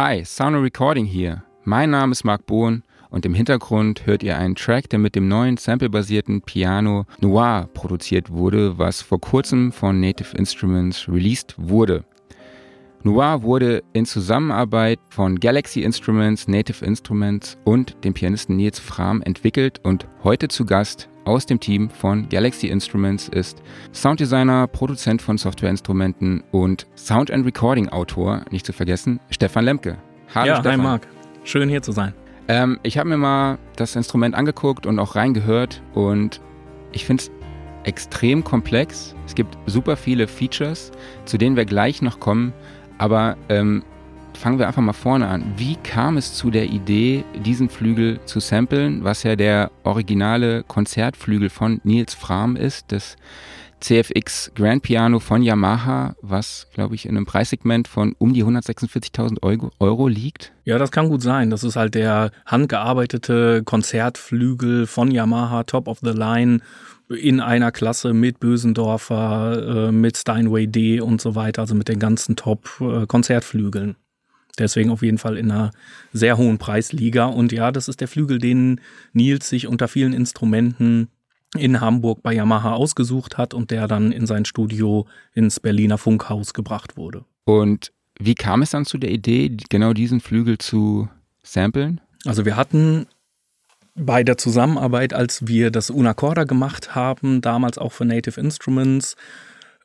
[0.00, 1.42] Hi, Sound Recording hier.
[1.64, 5.26] Mein Name ist Marc Bohn und im Hintergrund hört ihr einen Track, der mit dem
[5.26, 12.04] neuen samplebasierten Piano Noir produziert wurde, was vor kurzem von Native Instruments released wurde.
[13.02, 19.80] Noir wurde in Zusammenarbeit von Galaxy Instruments, Native Instruments und dem Pianisten Nils Fram entwickelt
[19.82, 26.42] und heute zu Gast aus dem Team von Galaxy Instruments ist Sounddesigner, Produzent von Softwareinstrumenten
[26.50, 29.98] und Sound and Recording Autor, nicht zu vergessen, Stefan Lemke.
[30.34, 30.72] Hallo ja, Stefan.
[30.72, 31.06] hi Marc.
[31.44, 32.14] Schön hier zu sein.
[32.48, 36.40] Ähm, ich habe mir mal das Instrument angeguckt und auch reingehört und
[36.92, 37.30] ich finde es
[37.84, 39.14] extrem komplex.
[39.26, 40.92] Es gibt super viele Features,
[41.26, 42.54] zu denen wir gleich noch kommen.
[42.96, 43.84] Aber ähm,
[44.34, 45.44] fangen wir einfach mal vorne an.
[45.56, 51.50] Wie kam es zu der Idee, diesen Flügel zu samplen, was ja der originale Konzertflügel
[51.50, 53.16] von Niels Fram ist, das
[53.80, 59.42] CFX Grand Piano von Yamaha, was, glaube ich, in einem Preissegment von um die 146.000
[59.42, 60.52] Euro, Euro liegt.
[60.64, 61.50] Ja, das kann gut sein.
[61.50, 66.60] Das ist halt der handgearbeitete Konzertflügel von Yamaha, Top of the Line
[67.08, 71.98] in einer Klasse mit Bösendorfer, äh, mit Steinway D und so weiter, also mit den
[71.98, 73.96] ganzen Top-Konzertflügeln.
[74.58, 75.70] Deswegen auf jeden Fall in einer
[76.12, 77.26] sehr hohen Preisliga.
[77.26, 78.80] Und ja, das ist der Flügel, den
[79.12, 81.08] Nils sich unter vielen Instrumenten
[81.56, 86.52] in Hamburg bei Yamaha ausgesucht hat und der dann in sein Studio ins Berliner Funkhaus
[86.52, 87.24] gebracht wurde.
[87.44, 91.08] Und wie kam es dann zu der Idee, genau diesen Flügel zu
[91.42, 92.00] samplen?
[92.26, 93.06] Also wir hatten
[93.94, 99.16] bei der Zusammenarbeit, als wir das Unacorda gemacht haben, damals auch für Native Instruments,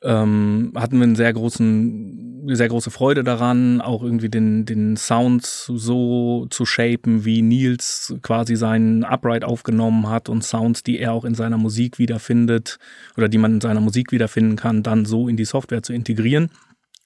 [0.04, 5.46] ähm, hatten wir einen sehr großen, sehr große Freude daran, auch irgendwie den, den Sound
[5.46, 11.24] so zu shapen, wie Nils quasi seinen Upright aufgenommen hat und Sounds, die er auch
[11.24, 12.78] in seiner Musik wiederfindet
[13.16, 16.50] oder die man in seiner Musik wiederfinden kann, dann so in die Software zu integrieren.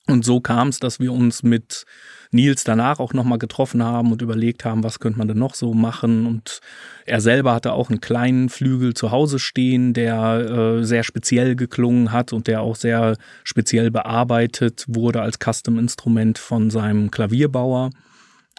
[0.08, 1.84] Und so kam es, dass wir uns mit
[2.30, 5.74] Nils danach auch nochmal getroffen haben und überlegt haben, was könnte man denn noch so
[5.74, 6.26] machen.
[6.26, 6.60] Und
[7.06, 12.12] er selber hatte auch einen kleinen Flügel zu Hause stehen, der äh, sehr speziell geklungen
[12.12, 17.90] hat und der auch sehr speziell bearbeitet wurde als Custom-Instrument von seinem Klavierbauer.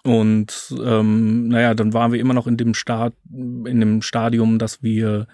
[0.03, 4.81] Und ähm, naja, dann waren wir immer noch in dem Start, in dem Stadium, dass
[4.81, 5.27] wir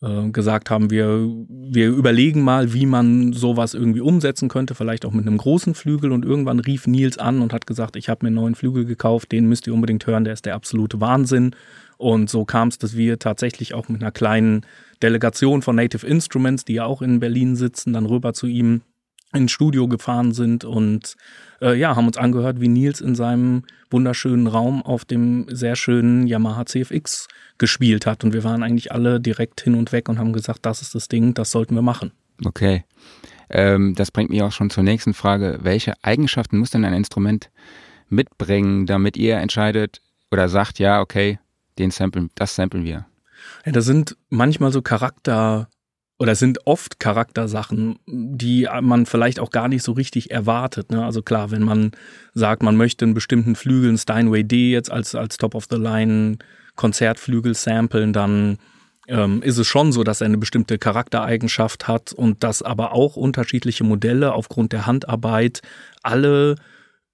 [0.00, 5.12] äh, gesagt haben, wir, wir überlegen mal, wie man sowas irgendwie umsetzen könnte, vielleicht auch
[5.12, 6.12] mit einem großen Flügel.
[6.12, 9.32] Und irgendwann rief Nils an und hat gesagt, ich habe mir einen neuen Flügel gekauft,
[9.32, 11.54] den müsst ihr unbedingt hören, der ist der absolute Wahnsinn.
[11.96, 14.64] Und so kam es, dass wir tatsächlich auch mit einer kleinen
[15.02, 18.82] Delegation von Native Instruments, die ja auch in Berlin sitzen, dann rüber zu ihm
[19.32, 21.16] ins Studio gefahren sind und
[21.60, 26.26] äh, ja, haben uns angehört, wie Nils in seinem wunderschönen Raum auf dem sehr schönen
[26.26, 27.28] Yamaha CFX
[27.58, 28.24] gespielt hat.
[28.24, 31.08] Und wir waren eigentlich alle direkt hin und weg und haben gesagt, das ist das
[31.08, 32.12] Ding, das sollten wir machen.
[32.44, 32.84] Okay.
[33.50, 35.58] Ähm, das bringt mich auch schon zur nächsten Frage.
[35.62, 37.50] Welche Eigenschaften muss denn ein Instrument
[38.08, 40.00] mitbringen, damit ihr entscheidet
[40.30, 41.38] oder sagt, ja, okay,
[41.78, 43.06] den samplen, das samplen wir?
[43.64, 45.68] Ja, das sind manchmal so Charakter-
[46.18, 50.90] oder sind oft Charaktersachen, die man vielleicht auch gar nicht so richtig erwartet.
[50.90, 51.04] Ne?
[51.04, 51.92] Also klar, wenn man
[52.34, 55.76] sagt, man möchte einen bestimmten Flügel, einen Steinway D jetzt als, als Top of the
[55.76, 56.38] Line
[56.74, 58.58] Konzertflügel samplen, dann
[59.06, 63.16] ähm, ist es schon so, dass er eine bestimmte Charaktereigenschaft hat und dass aber auch
[63.16, 65.62] unterschiedliche Modelle aufgrund der Handarbeit
[66.02, 66.56] alle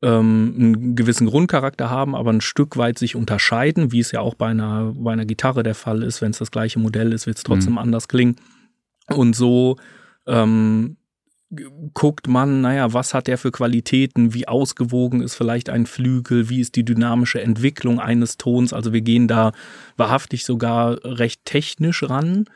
[0.03, 4.35] ähm, einen gewissen Grundcharakter haben, aber ein Stück weit sich unterscheiden, wie es ja auch
[4.35, 6.21] bei einer, bei einer Gitarre der Fall ist.
[6.21, 7.79] Wenn es das gleiche Modell ist, wird es trotzdem mhm.
[7.79, 8.37] anders klingen.
[9.09, 9.77] Und so
[10.27, 10.97] ähm,
[11.93, 16.61] guckt man, naja, was hat der für Qualitäten, wie ausgewogen ist vielleicht ein Flügel, wie
[16.61, 18.73] ist die dynamische Entwicklung eines Tons.
[18.73, 19.53] Also wir gehen da
[19.97, 22.47] wahrhaftig sogar recht technisch ran.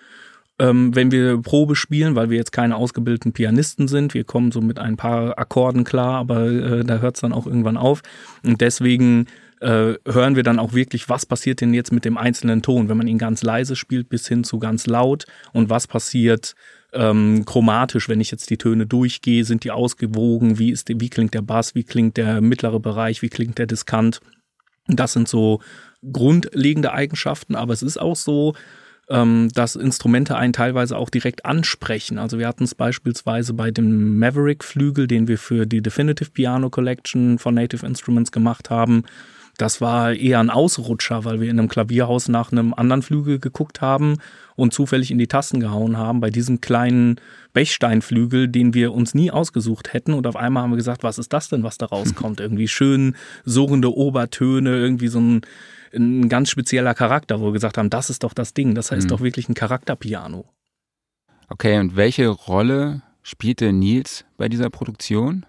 [0.58, 4.60] Ähm, wenn wir Probe spielen, weil wir jetzt keine ausgebildeten Pianisten sind, wir kommen so
[4.60, 8.02] mit ein paar Akkorden klar, aber äh, da hört es dann auch irgendwann auf.
[8.44, 9.26] Und deswegen
[9.60, 12.96] äh, hören wir dann auch wirklich, was passiert denn jetzt mit dem einzelnen Ton, wenn
[12.96, 16.54] man ihn ganz leise spielt bis hin zu ganz laut und was passiert
[16.92, 21.34] ähm, chromatisch, wenn ich jetzt die Töne durchgehe, sind die ausgewogen, wie, ist wie klingt
[21.34, 24.20] der Bass, wie klingt der mittlere Bereich, wie klingt der Diskant.
[24.86, 25.60] Das sind so
[26.12, 28.54] grundlegende Eigenschaften, aber es ist auch so,
[29.10, 32.18] ähm, dass Instrumente einen teilweise auch direkt ansprechen.
[32.18, 37.38] Also wir hatten es beispielsweise bei dem Maverick-Flügel, den wir für die Definitive Piano Collection
[37.38, 39.04] von Native Instruments gemacht haben.
[39.58, 43.80] Das war eher ein Ausrutscher, weil wir in einem Klavierhaus nach einem anderen Flügel geguckt
[43.80, 44.18] haben
[44.54, 47.20] und zufällig in die Tasten gehauen haben bei diesem kleinen
[47.54, 50.14] Bechsteinflügel, den wir uns nie ausgesucht hätten.
[50.14, 52.38] Und auf einmal haben wir gesagt, was ist das denn, was da rauskommt?
[52.40, 55.40] Irgendwie schön surrende Obertöne, irgendwie so ein,
[55.92, 59.06] ein ganz spezieller Charakter, wo wir gesagt haben, das ist doch das Ding, das heißt
[59.06, 59.08] mhm.
[59.08, 60.44] doch wirklich ein Charakterpiano.
[61.48, 65.46] Okay, und welche Rolle spielte Nils bei dieser Produktion?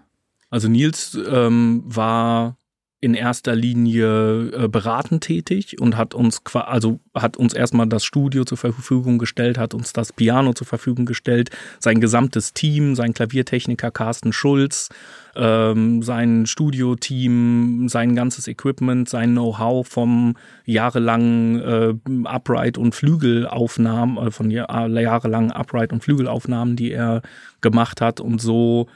[0.50, 2.56] Also Nils ähm, war
[3.02, 8.44] in erster Linie äh, beratend tätig und hat uns also hat uns erstmal das Studio
[8.44, 13.90] zur Verfügung gestellt, hat uns das Piano zur Verfügung gestellt, sein gesamtes Team, sein Klaviertechniker
[13.90, 14.90] Carsten Schulz,
[15.34, 20.36] ähm, sein Studioteam, sein ganzes Equipment, sein Know-how vom
[20.66, 21.94] jahrelangen äh,
[22.28, 27.22] Upright und Flügelaufnahmen, äh, von jahrelangen Upright und Flügelaufnahmen, die er
[27.62, 28.88] gemacht hat und so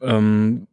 [0.00, 0.66] ähm,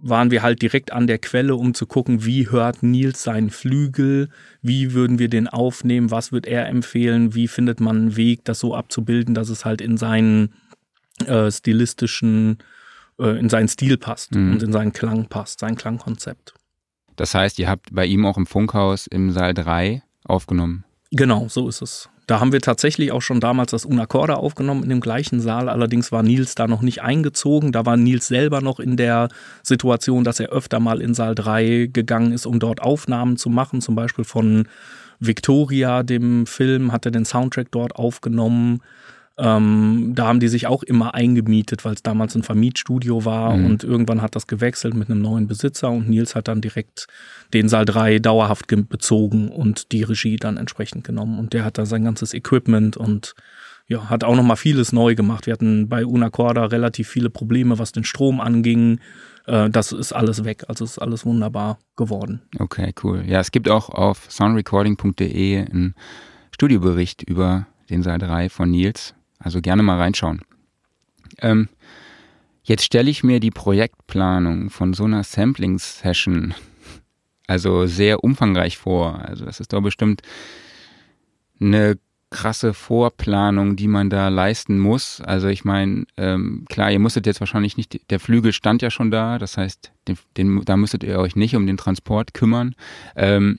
[0.00, 4.28] waren wir halt direkt an der Quelle, um zu gucken, wie hört Nils seinen Flügel,
[4.62, 8.60] wie würden wir den aufnehmen, was wird er empfehlen, wie findet man einen Weg, das
[8.60, 10.54] so abzubilden, dass es halt in seinen
[11.26, 12.58] äh, stilistischen,
[13.18, 14.52] äh, in seinen Stil passt mhm.
[14.52, 16.54] und in seinen Klang passt, sein Klangkonzept.
[17.16, 20.84] Das heißt, ihr habt bei ihm auch im Funkhaus im Saal 3 aufgenommen.
[21.10, 22.08] Genau, so ist es.
[22.28, 25.70] Da haben wir tatsächlich auch schon damals das Unacorda aufgenommen in dem gleichen Saal.
[25.70, 27.72] Allerdings war Nils da noch nicht eingezogen.
[27.72, 29.28] Da war Nils selber noch in der
[29.62, 33.80] Situation, dass er öfter mal in Saal 3 gegangen ist, um dort Aufnahmen zu machen.
[33.80, 34.68] Zum Beispiel von
[35.20, 38.82] Victoria, dem Film, hat er den Soundtrack dort aufgenommen.
[39.40, 43.66] Ähm, da haben die sich auch immer eingemietet, weil es damals ein Vermietstudio war mhm.
[43.66, 47.06] und irgendwann hat das gewechselt mit einem neuen Besitzer und Nils hat dann direkt
[47.54, 51.86] den Saal 3 dauerhaft bezogen und die Regie dann entsprechend genommen und der hat da
[51.86, 53.34] sein ganzes Equipment und
[53.86, 55.46] ja, hat auch noch mal vieles neu gemacht.
[55.46, 58.98] Wir hatten bei Unacorda relativ viele Probleme, was den Strom anging.
[59.46, 62.42] Äh, das ist alles weg, also ist alles wunderbar geworden.
[62.58, 63.22] Okay, cool.
[63.24, 65.94] Ja, es gibt auch auf soundrecording.de einen
[66.50, 69.14] Studiobericht über den Saal 3 von Nils.
[69.38, 70.40] Also gerne mal reinschauen.
[71.38, 71.68] Ähm,
[72.62, 76.54] jetzt stelle ich mir die Projektplanung von so einer Sampling-Session
[77.48, 79.20] also sehr umfangreich vor.
[79.20, 80.22] Also das ist doch bestimmt
[81.60, 81.98] eine
[82.30, 85.22] krasse Vorplanung, die man da leisten muss.
[85.22, 89.10] Also ich meine, ähm, klar, ihr musstet jetzt wahrscheinlich nicht, der Flügel stand ja schon
[89.10, 92.74] da, das heißt, den, den, da müsstet ihr euch nicht um den Transport kümmern.
[93.16, 93.58] Ähm,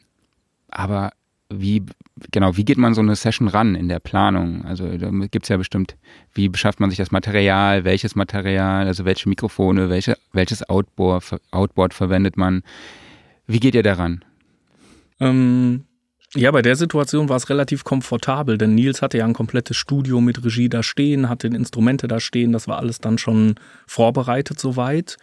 [0.70, 1.12] aber
[1.51, 1.84] wie,
[2.31, 4.63] genau, wie geht man so eine Session ran in der Planung?
[4.66, 5.96] Also da gibt es ja bestimmt,
[6.34, 11.94] wie beschafft man sich das Material, welches Material, also welche Mikrofone, welche, welches Outboard, Outboard
[11.94, 12.62] verwendet man?
[13.48, 14.24] Wie geht ihr daran?
[15.19, 15.86] Ähm,
[16.36, 20.22] ja, bei der Situation war es relativ komfortabel, denn Nils hatte ja ein komplettes Studio
[20.22, 23.56] mit Regie da stehen, hatte Instrumente da stehen, das war alles dann schon
[23.88, 25.18] vorbereitet soweit.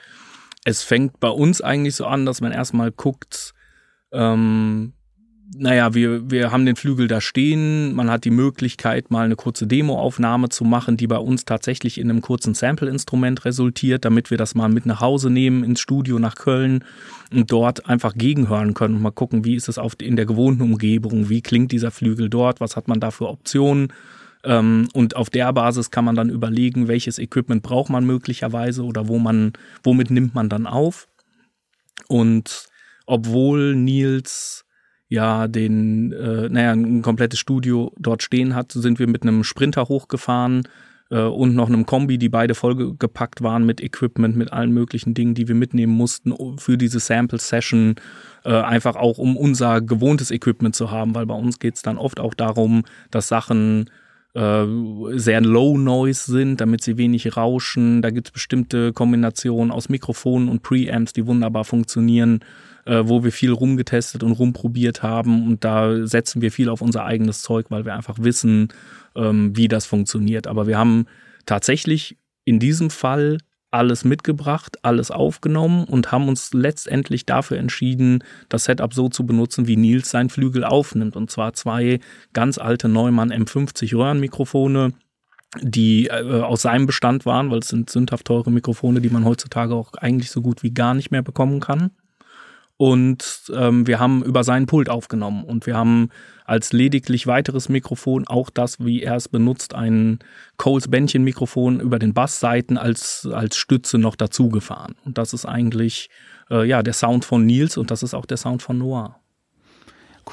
[0.65, 3.55] Es fängt bei uns eigentlich so an, dass man erstmal guckt,
[4.11, 4.95] ähm,
[5.55, 7.95] naja, wir, wir haben den Flügel da stehen.
[7.95, 12.11] Man hat die Möglichkeit, mal eine kurze Demoaufnahme zu machen, die bei uns tatsächlich in
[12.11, 16.35] einem kurzen Sample-Instrument resultiert, damit wir das mal mit nach Hause nehmen ins Studio nach
[16.35, 16.85] Köln
[17.33, 20.63] und dort einfach gegenhören können und mal gucken, wie ist es auf, in der gewohnten
[20.63, 23.93] Umgebung, wie klingt dieser Flügel dort, was hat man da für Optionen.
[24.45, 29.09] Ähm, und auf der Basis kann man dann überlegen, welches Equipment braucht man möglicherweise oder
[29.09, 29.53] wo man,
[29.85, 31.09] womit nimmt man dann auf.
[32.09, 32.67] Und
[33.07, 34.66] obwohl Nils
[35.09, 39.89] ja den, äh, naja, ein komplettes Studio dort stehen hat, sind wir mit einem Sprinter
[39.89, 40.67] hochgefahren
[41.11, 45.35] äh, und noch einem Kombi, die beide vollgepackt waren mit Equipment, mit allen möglichen Dingen,
[45.35, 47.97] die wir mitnehmen mussten für diese Sample-Session,
[48.45, 52.19] äh, einfach auch um unser gewohntes Equipment zu haben, weil bei uns geht's dann oft
[52.21, 53.91] auch darum, dass Sachen
[54.39, 58.03] sehr low noise sind, damit sie wenig rauschen.
[58.03, 62.41] Da gibt's bestimmte Kombinationen aus Mikrofonen und Preamps, die wunderbar funktionieren
[62.87, 65.47] äh, wo wir viel rumgetestet und rumprobiert haben.
[65.47, 68.69] Und da setzen wir viel auf unser eigenes Zeug, weil wir einfach wissen,
[69.15, 70.47] ähm, wie das funktioniert.
[70.47, 71.07] Aber wir haben
[71.45, 73.39] tatsächlich in diesem Fall
[73.71, 79.67] alles mitgebracht, alles aufgenommen und haben uns letztendlich dafür entschieden, das Setup so zu benutzen,
[79.67, 81.17] wie Nils sein Flügel aufnimmt.
[81.17, 82.01] Und zwar zwei
[82.33, 84.93] ganz alte Neumann M50 Röhrenmikrofone,
[85.61, 89.75] die äh, aus seinem Bestand waren, weil es sind sündhaft teure Mikrofone, die man heutzutage
[89.75, 91.91] auch eigentlich so gut wie gar nicht mehr bekommen kann.
[92.79, 96.11] Und ähm, wir haben über seinen Pult aufgenommen und wir haben
[96.45, 100.19] als lediglich weiteres Mikrofon auch das, wie er es benutzt, ein
[100.59, 104.95] Coles Bändchen Mikrofon über den Bassseiten als, als Stütze noch dazu gefahren.
[105.07, 106.11] Und das ist eigentlich
[106.51, 109.17] äh, ja der Sound von Nils und das ist auch der Sound von Noir.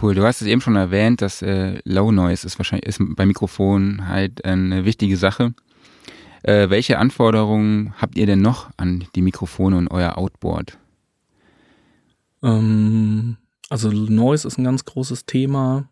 [0.01, 3.25] Cool, du hast es eben schon erwähnt, dass äh, Low Noise ist wahrscheinlich ist bei
[3.25, 5.53] Mikrofonen halt eine wichtige Sache.
[6.41, 10.77] Äh, welche Anforderungen habt ihr denn noch an die Mikrofone und euer Outboard?
[12.43, 13.37] Ähm,
[13.69, 15.89] also Noise ist ein ganz großes Thema.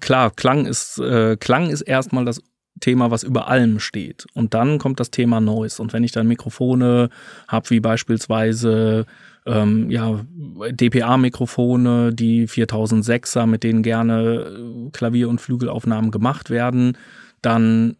[0.00, 2.42] Klar, Klang ist, äh, Klang ist erstmal das
[2.80, 4.26] Thema, was über allem steht.
[4.34, 5.80] Und dann kommt das Thema Noise.
[5.80, 7.08] Und wenn ich dann Mikrofone
[7.46, 9.06] habe, wie beispielsweise
[9.46, 10.24] ähm, ja,
[10.70, 16.96] DPA-Mikrofone, die 4006er, mit denen gerne Klavier- und Flügelaufnahmen gemacht werden,
[17.42, 17.96] dann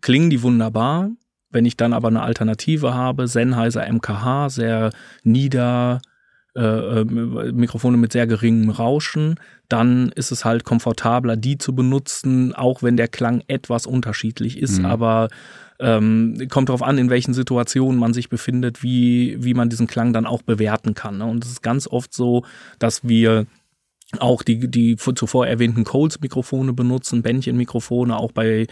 [0.00, 1.10] klingen die wunderbar.
[1.50, 4.90] Wenn ich dann aber eine Alternative habe, Sennheiser MKH, sehr
[5.22, 6.00] nieder,
[6.58, 7.04] äh, äh,
[7.52, 9.36] Mikrofone mit sehr geringem Rauschen,
[9.68, 14.80] dann ist es halt komfortabler, die zu benutzen, auch wenn der Klang etwas unterschiedlich ist,
[14.80, 14.86] mhm.
[14.86, 15.28] aber
[15.78, 20.12] ähm, kommt darauf an, in welchen Situationen man sich befindet, wie, wie man diesen Klang
[20.12, 21.18] dann auch bewerten kann.
[21.18, 21.26] Ne?
[21.26, 22.44] Und es ist ganz oft so,
[22.78, 23.46] dass wir
[24.18, 28.66] auch die, die zuvor erwähnten Coles-Mikrofone benutzen, Bändchen-Mikrofone, auch bei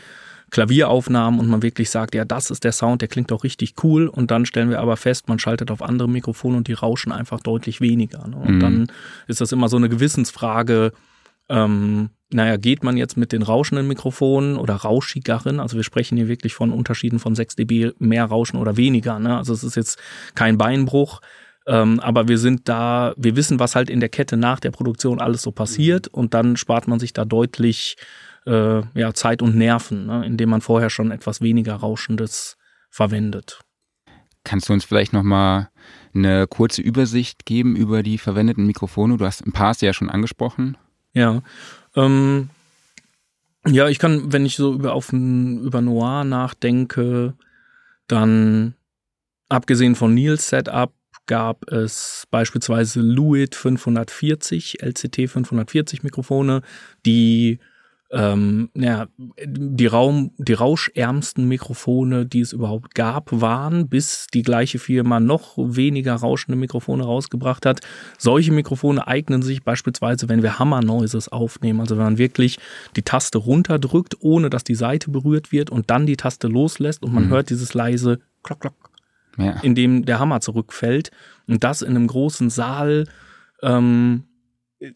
[0.56, 4.08] Klavieraufnahmen und man wirklich sagt, ja, das ist der Sound, der klingt doch richtig cool.
[4.08, 7.40] Und dann stellen wir aber fest, man schaltet auf andere Mikrofone und die rauschen einfach
[7.40, 8.26] deutlich weniger.
[8.26, 8.36] Ne?
[8.36, 8.60] Und mhm.
[8.60, 8.86] dann
[9.26, 10.92] ist das immer so eine Gewissensfrage,
[11.50, 16.26] ähm, naja, geht man jetzt mit den rauschenden Mikrofonen oder rauschigeren, also wir sprechen hier
[16.26, 19.36] wirklich von Unterschieden von 6 dB mehr Rauschen oder weniger, ne?
[19.36, 19.98] also es ist jetzt
[20.34, 21.20] kein Beinbruch,
[21.66, 25.20] ähm, aber wir sind da, wir wissen, was halt in der Kette nach der Produktion
[25.20, 26.18] alles so passiert mhm.
[26.18, 27.96] und dann spart man sich da deutlich
[28.46, 30.24] äh, ja, Zeit und Nerven, ne?
[30.24, 32.56] indem man vorher schon etwas weniger Rauschendes
[32.90, 33.60] verwendet.
[34.44, 35.70] Kannst du uns vielleicht nochmal
[36.14, 39.16] eine kurze Übersicht geben über die verwendeten Mikrofone?
[39.16, 40.76] Du hast ein paar ja schon angesprochen.
[41.12, 41.42] Ja,
[41.96, 42.50] ähm,
[43.66, 47.34] ja, ich kann, wenn ich so über, auf über Noir nachdenke,
[48.06, 48.74] dann
[49.48, 50.92] abgesehen von Nils Setup
[51.26, 56.62] gab es beispielsweise Luit 540, LCT 540 Mikrofone,
[57.04, 57.58] die
[58.16, 59.06] ähm, ja,
[59.44, 65.54] die, Raum, die rauschärmsten Mikrofone, die es überhaupt gab, waren, bis die gleiche Firma noch
[65.58, 67.80] weniger rauschende Mikrofone rausgebracht hat.
[68.16, 72.58] Solche Mikrofone eignen sich beispielsweise, wenn wir Hammer Noises aufnehmen, also wenn man wirklich
[72.96, 77.12] die Taste runterdrückt, ohne dass die Seite berührt wird und dann die Taste loslässt und
[77.12, 77.30] man mhm.
[77.30, 78.90] hört dieses leise Klock, Klock,
[79.36, 79.60] ja.
[79.60, 81.10] in dem der Hammer zurückfällt
[81.46, 83.06] und das in einem großen Saal
[83.62, 84.24] ähm,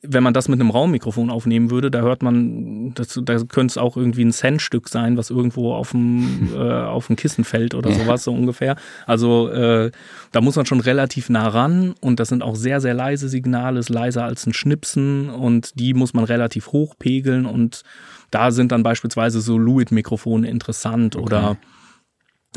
[0.03, 3.79] wenn man das mit einem Raummikrofon aufnehmen würde, da hört man, das, da könnte es
[3.79, 7.91] auch irgendwie ein Centstück sein, was irgendwo auf dem, äh, auf dem Kissen fällt oder
[7.91, 7.99] ja.
[7.99, 8.77] sowas, so ungefähr.
[9.07, 9.91] Also äh,
[10.33, 13.81] da muss man schon relativ nah ran und das sind auch sehr, sehr leise Signale,
[13.81, 17.83] ist leiser als ein Schnipsen und die muss man relativ hoch pegeln und
[18.31, 21.25] da sind dann beispielsweise so Luit-Mikrofone interessant okay.
[21.25, 21.57] oder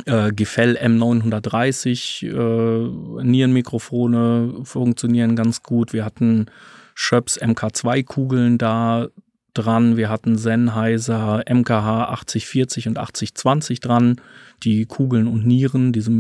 [0.06, 5.94] äh, Gefell M930 äh, Nierenmikrofone funktionieren ganz gut.
[5.94, 6.48] Wir hatten
[6.96, 9.08] Schöps MK2-Kugeln da
[9.54, 9.98] dran.
[9.98, 14.22] Wir hatten Sennheiser MKH 8040 und 8020 dran.
[14.64, 16.12] Die Kugeln und Nieren, diese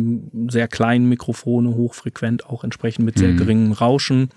[0.50, 3.38] sehr kleinen Mikrofone, hochfrequent, auch entsprechend mit sehr mhm.
[3.38, 4.30] geringem Rauschen.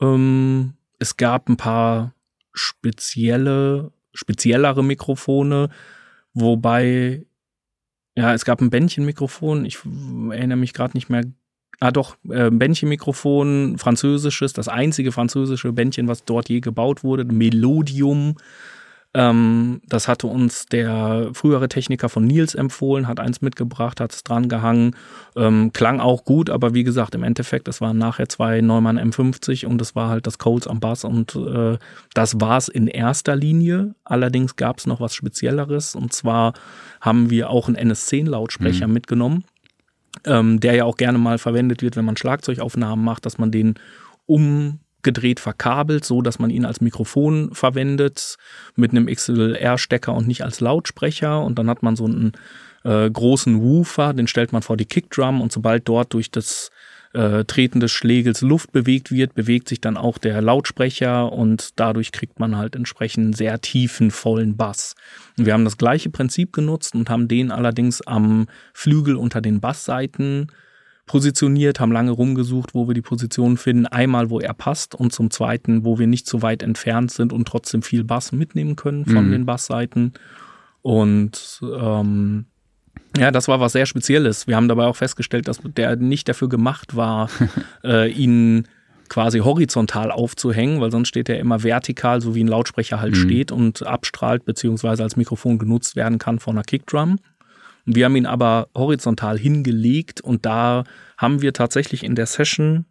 [0.00, 2.14] Ähm, es gab ein paar
[2.52, 5.68] spezielle, speziellere Mikrofone,
[6.32, 7.26] wobei,
[8.16, 9.64] ja, es gab ein Bändchenmikrofon.
[9.64, 9.78] Ich
[10.30, 11.24] erinnere mich gerade nicht mehr
[11.80, 18.36] Ah doch, äh, Bändchenmikrofon, französisches, das einzige französische Bändchen, was dort je gebaut wurde, Melodium.
[19.16, 24.24] Ähm, das hatte uns der frühere Techniker von Nils empfohlen, hat eins mitgebracht, hat es
[24.24, 24.96] dran gehangen.
[25.36, 29.66] Ähm, klang auch gut, aber wie gesagt, im Endeffekt, es waren nachher zwei Neumann M50
[29.66, 31.78] und es war halt das Coles am Bass und äh,
[32.12, 33.94] das war es in erster Linie.
[34.04, 36.52] Allerdings gab es noch was Spezielleres und zwar
[37.00, 38.94] haben wir auch einen NS10-Lautsprecher mhm.
[38.94, 39.44] mitgenommen
[40.24, 43.74] ähm, der ja auch gerne mal verwendet wird, wenn man Schlagzeugaufnahmen macht, dass man den
[44.26, 48.36] umgedreht verkabelt, so dass man ihn als Mikrofon verwendet
[48.76, 51.42] mit einem XLR-Stecker und nicht als Lautsprecher.
[51.42, 52.32] Und dann hat man so einen
[52.84, 56.70] äh, großen Woofer, den stellt man vor die Kickdrum und sobald dort durch das
[57.14, 62.12] äh, Treten des Schlägels Luft bewegt wird, bewegt sich dann auch der Lautsprecher und dadurch
[62.12, 64.94] kriegt man halt entsprechend sehr tiefen, vollen Bass.
[65.38, 69.60] Und wir haben das gleiche Prinzip genutzt und haben den allerdings am Flügel unter den
[69.60, 70.48] Bassseiten
[71.06, 73.86] positioniert, haben lange rumgesucht, wo wir die Position finden.
[73.86, 77.46] Einmal, wo er passt und zum zweiten, wo wir nicht so weit entfernt sind und
[77.46, 79.32] trotzdem viel Bass mitnehmen können von mhm.
[79.32, 80.14] den Bassseiten.
[80.82, 82.46] Und ähm,
[83.16, 84.46] ja, das war was sehr Spezielles.
[84.46, 87.30] Wir haben dabei auch festgestellt, dass der nicht dafür gemacht war,
[87.84, 88.66] äh, ihn
[89.08, 93.20] quasi horizontal aufzuhängen, weil sonst steht er immer vertikal, so wie ein Lautsprecher halt mhm.
[93.20, 97.18] steht und abstrahlt beziehungsweise als Mikrofon genutzt werden kann von einer Kickdrum.
[97.84, 100.84] Wir haben ihn aber horizontal hingelegt und da
[101.18, 102.86] haben wir tatsächlich in der Session,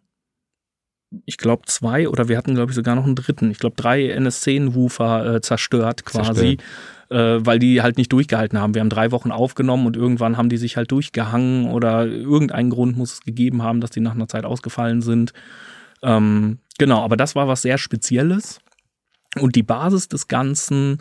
[1.26, 4.16] ich glaube zwei oder wir hatten glaube ich sogar noch einen dritten, ich glaube drei
[4.16, 6.62] NS10-Woofer äh, zerstört quasi, zerstört
[7.10, 8.74] äh, weil die halt nicht durchgehalten haben.
[8.74, 12.96] Wir haben drei Wochen aufgenommen und irgendwann haben die sich halt durchgehangen oder irgendeinen Grund
[12.96, 15.32] muss es gegeben haben, dass die nach einer Zeit ausgefallen sind.
[16.02, 18.60] Ähm, genau, aber das war was sehr Spezielles.
[19.40, 20.98] Und die Basis des Ganzen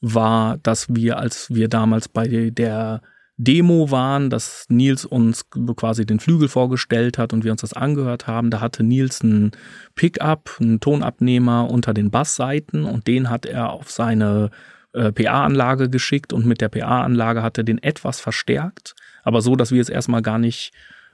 [0.00, 3.00] war, dass wir, als wir damals bei der
[3.36, 8.28] Demo waren, dass Nils uns quasi den Flügel vorgestellt hat und wir uns das angehört
[8.28, 8.50] haben.
[8.50, 9.50] Da hatte Nils einen
[9.96, 14.50] Pickup, einen Tonabnehmer unter den Bassseiten und den hat er auf seine
[14.94, 19.72] äh, PA-Anlage geschickt und mit der PA-Anlage hat er den etwas verstärkt, aber so, dass
[19.72, 20.72] wir es erstmal gar nicht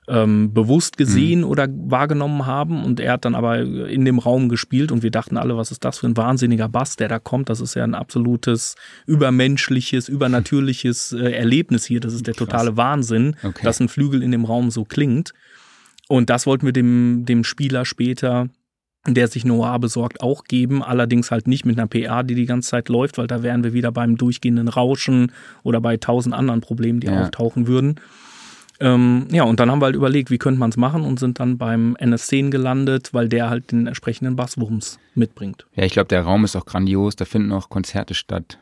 [0.09, 1.47] ähm, bewusst gesehen mhm.
[1.47, 2.85] oder wahrgenommen haben.
[2.85, 5.85] Und er hat dann aber in dem Raum gespielt und wir dachten alle, was ist
[5.85, 7.49] das für ein wahnsinniger Bass, der da kommt.
[7.49, 8.75] Das ist ja ein absolutes
[9.07, 12.01] übermenschliches, übernatürliches äh, Erlebnis hier.
[12.01, 13.63] Das ist der totale Wahnsinn, okay.
[13.63, 15.33] dass ein Flügel in dem Raum so klingt.
[16.09, 18.49] Und das wollten wir dem, dem Spieler später
[19.07, 20.83] der sich Noir besorgt, auch geben.
[20.83, 23.73] Allerdings halt nicht mit einer PA, die die ganze Zeit läuft, weil da wären wir
[23.73, 27.23] wieder beim durchgehenden Rauschen oder bei tausend anderen Problemen, die ja.
[27.23, 27.97] auftauchen würden.
[28.81, 31.39] Ähm, ja, und dann haben wir halt überlegt, wie könnte man es machen und sind
[31.39, 35.67] dann beim NS10 gelandet, weil der halt den entsprechenden Basswurms mitbringt.
[35.75, 38.59] Ja, ich glaube, der Raum ist auch grandios, da finden auch Konzerte statt,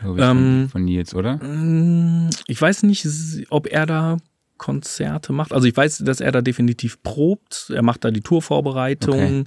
[0.00, 1.38] glaube ich, ähm, von, Nils, oder?
[1.38, 3.06] Mm, ich weiß nicht,
[3.50, 4.18] ob er da
[4.56, 5.52] Konzerte macht.
[5.52, 7.70] Also ich weiß, dass er da definitiv probt.
[7.74, 9.14] Er macht da die Tourvorbereitung.
[9.14, 9.44] Okay.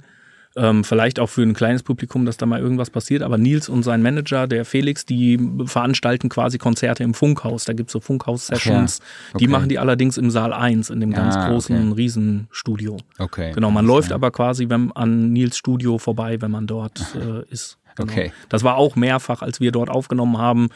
[0.56, 3.22] Ähm, vielleicht auch für ein kleines Publikum, dass da mal irgendwas passiert.
[3.22, 7.64] Aber Nils und sein Manager, der Felix, die veranstalten quasi Konzerte im Funkhaus.
[7.64, 8.98] Da gibt es so Funkhaus-Sessions.
[8.98, 9.04] Ja.
[9.34, 9.38] Okay.
[9.38, 12.02] Die machen die allerdings im Saal 1, in dem ganz ah, großen okay.
[12.02, 12.96] Riesenstudio.
[13.18, 13.52] Okay.
[13.52, 17.78] Genau, man läuft aber quasi wenn, an Nils Studio vorbei, wenn man dort äh, ist.
[17.96, 18.10] Genau.
[18.10, 18.32] Okay.
[18.48, 20.70] Das war auch mehrfach, als wir dort aufgenommen haben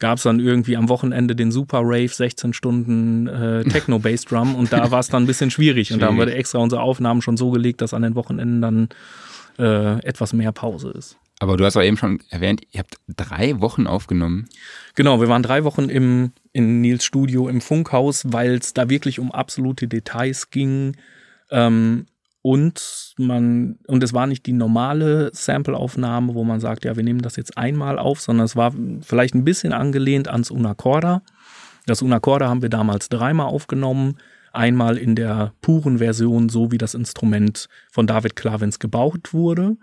[0.00, 4.54] gab es dann irgendwie am Wochenende den Super Rave 16 Stunden äh, Techno Bass Drum
[4.54, 5.88] und da war es dann ein bisschen schwierig.
[5.88, 5.92] schwierig.
[5.92, 8.88] Und da haben wir extra unsere Aufnahmen schon so gelegt, dass an den Wochenenden dann
[9.58, 11.16] äh, etwas mehr Pause ist.
[11.38, 14.46] Aber du hast auch eben schon erwähnt, ihr habt drei Wochen aufgenommen.
[14.94, 19.18] Genau, wir waren drei Wochen im, in Nils Studio im Funkhaus, weil es da wirklich
[19.18, 20.96] um absolute Details ging.
[21.50, 22.06] Ähm,
[22.42, 27.20] und man, und es war nicht die normale Sampleaufnahme, wo man sagt, ja, wir nehmen
[27.20, 31.22] das jetzt einmal auf, sondern es war vielleicht ein bisschen angelehnt ans Unacorda.
[31.86, 34.16] Das Unacorda haben wir damals dreimal aufgenommen.
[34.52, 39.76] Einmal in der puren Version, so wie das Instrument von David Klavins gebaut wurde.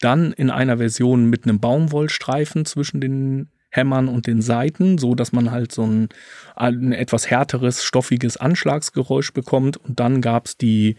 [0.00, 5.32] Dann in einer Version mit einem Baumwollstreifen zwischen den Hämmern und den Saiten, so dass
[5.32, 6.08] man halt so ein,
[6.54, 9.76] ein etwas härteres, stoffiges Anschlagsgeräusch bekommt.
[9.76, 10.96] Und dann gab es die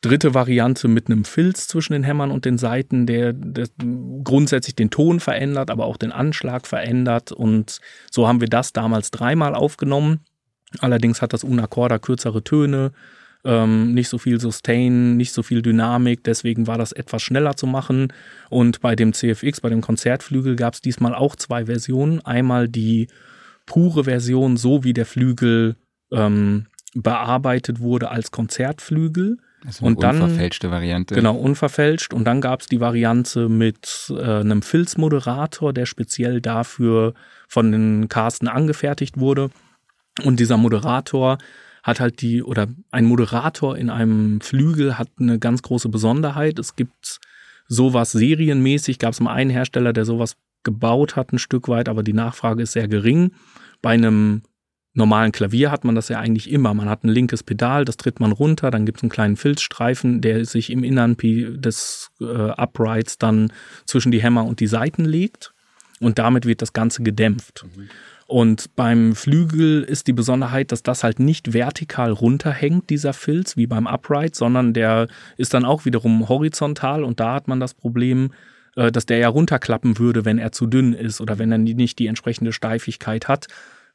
[0.00, 3.66] dritte Variante mit einem Filz zwischen den Hämmern und den Saiten, der, der,
[4.22, 7.32] grundsätzlich den Ton verändert, aber auch den Anschlag verändert.
[7.32, 10.20] Und so haben wir das damals dreimal aufgenommen.
[10.78, 12.92] Allerdings hat das Unacorda kürzere Töne,
[13.44, 17.66] ähm, nicht so viel Sustain, nicht so viel Dynamik, deswegen war das etwas schneller zu
[17.66, 18.12] machen.
[18.50, 22.20] Und bei dem CFX, bei dem Konzertflügel, gab es diesmal auch zwei Versionen.
[22.20, 23.08] Einmal die
[23.66, 25.76] pure Version, so wie der Flügel
[26.12, 31.14] ähm, bearbeitet wurde als Konzertflügel also eine und dann, unverfälschte Variante.
[31.14, 32.14] Genau, unverfälscht.
[32.14, 37.14] Und dann gab es die Variante mit äh, einem Filzmoderator, der speziell dafür
[37.48, 39.50] von den Carsten angefertigt wurde.
[40.24, 41.38] Und dieser Moderator
[41.82, 46.58] hat halt die, oder ein Moderator in einem Flügel hat eine ganz große Besonderheit.
[46.58, 47.18] Es gibt
[47.66, 52.02] sowas serienmäßig, gab es mal einen Hersteller, der sowas gebaut hat, ein Stück weit, aber
[52.02, 53.32] die Nachfrage ist sehr gering.
[53.80, 54.42] Bei einem
[54.98, 56.74] normalen Klavier hat man das ja eigentlich immer.
[56.74, 60.20] Man hat ein linkes Pedal, das tritt man runter, dann gibt es einen kleinen Filzstreifen,
[60.20, 63.52] der sich im Innern des äh, Uprights dann
[63.86, 65.54] zwischen die Hämmer und die Saiten legt.
[66.00, 67.64] Und damit wird das Ganze gedämpft.
[67.74, 67.88] Mhm.
[68.26, 73.66] Und beim Flügel ist die Besonderheit, dass das halt nicht vertikal runterhängt, dieser Filz, wie
[73.66, 75.08] beim Upright, sondern der
[75.38, 78.32] ist dann auch wiederum horizontal und da hat man das Problem,
[78.76, 81.98] äh, dass der ja runterklappen würde, wenn er zu dünn ist oder wenn er nicht
[81.98, 83.46] die entsprechende Steifigkeit hat.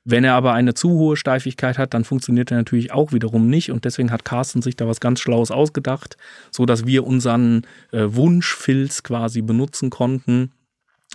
[0.05, 3.71] Wenn er aber eine zu hohe Steifigkeit hat, dann funktioniert er natürlich auch wiederum nicht
[3.71, 6.17] und deswegen hat Carsten sich da was ganz Schlaues ausgedacht,
[6.51, 7.61] so dass wir unseren
[7.91, 10.51] äh, Wunschfilz quasi benutzen konnten.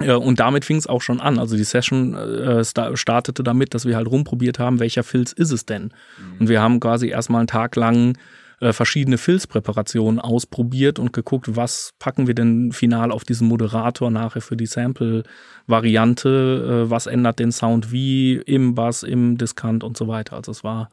[0.00, 1.38] Äh, und damit fing es auch schon an.
[1.38, 5.66] Also die Session äh, startete damit, dass wir halt rumprobiert haben, welcher Filz ist es
[5.66, 5.84] denn?
[5.84, 6.40] Mhm.
[6.40, 8.16] Und wir haben quasi erstmal einen Tag lang
[8.60, 14.40] äh, verschiedene Filzpräparationen ausprobiert und geguckt, was packen wir denn final auf diesen Moderator nachher
[14.40, 20.08] für die Sample-Variante, äh, was ändert den Sound wie im Bass, im Diskant und so
[20.08, 20.34] weiter.
[20.34, 20.90] Also es war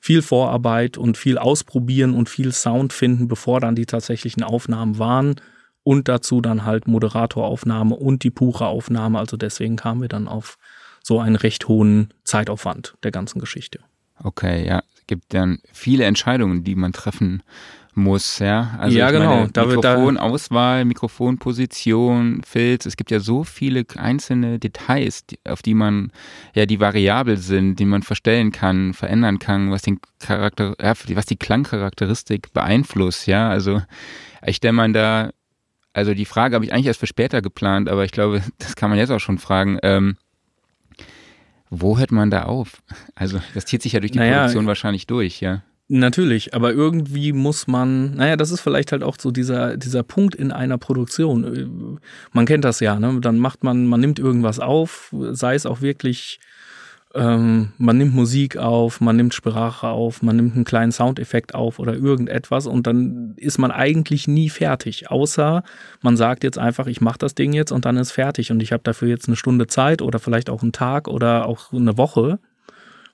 [0.00, 5.34] viel Vorarbeit und viel Ausprobieren und viel Sound finden, bevor dann die tatsächlichen Aufnahmen waren
[5.82, 9.18] und dazu dann halt Moderatoraufnahme und die pure Aufnahme.
[9.18, 10.58] Also deswegen kamen wir dann auf
[11.02, 13.80] so einen recht hohen Zeitaufwand der ganzen Geschichte.
[14.22, 17.42] Okay, ja gibt dann viele Entscheidungen, die man treffen
[17.94, 18.76] muss, ja.
[18.78, 19.48] Also ja, genau.
[19.52, 26.12] Meine, Mikrofonauswahl, Mikrofonposition, Filz, es gibt ja so viele einzelne Details, auf die man,
[26.54, 31.26] ja, die variabel sind, die man verstellen kann, verändern kann, was den Charakter, ja, was
[31.26, 33.50] die Klangcharakteristik beeinflusst, ja.
[33.50, 33.82] Also
[34.46, 35.30] ich stelle man da,
[35.92, 38.90] also die Frage habe ich eigentlich erst für später geplant, aber ich glaube, das kann
[38.90, 39.78] man jetzt auch schon fragen.
[39.82, 40.16] Ähm,
[41.70, 42.82] wo hört man da auf?
[43.14, 45.62] Also das zieht sich ja durch die naja, Produktion wahrscheinlich durch, ja.
[45.92, 50.36] Natürlich, aber irgendwie muss man, naja, das ist vielleicht halt auch so dieser, dieser Punkt
[50.36, 51.98] in einer Produktion.
[52.32, 53.18] Man kennt das ja, ne?
[53.20, 56.38] Dann macht man, man nimmt irgendwas auf, sei es auch wirklich
[57.14, 61.78] ähm, man nimmt Musik auf, man nimmt Sprache auf, man nimmt einen kleinen Soundeffekt auf
[61.78, 65.62] oder irgendetwas und dann ist man eigentlich nie fertig, außer
[66.02, 68.72] man sagt jetzt einfach, ich mache das Ding jetzt und dann ist fertig und ich
[68.72, 72.38] habe dafür jetzt eine Stunde Zeit oder vielleicht auch einen Tag oder auch eine Woche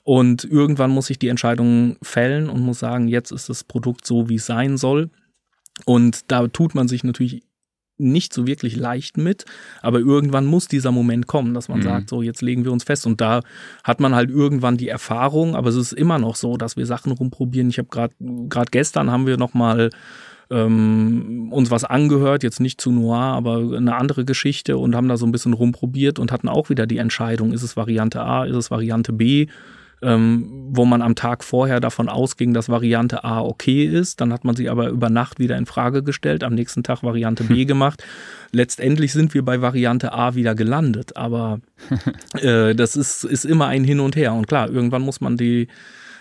[0.06, 4.28] und irgendwann muss ich die Entscheidung fällen und muss sagen, jetzt ist das Produkt so,
[4.28, 5.10] wie es sein soll.
[5.84, 7.42] Und da tut man sich natürlich
[7.98, 9.44] nicht so wirklich leicht mit,
[9.82, 11.84] aber irgendwann muss dieser Moment kommen, dass man mhm.
[11.84, 13.40] sagt, so jetzt legen wir uns fest und da
[13.84, 17.12] hat man halt irgendwann die Erfahrung, aber es ist immer noch so, dass wir Sachen
[17.12, 17.70] rumprobieren.
[17.70, 18.14] Ich habe gerade
[18.48, 19.90] gerade gestern haben wir noch mal
[20.50, 25.16] ähm, uns was angehört, jetzt nicht zu Noir, aber eine andere Geschichte und haben da
[25.16, 28.56] so ein bisschen rumprobiert und hatten auch wieder die Entscheidung, ist es Variante A, ist
[28.56, 29.46] es Variante B
[30.02, 34.20] ähm, wo man am Tag vorher davon ausging, dass Variante A okay ist.
[34.20, 37.44] Dann hat man sie aber über Nacht wieder in Frage gestellt, am nächsten Tag Variante
[37.44, 38.04] B gemacht.
[38.52, 41.60] Letztendlich sind wir bei Variante A wieder gelandet, aber
[42.40, 44.34] äh, das ist, ist immer ein Hin und Her.
[44.34, 45.68] Und klar, irgendwann muss man die,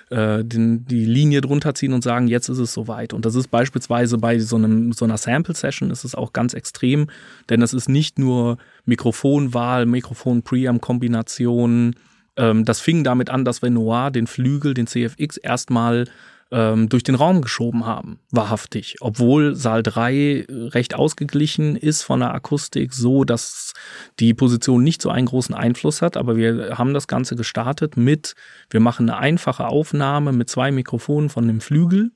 [0.09, 3.11] äh, den, die Linie drunter ziehen und sagen, jetzt ist es soweit.
[3.11, 7.07] Und das ist beispielsweise bei so, einem, so einer Sample-Session ist es auch ganz extrem,
[7.49, 11.93] denn es ist nicht nur Mikrofonwahl, Mikrofon-Preamp-Kombination, ähm,
[12.35, 16.05] das fing damit an, dass wir Noir den Flügel, den CFX, erstmal
[16.51, 18.97] ähm, durch den Raum geschoben haben, wahrhaftig.
[19.01, 23.73] Obwohl Saal 3 recht ausgeglichen ist von der Akustik, so dass
[24.19, 26.17] die Position nicht so einen großen Einfluss hat.
[26.17, 28.35] Aber wir haben das Ganze gestartet mit,
[28.69, 32.11] wir machen eine einfache Aufnahme mit zwei Mikrofonen von dem Flügel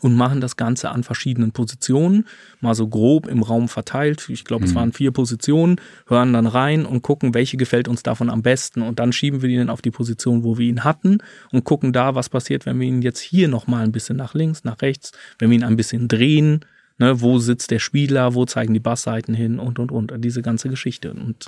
[0.00, 2.26] und machen das Ganze an verschiedenen Positionen,
[2.60, 4.28] mal so grob im Raum verteilt.
[4.30, 4.70] Ich glaube, mhm.
[4.70, 5.76] es waren vier Positionen,
[6.06, 8.80] hören dann rein und gucken, welche gefällt uns davon am besten.
[8.82, 11.18] Und dann schieben wir ihn auf die Position, wo wir ihn hatten
[11.50, 14.64] und gucken da, was passiert, wenn wir ihn jetzt hier nochmal ein bisschen nach links,
[14.64, 16.64] nach rechts, wenn wir ihn ein bisschen drehen,
[16.98, 20.68] ne, wo sitzt der Spieler, wo zeigen die Bassseiten hin und, und, und, diese ganze
[20.68, 21.12] Geschichte.
[21.12, 21.46] Und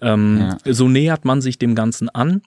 [0.00, 0.72] ähm, ja.
[0.72, 2.42] so nähert man sich dem Ganzen an.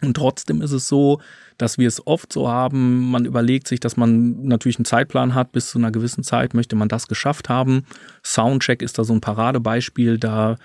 [0.00, 1.20] Und trotzdem ist es so,
[1.56, 5.50] dass wir es oft so haben, man überlegt sich, dass man natürlich einen Zeitplan hat,
[5.50, 7.84] bis zu einer gewissen Zeit möchte man das geschafft haben.
[8.24, 10.56] Soundcheck ist da so ein Paradebeispiel, da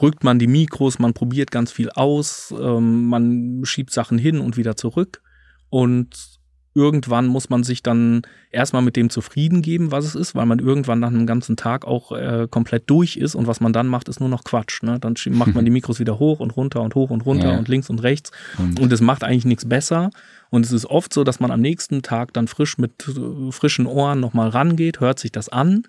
[0.00, 4.56] rückt man die Mikros, man probiert ganz viel aus, ähm, man schiebt Sachen hin und
[4.58, 5.22] wieder zurück
[5.70, 6.41] und
[6.74, 10.58] irgendwann muss man sich dann erstmal mit dem zufrieden geben, was es ist, weil man
[10.58, 14.08] irgendwann nach einem ganzen Tag auch äh, komplett durch ist und was man dann macht,
[14.08, 14.82] ist nur noch Quatsch.
[14.82, 14.98] Ne?
[14.98, 17.58] Dann macht man die Mikros wieder hoch und runter und hoch und runter ja.
[17.58, 20.10] und links und rechts und es macht eigentlich nichts besser.
[20.50, 23.86] Und es ist oft so, dass man am nächsten Tag dann frisch mit äh, frischen
[23.86, 25.84] Ohren nochmal rangeht, hört sich das an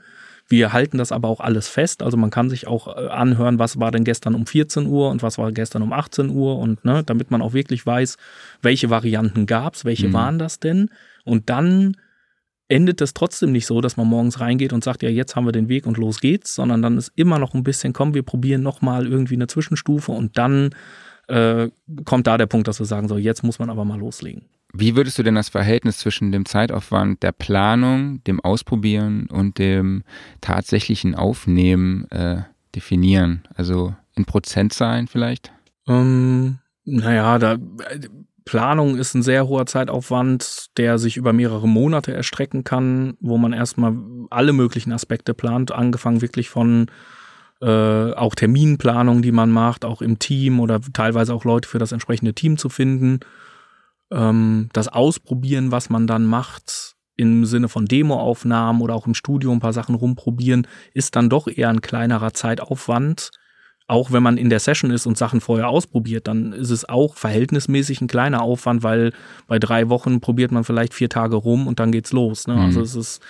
[0.50, 2.04] wir halten das aber auch alles fest.
[2.04, 5.24] Also man kann sich auch äh, anhören, was war denn gestern um 14 Uhr und
[5.24, 8.18] was war gestern um 18 Uhr und ne, damit man auch wirklich weiß,
[8.62, 10.14] welche Varianten gab es, welche mhm.
[10.14, 10.90] waren das denn.
[11.24, 11.96] Und dann
[12.68, 15.52] endet es trotzdem nicht so, dass man morgens reingeht und sagt, ja, jetzt haben wir
[15.52, 18.64] den Weg und los geht's, sondern dann ist immer noch ein bisschen, komm, wir probieren
[18.64, 20.72] nochmal irgendwie eine Zwischenstufe und dann
[21.28, 21.70] äh,
[22.06, 24.44] kommt da der Punkt, dass wir sagen, so, jetzt muss man aber mal loslegen.
[24.74, 30.04] Wie würdest du denn das Verhältnis zwischen dem Zeitaufwand der Planung, dem Ausprobieren und dem
[30.42, 32.42] tatsächlichen Aufnehmen äh,
[32.76, 33.44] definieren?
[33.56, 35.52] Also in Prozentzahlen vielleicht?
[35.88, 37.58] Ähm, naja, da,
[38.46, 43.54] Planung ist ein sehr hoher Zeitaufwand, der sich über mehrere Monate erstrecken kann, wo man
[43.54, 43.96] erstmal
[44.30, 46.88] alle möglichen Aspekte plant, angefangen wirklich von
[47.64, 51.92] äh, auch Terminplanung, die man macht, auch im Team oder teilweise auch Leute für das
[51.92, 53.22] entsprechende Team zu finden
[54.14, 59.52] ähm, das Ausprobieren, was man dann macht, im Sinne von Demoaufnahmen oder auch im Studio
[59.52, 63.32] ein paar Sachen rumprobieren, ist dann doch eher ein kleinerer Zeitaufwand.
[63.86, 67.16] Auch wenn man in der Session ist und Sachen vorher ausprobiert, dann ist es auch
[67.18, 69.12] verhältnismäßig ein kleiner Aufwand, weil
[69.46, 72.48] bei drei Wochen probiert man vielleicht vier Tage rum und dann geht's los.
[72.48, 72.54] Ne?
[72.54, 72.66] Also mhm.
[72.68, 73.22] Also es ist,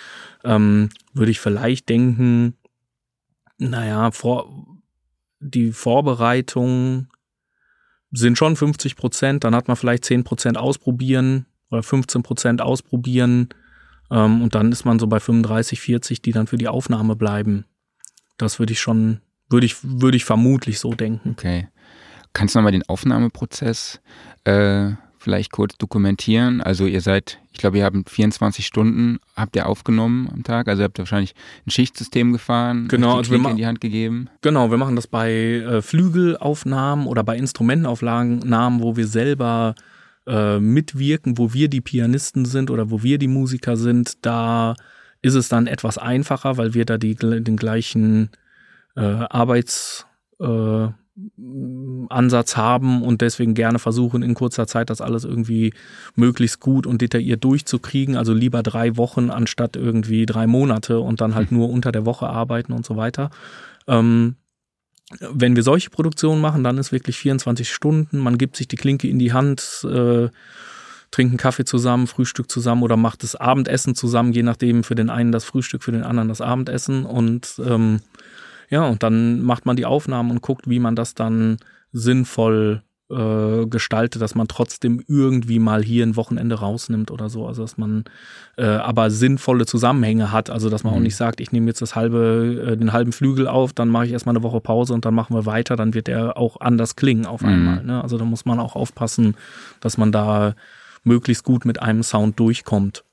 [0.46, 2.56] ähm, würde ich vielleicht denken,
[3.70, 4.50] naja, vor,
[5.40, 7.08] die Vorbereitung
[8.12, 13.50] sind schon 50 Prozent, dann hat man vielleicht 10 Prozent ausprobieren oder 15 Prozent ausprobieren
[14.12, 17.66] ähm, und dann ist man so bei 35, 40, die dann für die Aufnahme bleiben.
[18.38, 21.32] Das würde ich schon, würde ich, würde ich vermutlich so denken.
[21.32, 21.70] Okay.
[22.34, 24.02] Kannst du nochmal den Aufnahmeprozess
[24.44, 24.92] äh,
[25.24, 26.62] vielleicht kurz dokumentieren?
[26.62, 30.84] Also ihr seid, ich glaube, ihr habt 24 Stunden, habt ihr aufgenommen am Tag, also
[30.84, 31.34] ihr habt wahrscheinlich
[31.66, 34.30] ein Schichtsystem gefahren, genau, also wir in die Hand gegeben.
[34.42, 39.76] Genau, wir machen das bei äh, Flügelaufnahmen oder bei Instrumentenaufnahmen, wo wir selber
[40.28, 44.76] äh, mitwirken, wo wir die Pianisten sind oder wo wir die Musiker sind, da
[45.22, 48.30] ist es dann etwas einfacher, weil wir da die, den gleichen
[48.96, 50.06] äh, Arbeits
[50.40, 50.88] äh,
[52.10, 55.74] Ansatz haben und deswegen gerne versuchen, in kurzer Zeit das alles irgendwie
[56.16, 58.16] möglichst gut und detailliert durchzukriegen.
[58.16, 61.58] Also lieber drei Wochen anstatt irgendwie drei Monate und dann halt hm.
[61.58, 63.30] nur unter der Woche arbeiten und so weiter.
[63.88, 64.38] Ähm,
[65.20, 69.08] wenn wir solche Produktionen machen, dann ist wirklich 24 Stunden, man gibt sich die Klinke
[69.08, 70.30] in die Hand, äh,
[71.12, 75.12] trinkt einen Kaffee zusammen, Frühstück zusammen oder macht das Abendessen zusammen, je nachdem für den
[75.12, 78.00] einen das Frühstück, für den anderen das Abendessen und ähm,
[78.74, 81.58] ja, und dann macht man die Aufnahmen und guckt, wie man das dann
[81.92, 82.82] sinnvoll
[83.12, 87.46] äh, gestaltet, dass man trotzdem irgendwie mal hier ein Wochenende rausnimmt oder so.
[87.46, 88.06] Also dass man
[88.58, 90.50] äh, aber sinnvolle Zusammenhänge hat.
[90.50, 90.98] Also dass man mhm.
[90.98, 94.08] auch nicht sagt, ich nehme jetzt das halbe, äh, den halben Flügel auf, dann mache
[94.08, 96.96] ich erstmal eine Woche Pause und dann machen wir weiter, dann wird der auch anders
[96.96, 97.82] klingen auf einmal.
[97.82, 97.86] Mhm.
[97.86, 98.02] Ne?
[98.02, 99.36] Also da muss man auch aufpassen,
[99.82, 100.56] dass man da
[101.04, 103.04] möglichst gut mit einem Sound durchkommt.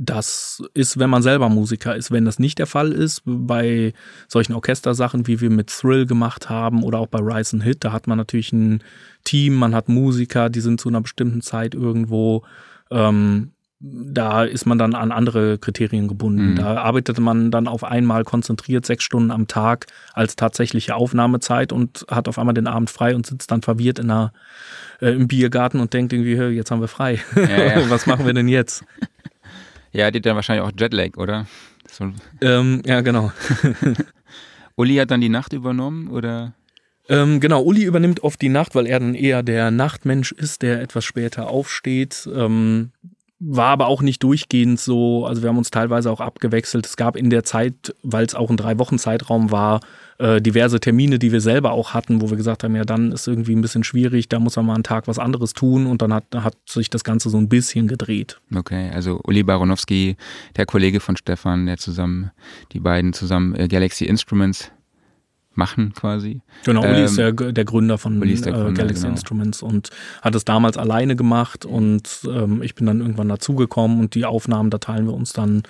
[0.00, 2.12] Das ist, wenn man selber Musiker ist.
[2.12, 3.92] Wenn das nicht der Fall ist, bei
[4.28, 7.90] solchen Orchestersachen, wie wir mit Thrill gemacht haben oder auch bei Rise and Hit, da
[7.90, 8.82] hat man natürlich ein
[9.24, 12.44] Team, man hat Musiker, die sind zu einer bestimmten Zeit irgendwo.
[12.92, 16.52] Ähm, da ist man dann an andere Kriterien gebunden.
[16.52, 16.56] Mhm.
[16.56, 22.04] Da arbeitet man dann auf einmal konzentriert sechs Stunden am Tag als tatsächliche Aufnahmezeit und
[22.10, 24.32] hat auf einmal den Abend frei und sitzt dann verwirrt in einer,
[25.00, 27.20] äh, im Biergarten und denkt irgendwie, jetzt haben wir frei.
[27.36, 27.82] Ja, ja.
[27.90, 28.84] Was machen wir denn jetzt?
[29.92, 31.46] Ja, die hat dann wahrscheinlich auch Jetlag, oder?
[31.90, 32.12] So.
[32.40, 33.32] Ähm, ja, genau.
[34.76, 36.52] Uli hat dann die Nacht übernommen, oder?
[37.08, 40.82] Ähm, genau, Uli übernimmt oft die Nacht, weil er dann eher der Nachtmensch ist, der
[40.82, 42.28] etwas später aufsteht.
[42.32, 42.92] Ähm,
[43.40, 45.24] war aber auch nicht durchgehend so.
[45.24, 46.86] Also wir haben uns teilweise auch abgewechselt.
[46.86, 49.80] Es gab in der Zeit, weil es auch ein drei Wochen Zeitraum war,
[50.18, 53.28] äh, diverse Termine, die wir selber auch hatten, wo wir gesagt haben, ja, dann ist
[53.28, 56.12] irgendwie ein bisschen schwierig, da muss man mal einen Tag was anderes tun und dann
[56.12, 58.40] hat, hat sich das Ganze so ein bisschen gedreht.
[58.54, 60.16] Okay, also Uli Baronowski,
[60.56, 62.32] der Kollege von Stefan, der zusammen,
[62.72, 64.72] die beiden zusammen äh, Galaxy Instruments
[65.54, 66.40] machen quasi.
[66.64, 69.14] Genau, Uli ähm, ist der, der Gründer von der Gründer, äh, Galaxy genau.
[69.14, 69.90] Instruments und
[70.22, 74.70] hat es damals alleine gemacht und ähm, ich bin dann irgendwann dazugekommen und die Aufnahmen,
[74.70, 75.62] da teilen wir uns dann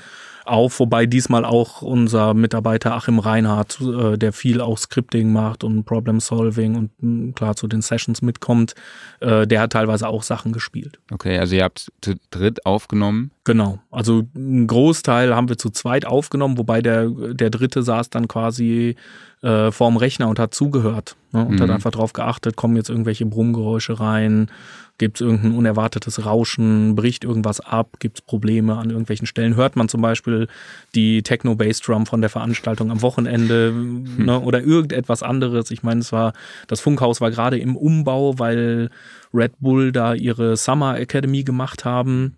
[0.48, 5.84] auf, wobei diesmal auch unser Mitarbeiter Achim Reinhardt, äh, der viel auch Scripting macht und
[5.84, 8.74] Problem Solving und hm, klar zu den Sessions mitkommt,
[9.20, 10.98] äh, der hat teilweise auch Sachen gespielt.
[11.12, 13.30] Okay, also ihr habt zu dritt aufgenommen.
[13.44, 18.28] Genau, also ein Großteil haben wir zu zweit aufgenommen, wobei der, der dritte saß dann
[18.28, 18.96] quasi
[19.42, 21.62] äh, vorm Rechner und hat zugehört ne, und mhm.
[21.62, 24.50] hat einfach darauf geachtet, kommen jetzt irgendwelche Brummgeräusche rein,
[24.98, 26.96] Gibt es irgendein unerwartetes Rauschen?
[26.96, 27.98] Bricht irgendwas ab?
[28.00, 29.54] Gibt es Probleme an irgendwelchen Stellen?
[29.54, 30.48] Hört man zum Beispiel
[30.94, 34.24] die Techno-Bass-Drum von der Veranstaltung am Wochenende hm.
[34.26, 34.40] ne?
[34.40, 35.70] oder irgendetwas anderes?
[35.70, 36.32] Ich meine, es war,
[36.66, 38.90] das Funkhaus war gerade im Umbau, weil
[39.32, 42.37] Red Bull da ihre Summer Academy gemacht haben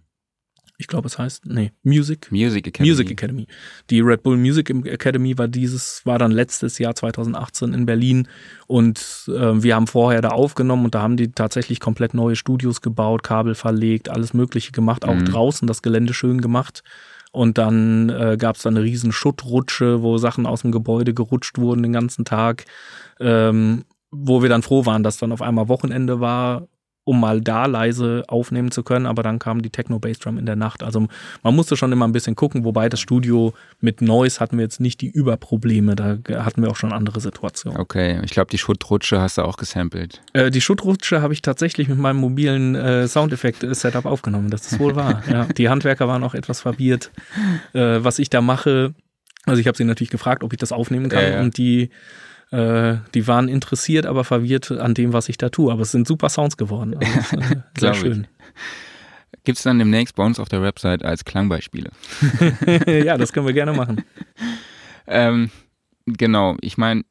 [0.81, 2.33] ich glaube, es heißt, nee, Music.
[2.33, 2.89] Music Academy.
[2.89, 3.47] Music Academy.
[3.91, 8.29] Die Red Bull Music Academy war dieses, war dann letztes Jahr 2018 in Berlin
[8.67, 12.81] und äh, wir haben vorher da aufgenommen und da haben die tatsächlich komplett neue Studios
[12.81, 15.27] gebaut, Kabel verlegt, alles Mögliche gemacht, auch mhm.
[15.27, 16.83] draußen das Gelände schön gemacht.
[17.33, 21.59] Und dann äh, gab es da eine riesen Schuttrutsche, wo Sachen aus dem Gebäude gerutscht
[21.59, 22.65] wurden den ganzen Tag.
[23.21, 26.67] Ähm, wo wir dann froh waren, dass dann auf einmal Wochenende war
[27.05, 30.83] um mal da leise aufnehmen zu können, aber dann kam die Techno-Bassdrum in der Nacht.
[30.83, 31.09] Also
[31.43, 34.81] man musste schon immer ein bisschen gucken, wobei das Studio mit Noise hatten wir jetzt
[34.81, 37.81] nicht die Überprobleme, da hatten wir auch schon andere Situationen.
[37.81, 40.21] Okay, ich glaube, die Schuttrutsche hast du auch gesampelt.
[40.35, 44.95] Äh, die Schuttrutsche habe ich tatsächlich mit meinem mobilen äh, Soundeffekt-Setup aufgenommen, das ist wohl
[44.95, 45.23] wahr.
[45.31, 45.47] ja.
[45.47, 47.11] Die Handwerker waren auch etwas verwirrt,
[47.73, 48.95] äh, was ich da mache.
[49.47, 51.41] Also ich habe sie natürlich gefragt, ob ich das aufnehmen kann ja, ja.
[51.41, 51.91] und die
[52.51, 55.73] äh, die waren interessiert, aber verwirrt an dem, was ich da tue.
[55.73, 56.97] Aber es sind super Sounds geworden.
[56.97, 58.27] Also, äh, sehr schön.
[59.45, 61.91] Gibt es dann demnächst bei uns auf der Website als Klangbeispiele?
[63.05, 64.05] ja, das können wir gerne machen.
[65.07, 65.51] ähm,
[66.07, 67.05] genau, ich meine,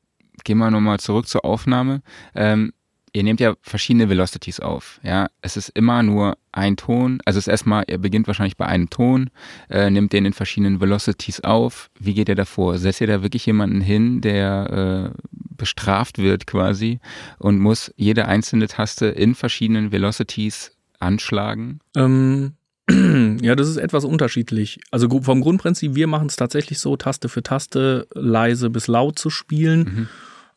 [0.44, 2.02] gehen wir nochmal zurück zur Aufnahme.
[2.36, 2.74] Ähm,
[3.14, 5.00] ihr nehmt ja verschiedene Velocities auf.
[5.04, 7.20] Ja, es ist immer nur ein Ton.
[7.26, 9.30] Also es ist erstmal, ihr beginnt wahrscheinlich bei einem Ton,
[9.70, 11.90] äh, nimmt den in verschiedenen Velocities auf.
[12.00, 12.78] Wie geht ihr davor?
[12.78, 15.22] Setzt ihr da wirklich jemanden hin, der äh,
[15.58, 17.00] bestraft wird quasi
[17.38, 21.80] und muss jede einzelne Taste in verschiedenen Velocities anschlagen?
[21.96, 22.54] Ähm,
[23.42, 24.80] ja, das ist etwas unterschiedlich.
[24.92, 29.30] Also vom Grundprinzip, wir machen es tatsächlich so, Taste für Taste leise bis laut zu
[29.30, 29.80] spielen.
[29.80, 30.08] Mhm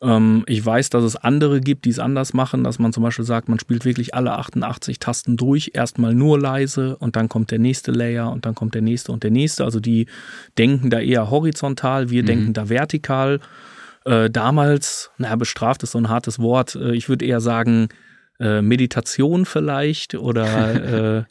[0.03, 3.25] ähm, ich weiß, dass es andere gibt, die es anders machen, dass man zum Beispiel
[3.25, 7.59] sagt, man spielt wirklich alle 88 Tasten durch, erstmal nur leise und dann kommt der
[7.59, 9.63] nächste Layer und dann kommt der nächste und der nächste.
[9.63, 10.07] Also die
[10.57, 12.27] denken da eher horizontal, wir mhm.
[12.27, 13.39] denken da vertikal.
[14.05, 16.75] Äh, damals, naja, bestraft ist so ein hartes Wort.
[16.75, 17.87] Äh, ich würde eher sagen,
[18.39, 21.23] äh, Meditation vielleicht oder äh,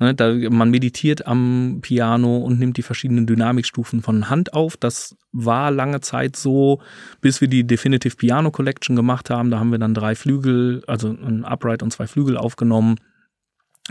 [0.00, 4.76] Ne, da, man meditiert am Piano und nimmt die verschiedenen Dynamikstufen von Hand auf.
[4.76, 6.80] Das war lange Zeit so,
[7.20, 9.50] bis wir die Definitive Piano Collection gemacht haben.
[9.50, 12.96] Da haben wir dann drei Flügel, also ein Upright und zwei Flügel aufgenommen.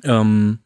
[0.03, 0.59] Ähm,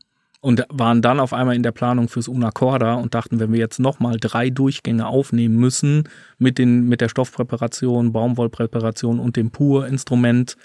[0.43, 3.59] und waren dann auf einmal in der Planung fürs Una Corda und dachten, wenn wir
[3.59, 6.09] jetzt nochmal drei Durchgänge aufnehmen müssen
[6.39, 10.57] mit, den, mit der Stoffpräparation, Baumwollpräparation und dem Pur-Instrument,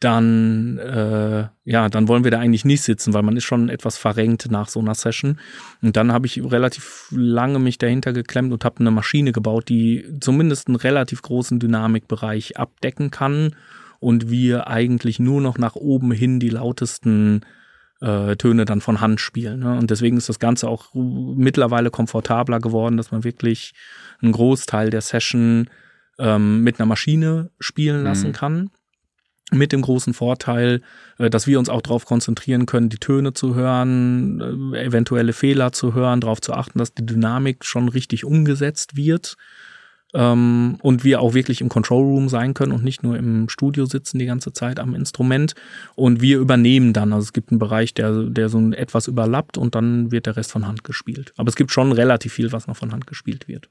[0.00, 3.98] dann, äh, ja, dann wollen wir da eigentlich nicht sitzen, weil man ist schon etwas
[3.98, 5.38] verrenkt nach so einer Session.
[5.82, 10.04] Und dann habe ich relativ lange mich dahinter geklemmt und habe eine Maschine gebaut, die
[10.20, 13.56] zumindest einen relativ großen Dynamikbereich abdecken kann
[13.98, 17.44] und wir eigentlich nur noch nach oben hin die lautesten
[18.00, 19.60] äh, Töne dann von Hand spielen.
[19.60, 19.76] Ne?
[19.76, 23.72] Und deswegen ist das Ganze auch mittlerweile komfortabler geworden, dass man wirklich
[24.22, 25.68] einen Großteil der Session
[26.20, 28.32] ähm, mit einer Maschine spielen lassen mhm.
[28.32, 28.70] kann.
[29.50, 30.82] Mit dem großen Vorteil,
[31.18, 35.72] äh, dass wir uns auch darauf konzentrieren können, die Töne zu hören, äh, eventuelle Fehler
[35.72, 39.36] zu hören, darauf zu achten, dass die Dynamik schon richtig umgesetzt wird
[40.14, 43.84] ähm, und wir auch wirklich im Control Room sein können und nicht nur im Studio
[43.84, 45.54] sitzen die ganze Zeit am Instrument.
[45.96, 47.12] Und wir übernehmen dann.
[47.12, 50.52] Also es gibt einen Bereich, der, der so etwas überlappt und dann wird der Rest
[50.52, 51.32] von Hand gespielt.
[51.36, 53.68] Aber es gibt schon relativ viel, was noch von Hand gespielt wird.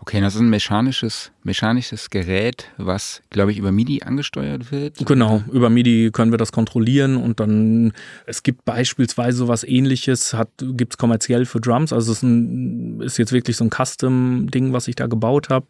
[0.00, 5.04] Okay, das ist ein mechanisches, mechanisches Gerät, was, glaube ich, über MIDI angesteuert wird.
[5.04, 7.92] Genau, über MIDI können wir das kontrollieren und dann,
[8.26, 13.18] es gibt beispielsweise sowas ähnliches, hat, gibt's kommerziell für Drums, also es ist, ein, ist
[13.18, 15.66] jetzt wirklich so ein Custom-Ding, was ich da gebaut habe.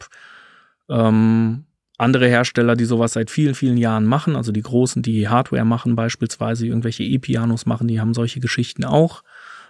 [0.89, 1.65] Ähm,
[1.99, 5.97] andere Hersteller, die sowas seit vielen, vielen Jahren machen, also die großen, die Hardware machen,
[5.97, 9.23] beispielsweise irgendwelche E-Pianos machen, die haben solche Geschichten auch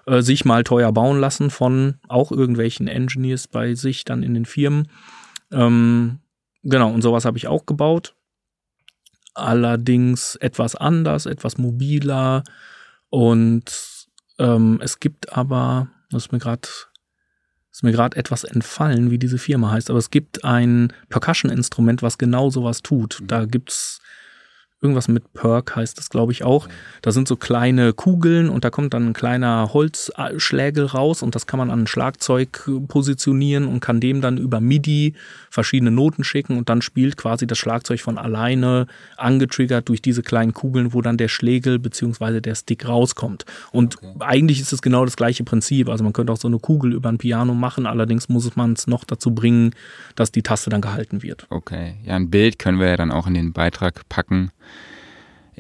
[0.07, 4.45] äh, sich mal teuer bauen lassen von auch irgendwelchen Engineers bei sich dann in den
[4.45, 4.89] Firmen.
[5.53, 6.21] Ähm,
[6.63, 8.15] genau, und sowas habe ich auch gebaut.
[9.35, 12.45] Allerdings etwas anders, etwas mobiler.
[13.09, 14.07] Und
[14.39, 16.33] ähm, es gibt aber, das ist
[17.83, 22.51] mir gerade etwas entfallen, wie diese Firma heißt, aber es gibt ein Percussion-Instrument, was genau
[22.51, 23.23] sowas tut.
[23.27, 24.01] Da gibt's
[24.83, 26.67] Irgendwas mit Perk heißt das, glaube ich, auch.
[27.03, 31.47] Da sind so kleine Kugeln und da kommt dann ein kleiner Holzschlägel raus und das
[31.47, 35.13] kann man an ein Schlagzeug positionieren und kann dem dann über MIDI
[35.51, 38.87] verschiedene Noten schicken und dann spielt quasi das Schlagzeug von alleine
[39.19, 43.45] angetriggert durch diese kleinen Kugeln, wo dann der Schlägel beziehungsweise der Stick rauskommt.
[43.73, 44.15] Und okay.
[44.21, 45.91] eigentlich ist es genau das gleiche Prinzip.
[45.91, 48.87] Also man könnte auch so eine Kugel über ein Piano machen, allerdings muss man es
[48.87, 49.75] noch dazu bringen,
[50.15, 51.47] dass die Taste dann gehalten wird.
[51.51, 54.51] Okay, ja, ein Bild können wir ja dann auch in den Beitrag packen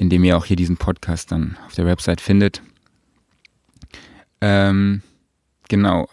[0.01, 2.63] in dem ihr auch hier diesen Podcast dann auf der Website findet.
[4.41, 5.03] Ähm,
[5.69, 6.09] genau.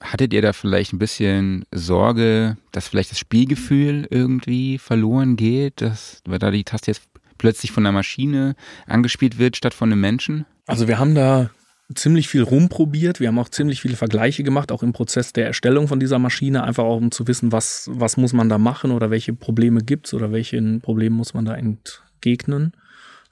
[0.00, 6.22] Hattet ihr da vielleicht ein bisschen Sorge, dass vielleicht das Spielgefühl irgendwie verloren geht, dass,
[6.24, 7.02] weil da die Taste jetzt
[7.36, 10.46] plötzlich von der Maschine angespielt wird statt von einem Menschen?
[10.66, 11.50] Also wir haben da
[11.94, 13.20] ziemlich viel rumprobiert.
[13.20, 16.64] Wir haben auch ziemlich viele Vergleiche gemacht, auch im Prozess der Erstellung von dieser Maschine,
[16.64, 20.06] einfach auch um zu wissen, was, was muss man da machen oder welche Probleme gibt
[20.06, 22.72] es oder welchen Problemen muss man da entgegnen.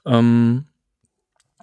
[0.05, 0.65] Ähm,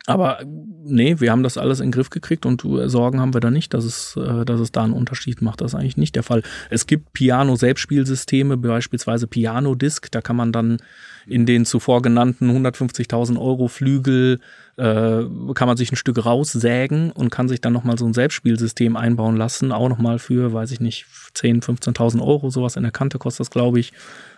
[0.07, 3.53] aber nee, wir haben das alles in den Griff gekriegt und Sorgen haben wir da
[3.53, 5.61] nicht, dass es, äh, dass es da einen Unterschied macht.
[5.61, 6.43] Das ist eigentlich nicht der Fall.
[6.71, 10.79] Es gibt Piano-Selbstspielsysteme, beispielsweise Piano Disc, da kann man dann
[11.25, 14.41] in den zuvor genannten 150.000 Euro Flügel
[14.77, 15.23] äh,
[15.55, 19.37] kann man sich ein Stück raussägen und kann sich dann nochmal so ein Selbstspielsystem einbauen
[19.37, 23.41] lassen, auch nochmal für, weiß ich nicht, 10.000, 15.000 Euro, sowas in der Kante kostet
[23.41, 23.93] das, glaube ich.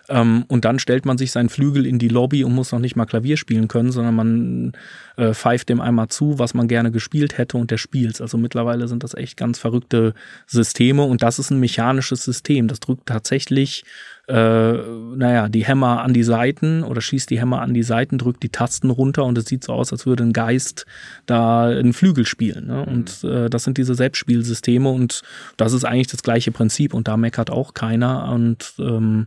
[0.08, 2.96] Ähm, und dann stellt man sich seinen Flügel in die Lobby und muss noch nicht
[2.96, 4.72] mal Klavier spielen können, sondern man
[5.16, 8.20] äh, pfeift dem einmal zu, was man gerne gespielt hätte und der spielt.
[8.20, 10.14] Also mittlerweile sind das echt ganz verrückte
[10.46, 12.68] Systeme und das ist ein mechanisches System.
[12.68, 13.84] Das drückt tatsächlich
[14.26, 18.42] äh, naja, die Hämmer an die Seiten oder schießt die Hämmer an die Seiten, drückt
[18.42, 20.86] die Tasten runter und es sieht so aus, als würde ein Geist
[21.26, 22.68] da einen Flügel spielen.
[22.68, 22.86] Ne?
[22.86, 23.30] Und mhm.
[23.30, 25.22] äh, das sind diese Selbstspielsysteme und
[25.58, 29.26] das ist eigentlich das gleiche Prinzip und da meckert auch keiner und ähm,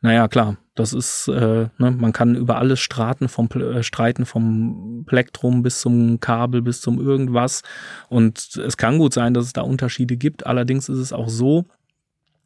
[0.00, 5.04] naja, klar, das ist, äh, ne, man kann über alles straten, vom, äh, streiten, vom
[5.06, 7.62] Plektrum bis zum Kabel, bis zum irgendwas.
[8.08, 10.46] Und es kann gut sein, dass es da Unterschiede gibt.
[10.46, 11.64] Allerdings ist es auch so,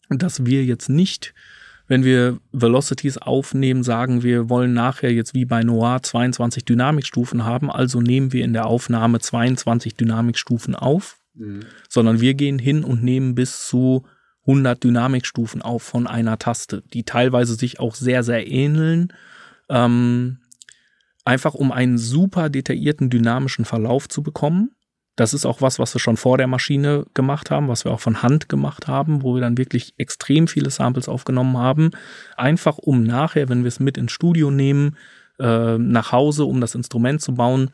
[0.08, 1.34] dass wir jetzt nicht
[1.90, 7.68] wenn wir Velocities aufnehmen, sagen wir wollen nachher jetzt wie bei Noir 22 Dynamikstufen haben,
[7.68, 11.62] also nehmen wir in der Aufnahme 22 Dynamikstufen auf, mhm.
[11.88, 14.04] sondern wir gehen hin und nehmen bis zu
[14.50, 19.12] 100 Dynamikstufen auf von einer Taste, die teilweise sich auch sehr, sehr ähneln.
[19.68, 20.38] Ähm,
[21.24, 24.72] einfach um einen super detaillierten dynamischen Verlauf zu bekommen.
[25.16, 28.00] Das ist auch was, was wir schon vor der Maschine gemacht haben, was wir auch
[28.00, 31.90] von Hand gemacht haben, wo wir dann wirklich extrem viele Samples aufgenommen haben.
[32.36, 34.96] Einfach um nachher, wenn wir es mit ins Studio nehmen,
[35.38, 37.70] äh, nach Hause, um das Instrument zu bauen,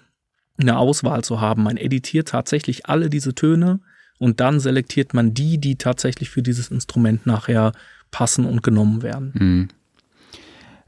[0.59, 1.62] eine Auswahl zu haben.
[1.62, 3.80] Man editiert tatsächlich alle diese Töne
[4.18, 7.72] und dann selektiert man die, die tatsächlich für dieses Instrument nachher
[8.10, 9.32] passen und genommen werden.
[9.34, 9.68] Mhm.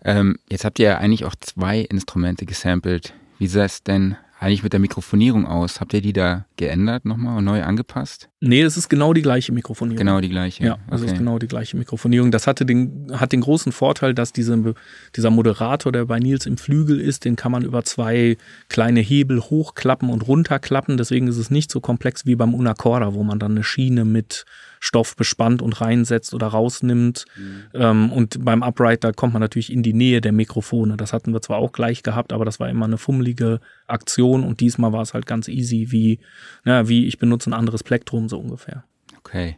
[0.04, 3.14] Ähm, jetzt habt ihr ja eigentlich auch zwei Instrumente gesampelt.
[3.38, 5.80] Wie sah es denn eigentlich mit der Mikrofonierung aus?
[5.80, 8.28] Habt ihr die da geändert nochmal und neu angepasst?
[8.40, 9.98] Nee, es ist genau die gleiche Mikrofonierung.
[9.98, 10.64] Genau die gleiche.
[10.64, 11.10] Ja, es okay.
[11.10, 12.30] ist genau die gleiche Mikrofonierung.
[12.30, 14.74] Das hatte den, hat den großen Vorteil, dass diese,
[15.16, 18.36] dieser Moderator, der bei Nils im Flügel ist, den kann man über zwei
[18.68, 20.96] kleine Hebel hochklappen und runterklappen.
[20.96, 24.44] Deswegen ist es nicht so komplex wie beim Unacorda, wo man dann eine Schiene mit
[24.80, 27.24] Stoff bespannt und reinsetzt oder rausnimmt.
[27.36, 27.62] Mhm.
[27.74, 30.96] Ähm, und beim Upright, da kommt man natürlich in die Nähe der Mikrofone.
[30.96, 34.60] Das hatten wir zwar auch gleich gehabt, aber das war immer eine fummelige Aktion und
[34.60, 36.20] diesmal war es halt ganz easy, wie,
[36.64, 38.84] na, wie ich benutze ein anderes Plektrum so ungefähr.
[39.18, 39.56] Okay.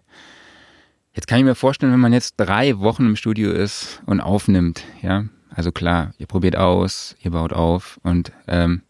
[1.12, 4.84] Jetzt kann ich mir vorstellen, wenn man jetzt drei Wochen im Studio ist und aufnimmt,
[5.02, 8.82] ja, also klar, ihr probiert aus, ihr baut auf und ähm,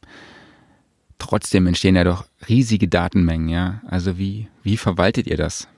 [1.18, 3.80] trotzdem entstehen ja doch riesige Datenmengen, ja.
[3.86, 5.68] Also wie, wie verwaltet ihr das?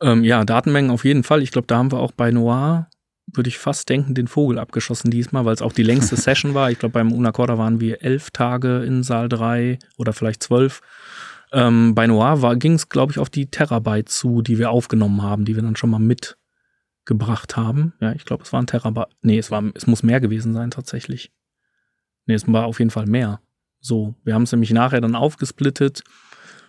[0.00, 1.42] Ähm, ja, Datenmengen auf jeden Fall.
[1.42, 2.88] Ich glaube, da haben wir auch bei Noir,
[3.32, 6.70] würde ich fast denken, den Vogel abgeschossen diesmal, weil es auch die längste Session war.
[6.70, 10.80] Ich glaube, beim Unacorda waren wir elf Tage in Saal 3 oder vielleicht zwölf.
[11.52, 15.44] Ähm, bei Noir ging es, glaube ich, auf die Terabyte zu, die wir aufgenommen haben,
[15.44, 17.94] die wir dann schon mal mitgebracht haben.
[18.00, 19.08] Ja, ich glaube, es waren Terabyte.
[19.22, 21.32] Nee, es, war, es muss mehr gewesen sein tatsächlich.
[22.26, 23.40] Nee, es war auf jeden Fall mehr.
[23.80, 26.02] So, wir haben es nämlich nachher dann aufgesplittet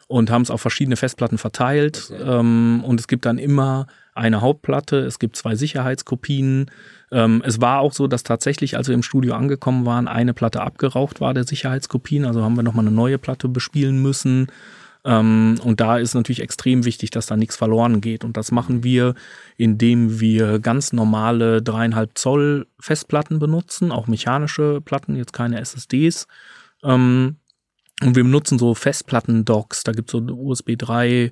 [0.08, 2.10] und haben es auf verschiedene Festplatten verteilt.
[2.12, 2.24] Okay.
[2.24, 6.72] Ähm, und es gibt dann immer eine Hauptplatte, es gibt zwei Sicherheitskopien.
[7.12, 10.62] Ähm, es war auch so, dass tatsächlich, als wir im Studio angekommen waren, eine Platte
[10.62, 12.26] abgeraucht war der Sicherheitskopien.
[12.26, 14.48] Also haben wir nochmal eine neue Platte bespielen müssen.
[15.06, 18.24] Ähm, und da ist natürlich extrem wichtig, dass da nichts verloren geht.
[18.24, 19.14] Und das machen wir,
[19.56, 26.28] indem wir ganz normale dreieinhalb Zoll Festplatten benutzen, auch mechanische Platten, jetzt keine SSDs.
[26.84, 27.38] Ähm,
[28.04, 29.84] und wir benutzen so Festplatten-Docks.
[29.84, 31.32] Da gibt es so USB 3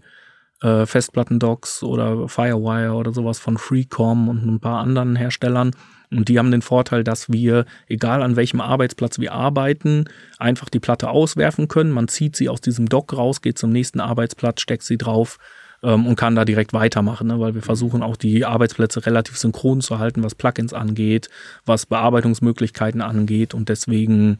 [0.61, 5.71] äh, Festplatten-Docks oder Firewire oder sowas von Freecom und ein paar anderen Herstellern.
[6.11, 10.05] Und die haben den Vorteil, dass wir, egal an welchem Arbeitsplatz wir arbeiten,
[10.37, 11.91] einfach die Platte auswerfen können.
[11.91, 15.37] Man zieht sie aus diesem Dock raus, geht zum nächsten Arbeitsplatz, steckt sie drauf
[15.83, 17.39] ähm, und kann da direkt weitermachen, ne?
[17.39, 21.29] weil wir versuchen auch die Arbeitsplätze relativ synchron zu halten, was Plugins angeht,
[21.65, 23.53] was Bearbeitungsmöglichkeiten angeht.
[23.53, 24.39] Und deswegen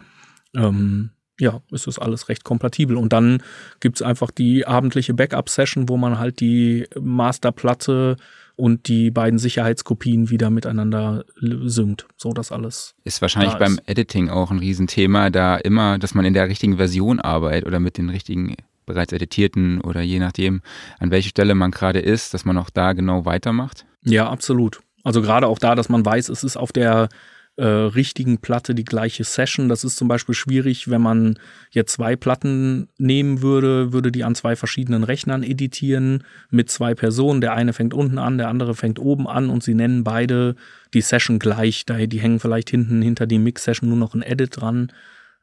[0.55, 2.97] ähm, ja, ist das alles recht kompatibel.
[2.97, 3.41] Und dann
[3.79, 8.17] gibt's einfach die abendliche Backup-Session, wo man halt die Masterplatte
[8.55, 12.95] und die beiden Sicherheitskopien wieder miteinander synkt, so dass alles.
[13.03, 16.77] Ist wahrscheinlich da beim Editing auch ein Riesenthema, da immer, dass man in der richtigen
[16.77, 18.55] Version arbeitet oder mit den richtigen
[18.86, 20.61] bereits editierten oder je nachdem,
[20.99, 23.86] an welcher Stelle man gerade ist, dass man auch da genau weitermacht?
[24.03, 24.79] Ja, absolut.
[25.03, 27.09] Also gerade auch da, dass man weiß, es ist auf der
[27.58, 29.70] äh, richtigen Platte die gleiche Session.
[29.70, 31.39] Das ist zum Beispiel schwierig, wenn man
[31.72, 37.41] jetzt zwei Platten nehmen würde, würde die an zwei verschiedenen Rechnern editieren mit zwei Personen.
[37.41, 40.56] Der eine fängt unten an, der andere fängt oben an und sie nennen beide
[40.93, 41.86] die Session gleich.
[41.86, 44.91] Daher die hängen vielleicht hinten hinter die Mix-Session nur noch ein Edit dran.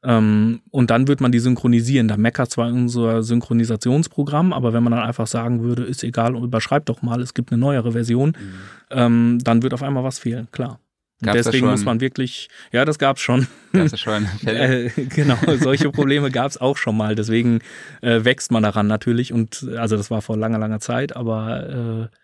[0.05, 2.09] Ähm, und dann wird man die synchronisieren.
[2.09, 6.89] Da meckert zwar unser Synchronisationsprogramm, aber wenn man dann einfach sagen würde, ist egal, überschreibt
[6.89, 8.55] doch mal, es gibt eine neuere Version, mhm.
[8.91, 10.81] ähm, dann wird auf einmal was fehlen, klar.
[11.23, 13.47] Gab's Deswegen muss man wirklich, ja, das gab's schon.
[13.73, 17.15] Gab's schon äh, genau, solche Probleme gab's auch schon mal.
[17.15, 17.61] Deswegen
[18.01, 19.33] äh, wächst man daran natürlich.
[19.33, 22.17] Und also das war vor langer, langer Zeit, aber äh,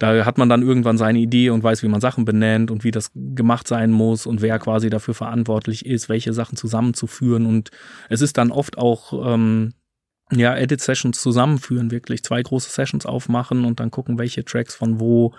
[0.00, 2.90] da hat man dann irgendwann seine Idee und weiß, wie man Sachen benennt und wie
[2.90, 7.46] das gemacht sein muss und wer quasi dafür verantwortlich ist, welche Sachen zusammenzuführen.
[7.46, 7.70] Und
[8.08, 9.74] es ist dann oft auch ähm,
[10.32, 15.34] ja, Edit-Sessions zusammenführen, wirklich zwei große Sessions aufmachen und dann gucken, welche Tracks von wo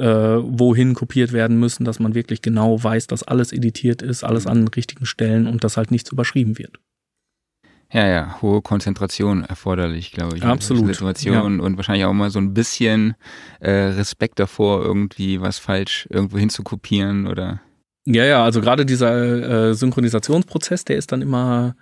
[0.00, 4.46] äh, wohin kopiert werden müssen, dass man wirklich genau weiß, dass alles editiert ist, alles
[4.46, 6.78] an den richtigen Stellen und dass halt nichts überschrieben wird.
[7.92, 10.44] Ja, ja, hohe Konzentration erforderlich, glaube ich.
[10.44, 10.86] Absolut.
[10.86, 11.40] Situation ja.
[11.40, 13.14] und wahrscheinlich auch mal so ein bisschen
[13.58, 17.60] äh, Respekt davor, irgendwie was falsch irgendwo hinzukopieren oder.
[18.06, 21.74] Ja, ja, also gerade dieser äh, Synchronisationsprozess, der ist dann immer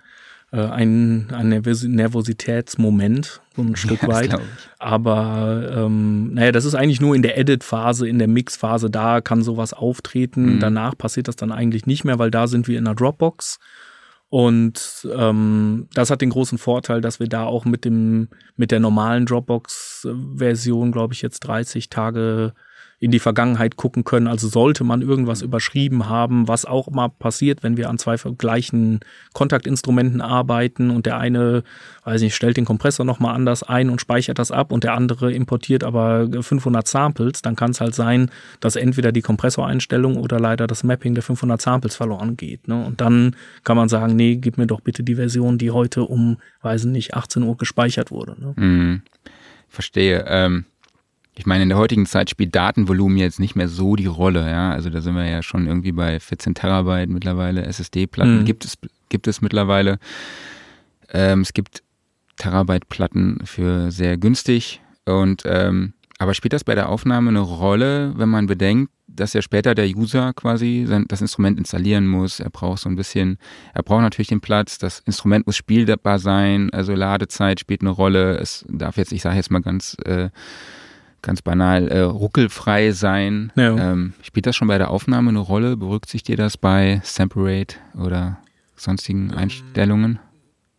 [0.51, 4.37] äh, ein, ein Nervositätsmoment, so ein Stück ja, weit.
[4.79, 9.43] Aber ähm, naja, das ist eigentlich nur in der Edit-Phase, in der Mix-Phase, da kann
[9.43, 10.55] sowas auftreten.
[10.55, 10.59] Mhm.
[10.59, 13.59] Danach passiert das dann eigentlich nicht mehr, weil da sind wir in einer Dropbox.
[14.29, 18.79] Und ähm, das hat den großen Vorteil, dass wir da auch mit dem mit der
[18.79, 22.53] normalen Dropbox-Version, glaube ich, jetzt 30 Tage
[22.99, 24.27] in die Vergangenheit gucken können.
[24.27, 28.99] Also sollte man irgendwas überschrieben haben, was auch mal passiert, wenn wir an zwei gleichen
[29.33, 31.63] Kontaktinstrumenten arbeiten und der eine,
[32.03, 35.31] weiß nicht, stellt den Kompressor nochmal anders ein und speichert das ab und der andere
[35.31, 40.67] importiert aber 500 Samples, dann kann es halt sein, dass entweder die Kompressoreinstellung oder leider
[40.67, 42.67] das Mapping der 500 Samples verloren geht.
[42.67, 42.85] Ne?
[42.85, 46.37] Und dann kann man sagen, nee, gib mir doch bitte die Version, die heute um,
[46.63, 48.35] weiß nicht, 18 Uhr gespeichert wurde.
[48.37, 48.53] Ne?
[48.57, 49.01] Mhm.
[49.69, 50.25] Verstehe.
[50.27, 50.65] Ähm
[51.39, 54.71] ich meine, in der heutigen Zeit spielt Datenvolumen jetzt nicht mehr so die Rolle, ja.
[54.71, 58.45] Also da sind wir ja schon irgendwie bei 14 Terabyte mittlerweile, SSD-Platten mhm.
[58.45, 58.77] gibt es,
[59.07, 59.99] gibt es mittlerweile.
[61.09, 61.81] Ähm, es gibt
[62.35, 68.27] Terabyte-Platten für sehr günstig und ähm, aber spielt das bei der Aufnahme eine Rolle, wenn
[68.27, 72.41] man bedenkt, dass ja später der User quasi sein, das Instrument installieren muss.
[72.41, 73.37] Er braucht so ein bisschen,
[73.73, 78.37] er braucht natürlich den Platz, das Instrument muss spielbar sein, also Ladezeit spielt eine Rolle.
[78.37, 80.29] Es darf jetzt, ich sage jetzt mal ganz, äh,
[81.21, 83.51] ganz banal, äh, ruckelfrei sein.
[83.55, 83.75] Ja.
[83.75, 85.77] Ähm, spielt das schon bei der Aufnahme eine Rolle?
[85.77, 87.65] Berücksichtigt ihr das bei Sample
[87.95, 88.37] oder
[88.75, 90.19] sonstigen Einstellungen?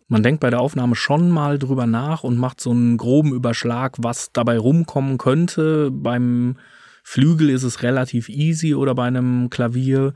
[0.09, 3.97] Man denkt bei der Aufnahme schon mal drüber nach und macht so einen groben Überschlag,
[3.99, 5.91] was dabei rumkommen könnte.
[5.93, 6.57] Beim
[7.05, 10.15] Flügel ist es relativ easy oder bei einem Klavier.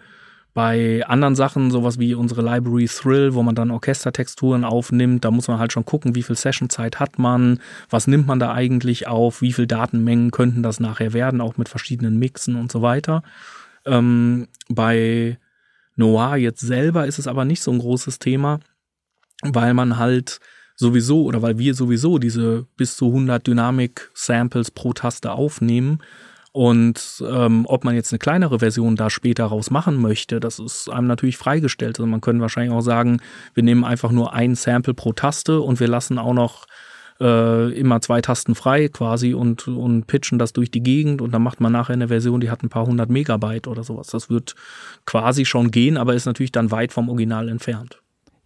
[0.54, 5.48] Bei anderen Sachen, sowas wie unsere Library Thrill, wo man dann Orchestertexturen aufnimmt, da muss
[5.48, 7.58] man halt schon gucken, wie viel Sessionzeit hat man,
[7.90, 11.68] was nimmt man da eigentlich auf, wie viel Datenmengen könnten das nachher werden, auch mit
[11.68, 13.24] verschiedenen Mixen und so weiter.
[13.84, 15.38] Ähm, bei
[15.96, 18.60] Noir jetzt selber ist es aber nicht so ein großes Thema,
[19.42, 20.38] weil man halt
[20.76, 25.98] sowieso oder weil wir sowieso diese bis zu 100 Dynamik-Samples pro Taste aufnehmen
[26.56, 30.88] und ähm, ob man jetzt eine kleinere Version da später raus machen möchte, das ist
[30.88, 31.98] einem natürlich freigestellt.
[31.98, 33.20] Also man könnte wahrscheinlich auch sagen,
[33.54, 36.66] wir nehmen einfach nur ein Sample pro Taste und wir lassen auch noch
[37.20, 41.42] äh, immer zwei Tasten frei quasi und, und pitchen das durch die Gegend und dann
[41.42, 44.06] macht man nachher eine Version, die hat ein paar hundert Megabyte oder sowas.
[44.06, 44.54] Das wird
[45.06, 48.00] quasi schon gehen, aber ist natürlich dann weit vom Original entfernt.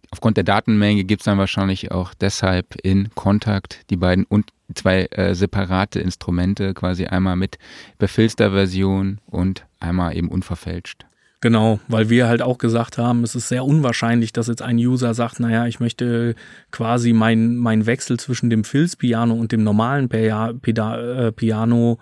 [0.09, 5.05] Aufgrund der Datenmenge gibt es dann wahrscheinlich auch deshalb in Kontakt die beiden und zwei
[5.11, 7.57] äh, separate Instrumente, quasi einmal mit
[7.97, 11.05] befilzter Version und einmal eben unverfälscht.
[11.41, 15.13] Genau, weil wir halt auch gesagt haben, es ist sehr unwahrscheinlich, dass jetzt ein User
[15.13, 16.35] sagt, naja, ich möchte
[16.71, 21.97] quasi mein, mein Wechsel zwischen dem Filz-Piano und dem normalen Pia Pida äh, Piano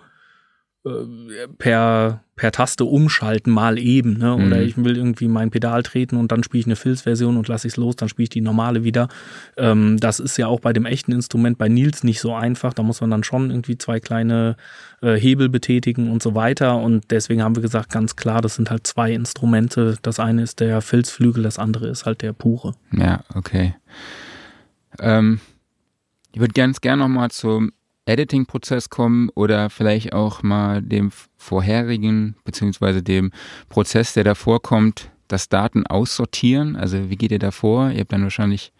[1.58, 4.18] per, per Taste umschalten, mal eben.
[4.18, 4.34] Ne?
[4.34, 4.62] Oder mhm.
[4.62, 7.74] ich will irgendwie mein Pedal treten und dann spiele ich eine Filz-Version und lasse ich
[7.74, 9.08] es los, dann spiele ich die normale wieder.
[9.56, 12.74] Ähm, das ist ja auch bei dem echten Instrument bei Nils nicht so einfach.
[12.74, 14.56] Da muss man dann schon irgendwie zwei kleine
[15.02, 16.76] äh, Hebel betätigen und so weiter.
[16.76, 19.96] Und deswegen haben wir gesagt, ganz klar, das sind halt zwei Instrumente.
[20.02, 22.74] Das eine ist der Filzflügel, das andere ist halt der pure.
[22.92, 23.74] Ja, okay.
[25.00, 25.40] Ähm,
[26.32, 27.72] ich würde ganz gerne nochmal zum
[28.08, 33.32] Editing-Prozess kommen oder vielleicht auch mal dem vorherigen beziehungsweise dem
[33.68, 36.76] Prozess, der davor kommt, das Daten aussortieren?
[36.76, 37.90] Also wie geht ihr da vor?
[37.90, 38.72] Ihr habt dann wahrscheinlich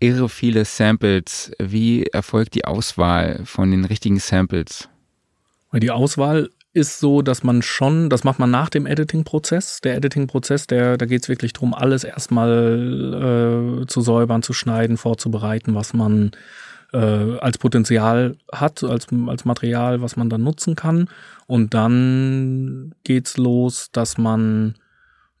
[0.00, 1.52] irre viele Samples.
[1.58, 4.88] Wie erfolgt die Auswahl von den richtigen Samples?
[5.72, 9.80] Die Auswahl ist so, dass man schon, das macht man nach dem Editing-Prozess.
[9.80, 14.96] Der Editing-Prozess, der, da geht es wirklich darum, alles erstmal äh, zu säubern, zu schneiden,
[14.96, 16.30] vorzubereiten, was man
[16.92, 21.08] äh, als Potenzial hat, als, als Material, was man dann nutzen kann.
[21.46, 24.74] Und dann geht's los, dass man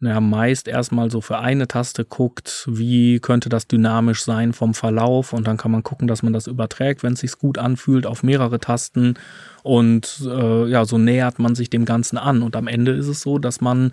[0.00, 5.32] ja, meist erstmal so für eine Taste guckt, wie könnte das dynamisch sein vom Verlauf.
[5.32, 8.22] Und dann kann man gucken, dass man das überträgt, wenn es sich gut anfühlt, auf
[8.22, 9.14] mehrere Tasten.
[9.62, 12.42] Und äh, ja, so nähert man sich dem Ganzen an.
[12.42, 13.92] Und am Ende ist es so, dass man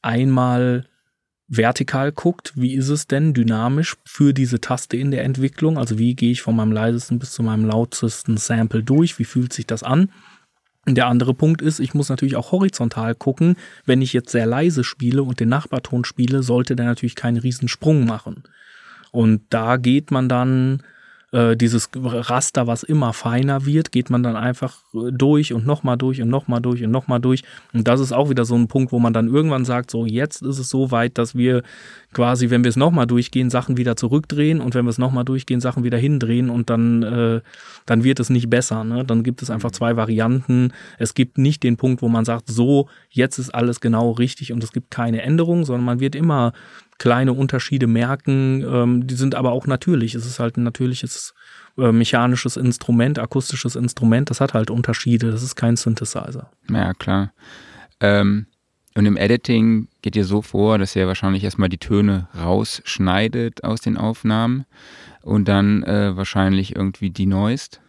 [0.00, 0.86] einmal
[1.48, 5.78] vertikal guckt, wie ist es denn dynamisch für diese Taste in der Entwicklung?
[5.78, 9.18] Also wie gehe ich von meinem leisesten bis zu meinem lautesten Sample durch?
[9.18, 10.10] Wie fühlt sich das an?
[10.86, 13.56] Der andere Punkt ist, ich muss natürlich auch horizontal gucken.
[13.84, 17.68] Wenn ich jetzt sehr leise spiele und den Nachbarton spiele, sollte der natürlich keinen riesen
[17.68, 18.44] Sprung machen.
[19.10, 20.82] Und da geht man dann
[21.30, 25.98] äh, dieses Raster, was immer feiner wird, geht man dann einfach äh, durch und nochmal
[25.98, 27.42] durch und nochmal durch und nochmal durch.
[27.74, 30.42] Und das ist auch wieder so ein Punkt, wo man dann irgendwann sagt, so jetzt
[30.42, 31.62] ist es so weit, dass wir
[32.14, 35.60] quasi, wenn wir es nochmal durchgehen, Sachen wieder zurückdrehen und wenn wir es nochmal durchgehen,
[35.60, 37.40] Sachen wieder hindrehen und dann, äh,
[37.84, 38.84] dann wird es nicht besser.
[38.84, 39.04] Ne?
[39.04, 40.72] Dann gibt es einfach zwei Varianten.
[40.98, 44.64] Es gibt nicht den Punkt, wo man sagt, so, jetzt ist alles genau richtig und
[44.64, 46.54] es gibt keine Änderung, sondern man wird immer
[46.98, 48.62] kleine Unterschiede merken.
[48.62, 50.14] Ähm, die sind aber auch natürlich.
[50.14, 51.34] Es ist halt ein natürliches
[51.78, 54.30] äh, mechanisches Instrument, akustisches Instrument.
[54.30, 55.30] Das hat halt Unterschiede.
[55.30, 56.50] Das ist kein Synthesizer.
[56.68, 57.32] Ja, klar.
[58.00, 58.46] Ähm,
[58.94, 63.80] und im Editing geht ihr so vor, dass ihr wahrscheinlich erstmal die Töne rausschneidet aus
[63.80, 64.64] den Aufnahmen
[65.22, 67.80] und dann äh, wahrscheinlich irgendwie die neuest.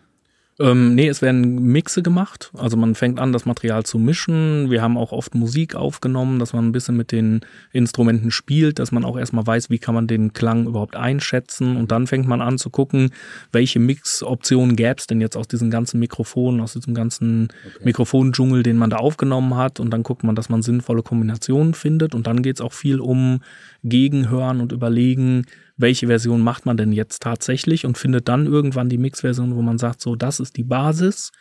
[0.61, 2.51] Ähm, nee, es werden Mixe gemacht.
[2.57, 4.69] Also man fängt an, das Material zu mischen.
[4.69, 7.41] Wir haben auch oft Musik aufgenommen, dass man ein bisschen mit den
[7.71, 11.77] Instrumenten spielt, dass man auch erstmal weiß, wie kann man den Klang überhaupt einschätzen.
[11.77, 13.11] Und dann fängt man an zu gucken,
[13.53, 17.85] welche Mix-Optionen gäbe es denn jetzt aus diesen ganzen Mikrofonen, aus diesem ganzen okay.
[17.85, 19.79] Mikrofondschungel, den man da aufgenommen hat.
[19.79, 22.13] Und dann guckt man, dass man sinnvolle Kombinationen findet.
[22.13, 23.39] Und dann geht es auch viel um
[23.83, 25.45] Gegenhören und überlegen,
[25.79, 29.77] welche Version macht man denn jetzt tatsächlich und findet dann irgendwann die Mix-Version, wo man
[29.77, 31.31] sagt, so, das ist die Basis.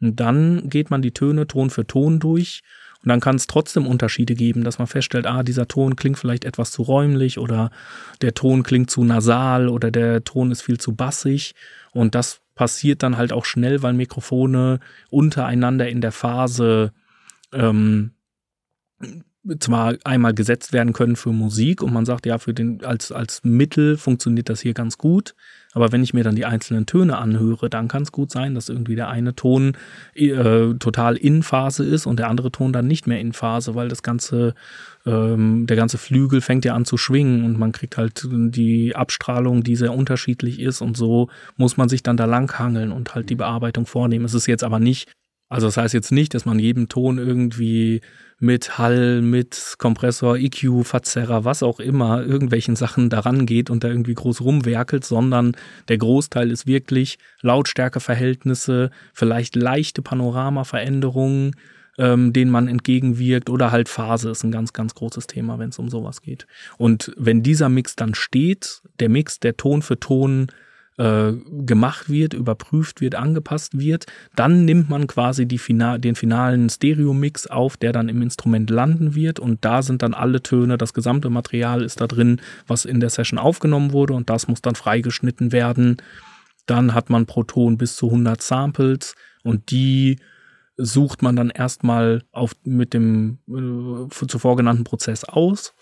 [0.00, 2.62] Und dann geht man die Töne Ton für Ton durch
[3.04, 6.44] und dann kann es trotzdem Unterschiede geben, dass man feststellt, ah, dieser Ton klingt vielleicht
[6.44, 7.70] etwas zu räumlich oder
[8.22, 11.54] der Ton klingt zu nasal oder der Ton ist viel zu bassig.
[11.92, 14.80] Und das passiert dann halt auch schnell, weil Mikrofone
[15.10, 16.92] untereinander in der Phase
[17.52, 18.12] ähm,
[19.58, 23.42] zwar einmal gesetzt werden können für Musik und man sagt, ja, für den, als, als
[23.44, 25.34] Mittel funktioniert das hier ganz gut.
[25.74, 28.68] Aber wenn ich mir dann die einzelnen Töne anhöre, dann kann es gut sein, dass
[28.68, 29.76] irgendwie der eine Ton
[30.14, 33.88] äh, total in Phase ist und der andere Ton dann nicht mehr in Phase, weil
[33.88, 34.54] das ganze,
[35.04, 39.62] ähm, der ganze Flügel fängt ja an zu schwingen und man kriegt halt die Abstrahlung,
[39.62, 43.36] die sehr unterschiedlich ist und so muss man sich dann da langhangeln und halt die
[43.36, 44.24] Bearbeitung vornehmen.
[44.24, 45.12] Es ist jetzt aber nicht,
[45.50, 48.00] also das heißt jetzt nicht, dass man jedem Ton irgendwie
[48.40, 53.88] mit Hall, mit Kompressor, EQ, Verzerrer, was auch immer, irgendwelchen Sachen daran geht und da
[53.88, 55.56] irgendwie groß rumwerkelt, sondern
[55.88, 61.56] der Großteil ist wirklich Lautstärkeverhältnisse, vielleicht leichte Panoramaveränderungen,
[61.98, 65.78] ähm, denen man entgegenwirkt oder halt Phase ist ein ganz, ganz großes Thema, wenn es
[65.80, 66.46] um sowas geht.
[66.76, 70.46] Und wenn dieser Mix dann steht, der Mix, der Ton für Ton
[70.98, 71.32] äh,
[71.64, 74.06] gemacht wird, überprüft wird, angepasst wird.
[74.36, 79.14] Dann nimmt man quasi die final, den finalen Stereo-Mix auf, der dann im Instrument landen
[79.14, 79.38] wird.
[79.38, 83.10] Und da sind dann alle Töne, das gesamte Material ist da drin, was in der
[83.10, 84.14] Session aufgenommen wurde.
[84.14, 85.96] Und das muss dann freigeschnitten werden.
[86.66, 90.18] Dann hat man pro Ton bis zu 100 Samples und die
[90.76, 95.74] sucht man dann erstmal auf, mit dem äh, zuvor genannten Prozess aus.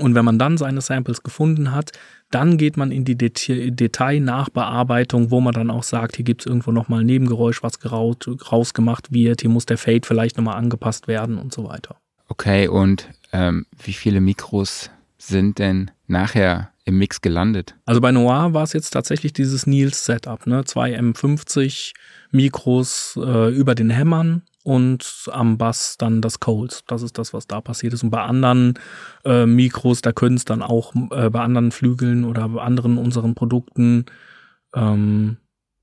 [0.00, 1.92] Und wenn man dann seine Samples gefunden hat,
[2.30, 6.72] dann geht man in die Detailnachbearbeitung, wo man dann auch sagt, hier gibt es irgendwo
[6.72, 11.54] nochmal ein Nebengeräusch, was rausgemacht wird, hier muss der Fade vielleicht nochmal angepasst werden und
[11.54, 11.96] so weiter.
[12.28, 17.74] Okay, und ähm, wie viele Mikros sind denn nachher im Mix gelandet?
[17.84, 20.64] Also bei Noir war es jetzt tatsächlich dieses Niels Setup, ne?
[20.64, 21.92] Zwei M50
[22.30, 26.84] Mikros äh, über den Hämmern und am Bass dann das Coles.
[26.86, 28.02] Das ist das, was da passiert ist.
[28.02, 28.74] Und bei anderen
[29.24, 33.34] äh, Mikros, da können es dann auch äh, bei anderen Flügeln oder bei anderen unseren
[33.34, 34.04] Produkten,
[34.74, 35.38] ähm,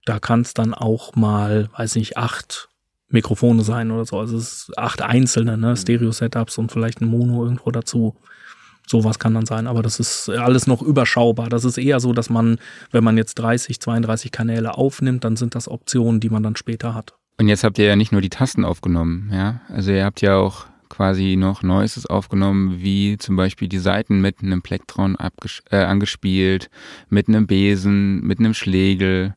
[0.06, 2.70] da kann es dann auch mal, weiß nicht, acht
[3.08, 4.20] Mikrofone sein oder so.
[4.20, 8.16] Also es ist acht einzelne, ne, Stereo-Setups und vielleicht ein Mono irgendwo dazu.
[8.86, 11.50] Sowas kann dann sein, aber das ist alles noch überschaubar.
[11.50, 12.60] Das ist eher so, dass man,
[12.92, 16.94] wenn man jetzt 30, 32 Kanäle aufnimmt, dann sind das Optionen, die man dann später
[16.94, 17.16] hat.
[17.38, 19.62] Und jetzt habt ihr ja nicht nur die Tasten aufgenommen, ja.
[19.68, 24.42] Also ihr habt ja auch quasi noch Neues aufgenommen, wie zum Beispiel die Seiten mit
[24.42, 25.18] einem Plektron
[25.70, 26.70] äh, angespielt,
[27.10, 29.36] mit einem Besen, mit einem Schlegel.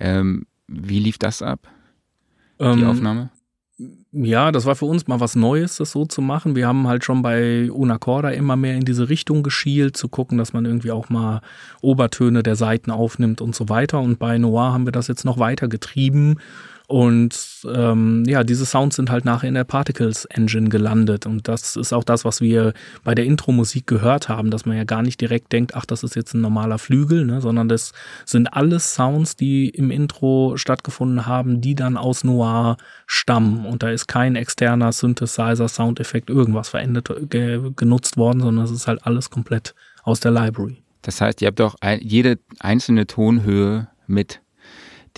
[0.00, 1.60] Ähm, wie lief das ab?
[2.58, 3.30] Die ähm, Aufnahme?
[4.10, 6.56] Ja, das war für uns mal was Neues, das so zu machen.
[6.56, 10.36] Wir haben halt schon bei Una Corda immer mehr in diese Richtung geschielt, zu gucken,
[10.38, 11.42] dass man irgendwie auch mal
[11.80, 14.00] Obertöne der Seiten aufnimmt und so weiter.
[14.00, 16.38] Und bei Noir haben wir das jetzt noch weiter getrieben
[16.90, 17.36] und
[17.70, 21.26] ähm, ja, diese Sounds sind halt nachher in der Particles Engine gelandet.
[21.26, 22.72] Und das ist auch das, was wir
[23.04, 26.16] bei der Intro-Musik gehört haben, dass man ja gar nicht direkt denkt, ach, das ist
[26.16, 27.42] jetzt ein normaler Flügel, ne?
[27.42, 27.92] sondern das
[28.24, 33.66] sind alles Sounds, die im Intro stattgefunden haben, die dann aus Noir stammen.
[33.66, 38.86] Und da ist kein externer Synthesizer, Soundeffekt, irgendwas verändert, ge genutzt worden, sondern es ist
[38.86, 39.74] halt alles komplett
[40.04, 40.82] aus der Library.
[41.02, 44.40] Das heißt, ihr habt auch jede einzelne Tonhöhe mit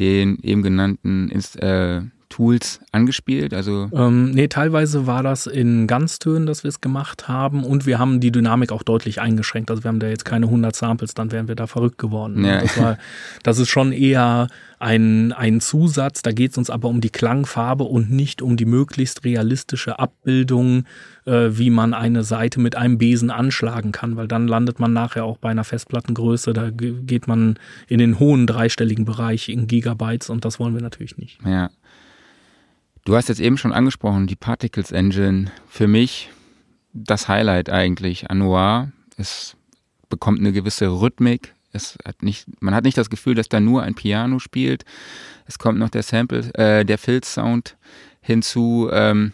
[0.01, 3.53] den eben genannten äh, Tools angespielt?
[3.53, 7.99] Also ähm, nee, teilweise war das in Ganztönen, dass wir es gemacht haben und wir
[7.99, 9.71] haben die Dynamik auch deutlich eingeschränkt.
[9.71, 12.45] Also wir haben da jetzt keine 100 Samples, dann wären wir da verrückt geworden.
[12.45, 12.63] Ja.
[12.63, 12.99] Das, war,
[13.43, 14.47] das ist schon eher
[14.79, 18.65] ein, ein Zusatz, da geht es uns aber um die Klangfarbe und nicht um die
[18.65, 20.85] möglichst realistische Abbildung,
[21.27, 25.25] äh, wie man eine Seite mit einem Besen anschlagen kann, weil dann landet man nachher
[25.25, 27.59] auch bei einer Festplattengröße, da geht man
[27.89, 31.39] in den hohen dreistelligen Bereich in Gigabytes und das wollen wir natürlich nicht.
[31.45, 31.71] Ja.
[33.05, 35.51] Du hast jetzt eben schon angesprochen, die Particles Engine.
[35.69, 36.31] Für mich
[36.93, 38.93] das Highlight eigentlich an Noir.
[39.17, 39.57] Es
[40.09, 41.55] bekommt eine gewisse Rhythmik.
[41.73, 44.85] Es hat nicht, man hat nicht das Gefühl, dass da nur ein Piano spielt.
[45.47, 47.77] Es kommt noch der Sample, äh, der Filz-Sound
[48.21, 48.89] hinzu.
[48.93, 49.33] Ähm,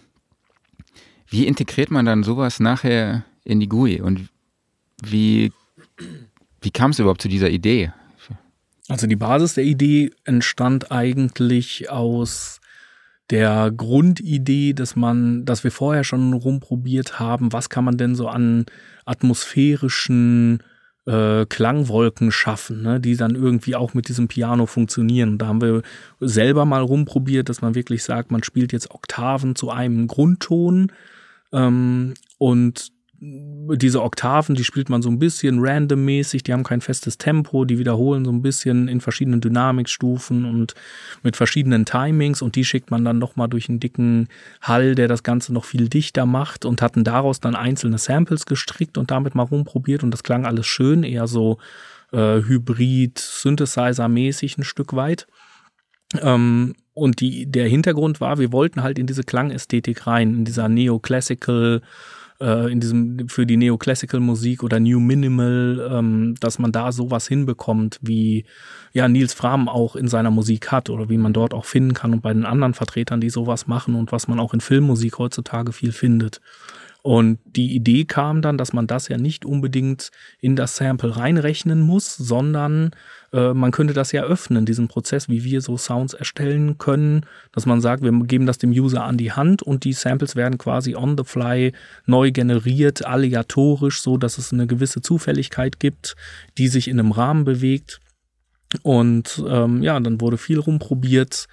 [1.28, 4.28] wie integriert man dann sowas nachher in die GUI und
[5.02, 5.52] wie,
[6.60, 7.92] wie kam es überhaupt zu dieser Idee?
[8.88, 12.60] Also die Basis der Idee entstand eigentlich aus
[13.30, 18.28] der Grundidee, dass man, dass wir vorher schon rumprobiert haben, was kann man denn so
[18.28, 18.66] an
[19.04, 20.62] atmosphärischen
[21.06, 25.38] äh, Klangwolken schaffen, ne, die dann irgendwie auch mit diesem Piano funktionieren.
[25.38, 25.82] Da haben wir
[26.20, 30.92] selber mal rumprobiert, dass man wirklich sagt, man spielt jetzt Oktaven zu einem Grundton
[31.52, 32.92] ähm, und
[33.76, 37.78] diese Oktaven, die spielt man so ein bisschen randommäßig, die haben kein festes Tempo, die
[37.78, 40.74] wiederholen so ein bisschen in verschiedenen Dynamikstufen und
[41.22, 44.28] mit verschiedenen Timings und die schickt man dann nochmal durch einen dicken
[44.60, 48.98] Hall, der das Ganze noch viel dichter macht und hatten daraus dann einzelne Samples gestrickt
[48.98, 51.58] und damit mal rumprobiert und das klang alles schön, eher so
[52.12, 55.26] äh, Hybrid, Synthesizer-mäßig ein Stück weit.
[56.20, 60.68] Ähm, und die, der Hintergrund war, wir wollten halt in diese Klangästhetik rein, in dieser
[60.68, 61.82] Neoclassical,
[62.40, 67.26] äh, in diesem für die Neoclassical Musik oder New Minimal, ähm, dass man da sowas
[67.26, 68.44] hinbekommt, wie
[68.92, 72.12] ja Nils Fram auch in seiner Musik hat oder wie man dort auch finden kann
[72.12, 75.72] und bei den anderen Vertretern, die sowas machen und was man auch in Filmmusik heutzutage
[75.72, 76.40] viel findet.
[77.06, 81.80] Und die Idee kam dann, dass man das ja nicht unbedingt in das Sample reinrechnen
[81.80, 82.90] muss, sondern
[83.32, 87.64] äh, man könnte das ja öffnen, diesen Prozess, wie wir so Sounds erstellen können, dass
[87.64, 90.96] man sagt, wir geben das dem User an die Hand und die Samples werden quasi
[90.96, 91.72] on the fly
[92.06, 96.16] neu generiert, aleatorisch, so dass es eine gewisse Zufälligkeit gibt,
[96.58, 98.00] die sich in einem Rahmen bewegt.
[98.82, 101.46] Und ähm, ja, dann wurde viel rumprobiert,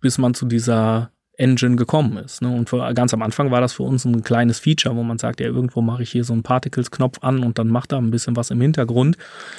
[0.00, 2.42] bis man zu dieser Engine gekommen ist.
[2.42, 2.48] Ne?
[2.48, 5.40] Und für, ganz am Anfang war das für uns ein kleines Feature, wo man sagt,
[5.40, 8.36] ja, irgendwo mache ich hier so einen Particles-Knopf an und dann macht da ein bisschen
[8.36, 9.16] was im Hintergrund.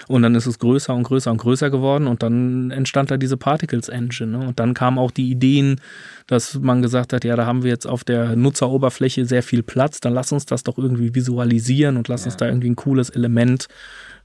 [0.07, 3.37] Und dann ist es größer und größer und größer geworden und dann entstand da diese
[3.37, 4.37] Particles-Engine.
[4.37, 4.47] Ne?
[4.47, 5.81] Und dann kamen auch die Ideen,
[6.27, 9.99] dass man gesagt hat, ja, da haben wir jetzt auf der Nutzeroberfläche sehr viel Platz,
[9.99, 12.27] dann lass uns das doch irgendwie visualisieren und lass ja.
[12.27, 13.67] uns da irgendwie ein cooles Element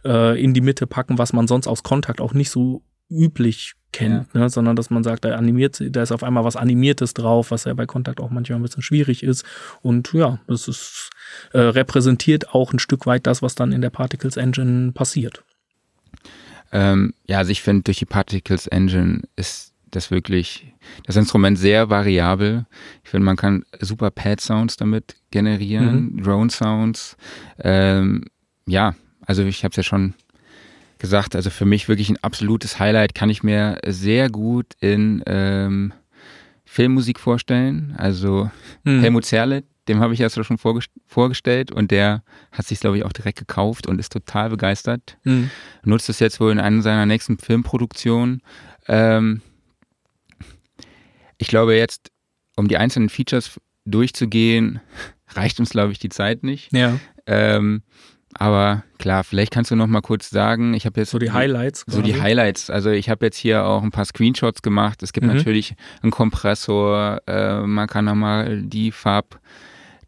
[0.04, 4.28] äh, in die Mitte packen, was man sonst aus Kontakt auch nicht so üblich kennt,
[4.34, 4.40] ja.
[4.40, 4.50] ne?
[4.50, 7.74] sondern dass man sagt, da animiert, da ist auf einmal was Animiertes drauf, was ja
[7.74, 9.44] bei Kontakt auch manchmal ein bisschen schwierig ist.
[9.82, 11.10] Und ja, das ist
[11.52, 15.44] äh, repräsentiert auch ein Stück weit das, was dann in der Particles Engine passiert.
[16.72, 20.72] Ähm, ja, also ich finde, durch die Particles Engine ist das wirklich
[21.04, 22.66] das Instrument sehr variabel.
[23.02, 26.22] Ich finde, man kann super Pad-Sounds damit generieren, mhm.
[26.22, 27.16] Drone-Sounds.
[27.58, 28.26] Ähm,
[28.66, 28.94] ja,
[29.26, 30.14] also ich habe es ja schon
[31.00, 35.92] gesagt, also für mich wirklich ein absolutes Highlight, kann ich mir sehr gut in ähm,
[36.64, 37.94] Filmmusik vorstellen.
[37.98, 38.50] Also
[38.84, 39.00] hm.
[39.00, 40.58] Helmut Zerle, dem habe ich ja schon
[41.06, 42.22] vorgestellt und der
[42.52, 45.18] hat sich, glaube ich, auch direkt gekauft und ist total begeistert.
[45.24, 45.50] Hm.
[45.84, 48.42] Nutzt es jetzt wohl in einer seiner nächsten Filmproduktionen.
[48.86, 49.42] Ähm,
[51.38, 52.12] ich glaube jetzt,
[52.56, 54.80] um die einzelnen Features durchzugehen,
[55.28, 56.72] reicht uns, glaube ich, die Zeit nicht.
[56.72, 57.00] Ja.
[57.26, 57.82] Ähm,
[58.34, 61.84] aber klar, vielleicht kannst du noch mal kurz sagen, ich habe jetzt so die Highlights.
[61.86, 62.70] So die Highlights.
[62.70, 65.02] Also ich habe jetzt hier auch ein paar Screenshots gemacht.
[65.02, 65.34] Es gibt mhm.
[65.34, 69.40] natürlich einen Kompressor, äh, man kann noch mal die Farb,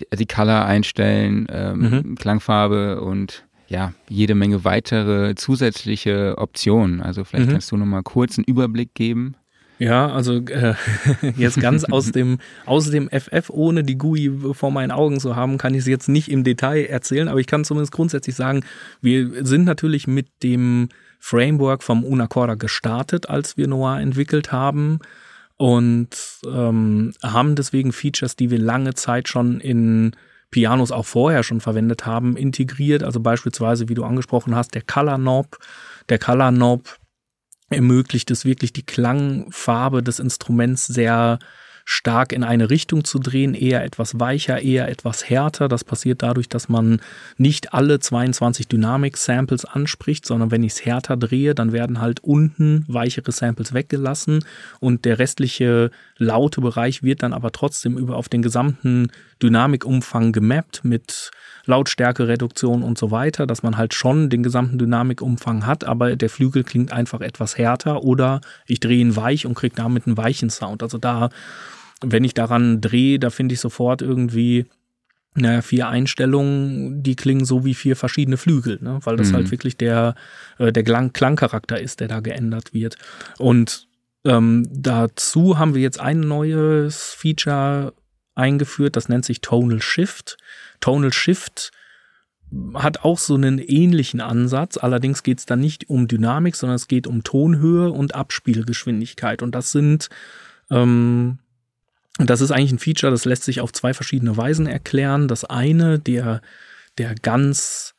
[0.01, 2.15] die, die Color einstellen, ähm, mhm.
[2.15, 7.01] Klangfarbe und ja, jede Menge weitere zusätzliche Optionen.
[7.01, 7.53] Also vielleicht mhm.
[7.53, 9.35] kannst du noch mal kurz einen Überblick geben.
[9.83, 10.75] Ja, also äh,
[11.37, 15.59] jetzt ganz aus dem, aus dem FF, ohne die GUI vor meinen Augen zu haben,
[15.59, 18.65] kann ich es jetzt nicht im Detail erzählen, aber ich kann zumindest grundsätzlich sagen,
[19.01, 25.01] wir sind natürlich mit dem Framework vom Unacorda gestartet, als wir Noir entwickelt haben
[25.57, 26.11] und
[26.47, 30.13] ähm, haben deswegen Features, die wir lange Zeit schon in
[30.53, 33.03] Pianos auch vorher schon verwendet haben, integriert.
[33.03, 35.59] Also beispielsweise, wie du angesprochen hast, der Color Knob.
[36.09, 36.99] Der Color Knob
[37.73, 41.39] ermöglicht es wirklich die Klangfarbe des Instruments sehr
[41.85, 45.69] stark in eine Richtung zu drehen, eher etwas weicher, eher etwas härter.
[45.69, 47.01] Das passiert dadurch, dass man
[47.37, 52.85] nicht alle 22 Dynamik-Samples anspricht, sondern wenn ich es härter drehe, dann werden halt unten
[52.89, 54.45] weichere Samples weggelassen
[54.81, 59.11] und der restliche laute Bereich wird dann aber trotzdem über auf den gesamten
[59.43, 61.31] Dynamikumfang gemappt mit
[61.67, 66.65] Lautstärke-Reduktion und so weiter, dass man halt schon den gesamten Dynamikumfang hat, aber der Flügel
[66.65, 70.83] klingt einfach etwas härter oder ich drehe ihn weich und kriege damit einen weichen Sound.
[70.83, 71.31] Also da,
[72.01, 74.67] wenn ich daran drehe, da finde ich sofort irgendwie
[75.35, 78.99] naja, vier Einstellungen, die klingen so wie vier verschiedene Flügel, ne?
[79.05, 79.37] weil das halt mhm.
[79.37, 80.15] halt wirklich der,
[80.59, 82.97] äh, der Klang Klangcharakter ist, der da geändert wird.
[83.39, 83.89] Und
[84.25, 87.95] ähm, dazu haben wir jetzt ein neues Feature
[88.35, 90.37] eingeführt, das nennt sich Tonal Shift.
[90.83, 91.73] Tonal Shift
[92.75, 94.77] hat auch so einen ähnlichen Ansatz.
[94.77, 99.43] Allerdings geht es da nicht um Dynamik, sondern es geht um Tonhöhe und Abspielgeschwindigkeit.
[99.43, 100.11] Und das sind,
[100.71, 101.39] ähm,
[102.19, 105.29] das ist eigentlich ein Feature, das lässt sich auf zwei verschiedene Weisen erklären.
[105.29, 106.43] Das eine, der,
[106.99, 107.95] der ganz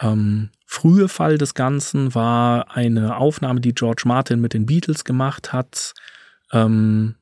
[0.00, 5.52] ähm, frühe Fall des Ganzen war eine Aufnahme, die George Martin mit den Beatles gemacht
[5.52, 5.94] hat
[6.52, 7.14] ähm,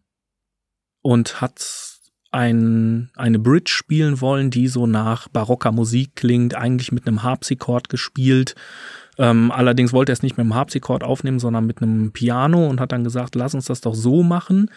[1.02, 1.91] und hat
[2.32, 7.90] ein, eine Bridge spielen wollen, die so nach barocker Musik klingt, eigentlich mit einem Harpsichord
[7.90, 8.54] gespielt.
[9.18, 12.80] Ähm, allerdings wollte er es nicht mit einem Harpsichord aufnehmen, sondern mit einem Piano und
[12.80, 14.70] hat dann gesagt, lass uns das doch so machen,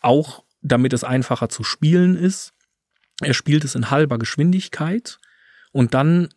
[0.00, 2.54] auch damit es einfacher zu spielen ist.
[3.20, 5.18] Er spielt es in halber Geschwindigkeit
[5.72, 6.28] und dann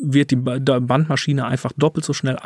[0.00, 2.38] wird die Bandmaschine einfach doppelt so schnell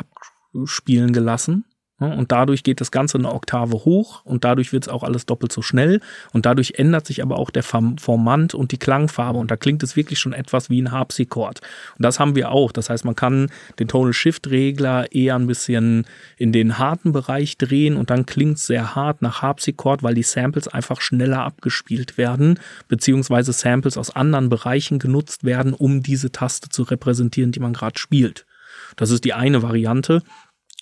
[0.53, 1.65] abspielen gelassen
[2.09, 5.51] und dadurch geht das Ganze eine Oktave hoch und dadurch wird es auch alles doppelt
[5.51, 6.01] so schnell.
[6.33, 9.37] Und dadurch ändert sich aber auch der Formant und die Klangfarbe.
[9.37, 11.61] Und da klingt es wirklich schon etwas wie ein Harpsichord.
[11.97, 12.71] Und das haben wir auch.
[12.71, 16.05] Das heißt, man kann den Tonal Shift Regler eher ein bisschen
[16.37, 20.23] in den harten Bereich drehen und dann klingt es sehr hart nach Harpsichord, weil die
[20.23, 26.69] Samples einfach schneller abgespielt werden, beziehungsweise Samples aus anderen Bereichen genutzt werden, um diese Taste
[26.69, 28.45] zu repräsentieren, die man gerade spielt.
[28.95, 30.21] Das ist die eine Variante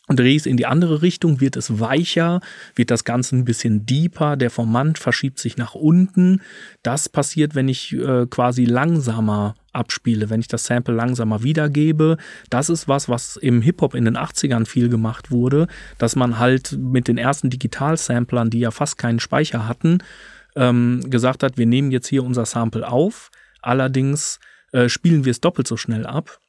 [0.09, 2.41] und drehst in die andere Richtung, wird es weicher,
[2.75, 6.41] wird das Ganze ein bisschen deeper, der Formant verschiebt sich nach unten.
[6.81, 12.17] Das passiert, wenn ich äh, quasi langsamer abspiele, wenn ich das Sample langsamer wiedergebe.
[12.49, 15.67] Das ist was, was im Hip-Hop in den 80ern viel gemacht wurde,
[15.99, 19.99] dass man halt mit den ersten Digital-Samplern, die ja fast keinen Speicher hatten,
[20.55, 23.29] ähm, gesagt hat, wir nehmen jetzt hier unser Sample auf,
[23.61, 24.39] allerdings
[24.71, 26.39] äh, spielen wir es doppelt so schnell ab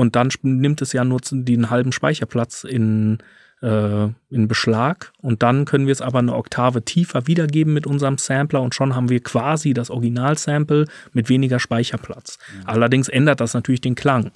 [0.00, 3.18] und dann nimmt es ja nur den halben Speicherplatz in,
[3.60, 5.12] äh, in Beschlag.
[5.20, 8.96] Und dann können wir es aber eine Oktave tiefer wiedergeben mit unserem Sampler und schon
[8.96, 12.38] haben wir quasi das Original-Sample mit weniger Speicherplatz.
[12.38, 12.62] Mhm.
[12.64, 14.30] Allerdings ändert das natürlich den Klang.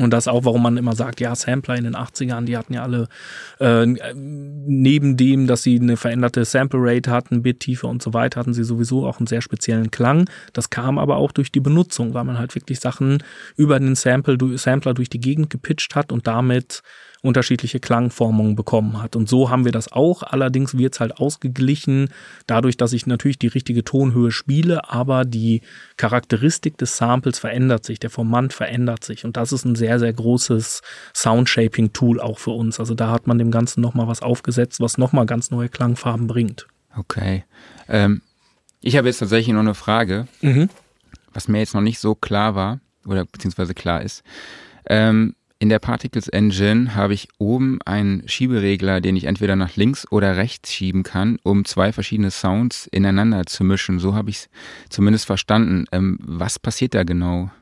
[0.00, 2.82] Und das auch, warum man immer sagt, ja, Sampler in den 80ern, die hatten ja
[2.82, 3.08] alle
[3.60, 8.54] äh, neben dem, dass sie eine veränderte Sample Rate hatten, Bittiefe und so weiter, hatten
[8.54, 10.30] sie sowieso auch einen sehr speziellen Klang.
[10.54, 13.22] Das kam aber auch durch die Benutzung, weil man halt wirklich Sachen
[13.54, 16.82] über den Sample, Sampler durch die Gegend gepitcht hat und damit
[17.22, 19.14] unterschiedliche Klangformungen bekommen hat.
[19.14, 20.24] Und so haben wir das auch.
[20.24, 22.08] Allerdings wird es halt ausgeglichen
[22.48, 25.62] dadurch, dass ich natürlich die richtige Tonhöhe spiele, aber die
[25.96, 29.24] Charakteristik des Samples verändert sich, der Formant verändert sich.
[29.24, 30.82] Und das ist ein sehr, sehr großes
[31.14, 32.80] Soundshaping-Tool auch für uns.
[32.80, 36.66] Also da hat man dem Ganzen nochmal was aufgesetzt, was nochmal ganz neue Klangfarben bringt.
[36.96, 37.44] Okay.
[37.88, 38.20] Ähm,
[38.80, 40.68] ich habe jetzt tatsächlich noch eine Frage, mhm.
[41.32, 44.24] was mir jetzt noch nicht so klar war oder beziehungsweise klar ist.
[44.86, 50.10] Ähm, in der Particles Engine habe ich oben einen Schieberegler, den ich entweder nach links
[50.10, 54.00] oder rechts schieben kann, um zwei verschiedene Sounds ineinander zu mischen.
[54.00, 54.48] So habe ich es
[54.88, 55.84] zumindest verstanden.
[55.92, 57.52] Ähm, was passiert da genau?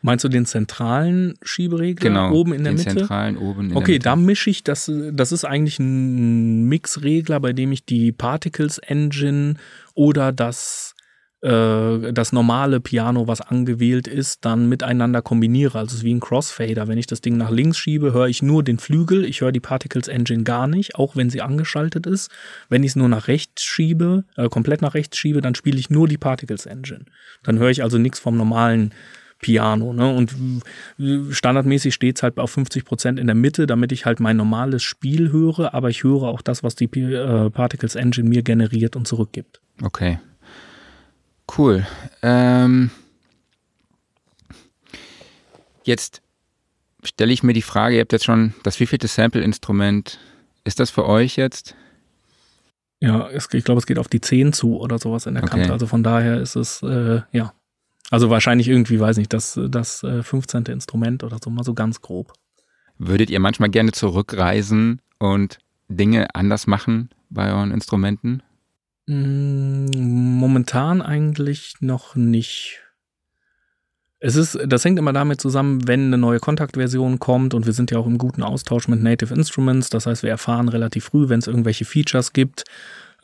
[0.00, 2.96] Meinst du den zentralen Schieberegler genau, oben in der den Mitte?
[2.96, 4.04] zentralen oben in okay, der Mitte.
[4.04, 4.90] da mische ich das.
[5.12, 9.56] Das ist eigentlich ein Mixregler, bei dem ich die Particles Engine
[9.92, 10.91] oder das
[11.42, 15.78] äh, das normale Piano, was angewählt ist, dann miteinander kombiniere.
[15.78, 16.86] Also es ist wie ein Crossfader.
[16.86, 19.24] Wenn ich das Ding nach links schiebe, höre ich nur den Flügel.
[19.24, 22.30] Ich höre die Particles Engine gar nicht, auch wenn sie angeschaltet ist.
[22.68, 25.90] Wenn ich es nur nach rechts schiebe, äh, komplett nach rechts schiebe, dann spiele ich
[25.90, 27.06] nur die Particles Engine.
[27.42, 28.94] Dann höre ich also nichts vom normalen
[29.40, 29.92] Piano.
[29.92, 30.14] Ne?
[30.14, 30.32] Und
[31.34, 34.84] standardmäßig steht es halt auf 50 Prozent in der Mitte, damit ich halt mein normales
[34.84, 39.08] Spiel höre, aber ich höre auch das, was die äh, Particles Engine mir generiert und
[39.08, 39.60] zurückgibt.
[39.82, 40.20] Okay.
[41.56, 41.86] Cool.
[42.22, 42.90] Ähm,
[45.84, 46.22] jetzt
[47.02, 50.18] stelle ich mir die Frage, ihr habt jetzt schon das wievielte Sample-Instrument.
[50.64, 51.74] Ist das für euch jetzt?
[53.00, 55.58] Ja, es, ich glaube, es geht auf die 10 zu oder sowas in der okay.
[55.58, 55.72] Kante.
[55.72, 57.52] Also von daher ist es, äh, ja.
[58.10, 60.66] Also wahrscheinlich irgendwie, weiß nicht, das, das äh, 15.
[60.66, 62.32] Instrument oder so, mal so ganz grob.
[62.98, 68.42] Würdet ihr manchmal gerne zurückreisen und Dinge anders machen bei euren Instrumenten?
[69.06, 69.86] Mm,
[70.38, 72.80] momentan eigentlich noch nicht.
[74.20, 77.90] Es ist, das hängt immer damit zusammen, wenn eine neue Kontaktversion kommt und wir sind
[77.90, 79.90] ja auch im guten Austausch mit Native Instruments.
[79.90, 82.62] Das heißt, wir erfahren relativ früh, wenn es irgendwelche Features gibt.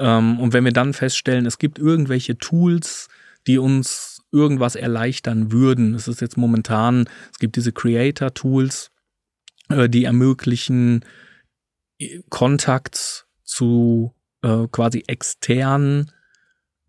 [0.00, 3.08] Ähm, und wenn wir dann feststellen, es gibt irgendwelche Tools,
[3.46, 5.94] die uns irgendwas erleichtern würden.
[5.94, 8.90] Es ist jetzt momentan, es gibt diese Creator-Tools,
[9.70, 11.04] äh, die ermöglichen,
[12.28, 16.11] Kontakt zu äh, quasi extern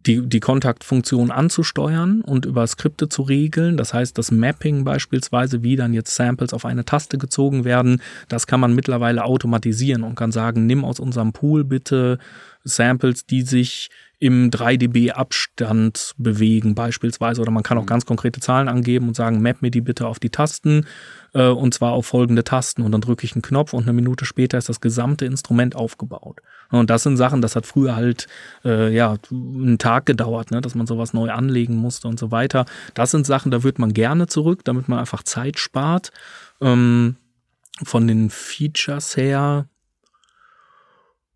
[0.05, 3.75] die, die Kontaktfunktion anzusteuern und über Skripte zu regeln.
[3.75, 8.47] Das heißt, das Mapping beispielsweise, wie dann jetzt Samples auf eine Taste gezogen werden, das
[8.47, 12.17] kann man mittlerweile automatisieren und kann sagen, nimm aus unserem Pool bitte
[12.63, 13.89] Samples, die sich
[14.19, 17.41] im 3 dB Abstand bewegen beispielsweise.
[17.41, 17.87] Oder man kann auch mhm.
[17.87, 20.85] ganz konkrete Zahlen angeben und sagen, map mir die bitte auf die Tasten
[21.33, 22.81] äh, und zwar auf folgende Tasten.
[22.81, 26.41] Und dann drücke ich einen Knopf und eine Minute später ist das gesamte Instrument aufgebaut.
[26.69, 28.27] Und das sind Sachen, das hat früher halt
[28.65, 32.65] äh, ja einen Tag gedauert, ne, dass man sowas neu anlegen musste und so weiter.
[32.93, 36.11] Das sind Sachen, da wird man gerne zurück, damit man einfach Zeit spart.
[36.61, 37.15] Ähm,
[37.83, 39.67] von den Features her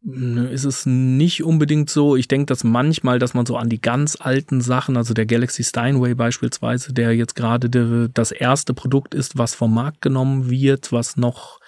[0.05, 2.17] ist es nicht unbedingt so.
[2.17, 5.63] Ich denke, dass manchmal, dass man so an die ganz alten Sachen, also der Galaxy
[5.63, 7.69] Steinway beispielsweise, der jetzt gerade
[8.09, 11.59] das erste Produkt ist, was vom Markt genommen wird, was noch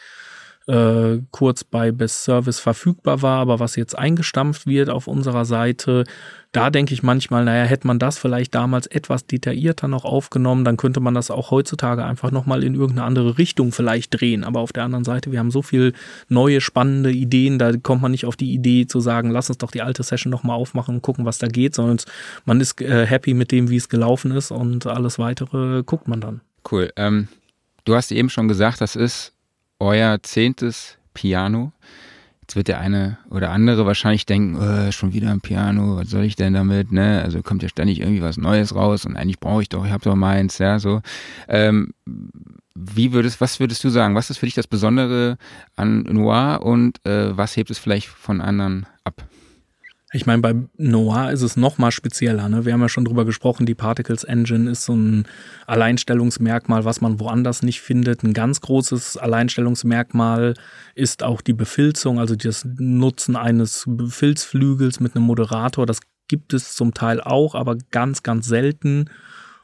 [0.68, 6.06] äh, kurz bei Best Service verfügbar war, aber was jetzt eingestampft wird auf unserer Seite,
[6.52, 10.78] da denke ich manchmal, naja, hätte man das vielleicht damals etwas detaillierter noch aufgenommen, dann
[10.78, 14.44] könnte man das auch heutzutage einfach nochmal in irgendeine andere Richtung vielleicht drehen.
[14.44, 15.94] Aber auf der anderen Seite, wir haben so viel
[16.30, 19.72] neue, spannende Ideen, da kommt man nicht auf die Idee zu sagen, lass uns doch
[19.72, 21.98] die alte Session nochmal aufmachen und gucken, was da geht, sondern
[22.46, 26.22] man ist äh, happy mit dem, wie es gelaufen ist und alles weitere guckt man
[26.22, 26.42] dann.
[26.72, 26.92] Cool.
[26.96, 27.28] Ähm,
[27.84, 29.35] du hast eben schon gesagt, das ist
[29.86, 31.72] euer zehntes Piano.
[32.42, 36.26] Jetzt wird der eine oder andere wahrscheinlich denken, oh, schon wieder ein Piano, was soll
[36.26, 36.92] ich denn damit?
[36.92, 37.22] Ne?
[37.24, 40.04] Also kommt ja ständig irgendwie was Neues raus und eigentlich brauche ich doch, ich habe
[40.04, 41.02] doch meins, ja so.
[41.48, 41.94] Ähm,
[42.76, 44.16] wie würdest, was würdest du sagen?
[44.16, 45.38] Was ist für dich das Besondere
[45.76, 49.24] an Noir und äh, was hebt es vielleicht von anderen ab?
[50.16, 52.48] Ich meine, bei Noir ist es noch mal spezieller.
[52.48, 52.64] Ne?
[52.64, 55.28] Wir haben ja schon drüber gesprochen, die Particles Engine ist so ein
[55.68, 58.24] Alleinstellungsmerkmal, was man woanders nicht findet.
[58.24, 60.54] Ein ganz großes Alleinstellungsmerkmal
[60.96, 65.86] ist auch die Befilzung, also das Nutzen eines Filzflügels mit einem Moderator.
[65.86, 66.00] Das
[66.30, 69.10] gibt es zum Teil auch, aber ganz, ganz selten.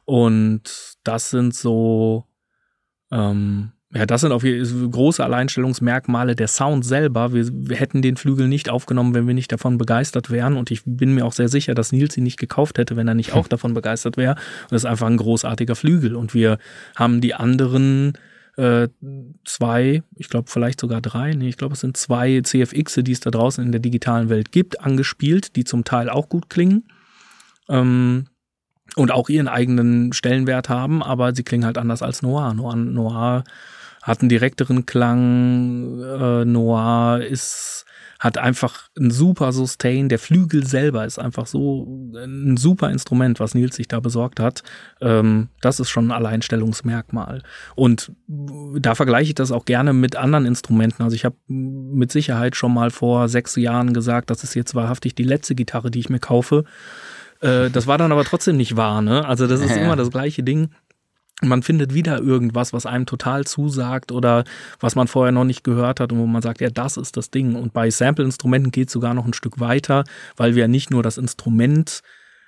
[0.04, 2.26] Und das sind so
[3.10, 6.36] ähm, ja, das sind auf jeden große Alleinstellungsmerkmale.
[6.36, 10.30] Der Sound selber, wir, wir, hätten den Flügel nicht aufgenommen, wenn wir nicht davon begeistert
[10.30, 10.56] wären.
[10.56, 13.16] Und ich bin mir auch sehr sicher, dass Nils ihn nicht gekauft hätte, wenn er
[13.16, 14.36] nicht auch davon begeistert wäre.
[14.36, 16.16] Und das ist einfach ein großartiger Flügel.
[16.16, 16.58] Und wir
[16.96, 18.14] haben die anderen
[18.56, 18.88] äh,
[19.44, 23.20] zwei, ich glaube vielleicht sogar drei, nee, ich glaube es sind zwei CFX, die es
[23.20, 26.86] da draußen in der digitalen Welt gibt, angespielt, die zum Teil auch gut klingen.
[27.68, 28.26] Ähm,
[28.96, 32.54] und auch ihren eigenen Stellenwert haben, aber sie klingen halt anders als Noir.
[32.54, 33.44] Noir, Noir
[34.02, 36.02] hat einen direkteren Klang.
[36.02, 37.86] Äh, Noir ist
[38.22, 40.08] hat einfach ein super Sustain.
[40.08, 44.62] Der Flügel selber ist einfach so ein super Instrument, was Nils sich da besorgt hat.
[45.02, 47.42] Ähm, das ist schon ein Alleinstellungsmerkmal.
[47.74, 51.02] Und da vergleiche ich das auch gerne mit anderen Instrumenten.
[51.02, 55.16] Also ich habe mit Sicherheit schon mal vor sechs Jahren gesagt, das ist jetzt wahrhaftig
[55.16, 56.66] die letzte Gitarre, die ich mir kaufe.
[57.40, 59.02] Äh, das war dann aber trotzdem nicht wahr.
[59.02, 59.26] Ne?
[59.26, 60.70] Also das ist immer das gleiche Ding
[61.42, 64.44] man findet wieder irgendwas, was einem total zusagt oder
[64.80, 67.32] was man vorher noch nicht gehört hat und wo man sagt, ja, das ist das
[67.32, 67.56] Ding.
[67.56, 70.04] Und bei Sample-Instrumenten geht es sogar noch ein Stück weiter,
[70.38, 72.02] weil wir nicht nur das Instrument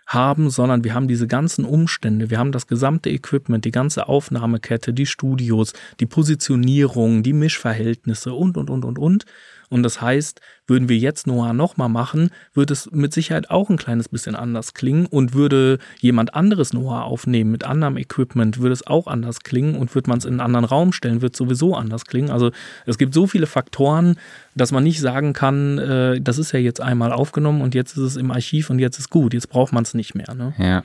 [0.06, 4.94] haben, sondern wir haben diese ganzen Umstände, wir haben das gesamte Equipment, die ganze Aufnahmekette,
[4.94, 9.26] die Studios, die Positionierung, die Mischverhältnisse und, und, und, und, und.
[9.74, 13.78] Und das heißt, würden wir jetzt Noah nochmal machen, würde es mit Sicherheit auch ein
[13.78, 18.86] kleines bisschen anders klingen und würde jemand anderes Noah aufnehmen mit anderem Equipment, würde es
[18.86, 22.06] auch anders klingen und würde man es in einen anderen Raum stellen, wird sowieso anders
[22.06, 22.30] klingen.
[22.30, 22.52] Also
[22.86, 24.18] es gibt so viele Faktoren,
[24.54, 28.04] dass man nicht sagen kann, äh, das ist ja jetzt einmal aufgenommen und jetzt ist
[28.04, 30.36] es im Archiv und jetzt ist gut, jetzt braucht man es nicht mehr.
[30.36, 30.54] Ne?
[30.60, 30.84] Ja.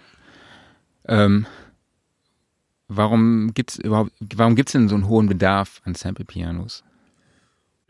[1.04, 1.44] Ähm,
[2.88, 6.84] warum gibt es überhaupt, warum gibt es denn so einen hohen Bedarf an Sample-Pianos?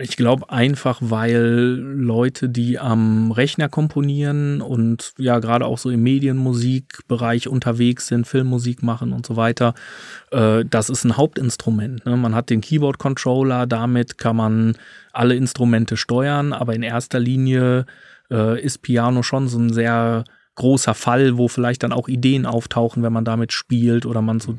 [0.01, 6.05] Ich glaube einfach, weil Leute, die am Rechner komponieren und ja gerade auch so im
[6.05, 9.75] Medienmusikbereich unterwegs sind, Filmmusik machen und so weiter,
[10.31, 12.07] äh, das ist ein Hauptinstrument.
[12.07, 12.17] Ne?
[12.17, 14.77] Man hat den Keyboard-Controller, damit kann man
[15.13, 17.85] alle Instrumente steuern, aber in erster Linie
[18.31, 20.23] äh, ist Piano schon so ein sehr
[20.59, 24.55] großer Fall, wo vielleicht dann auch Ideen auftauchen, wenn man damit spielt oder man so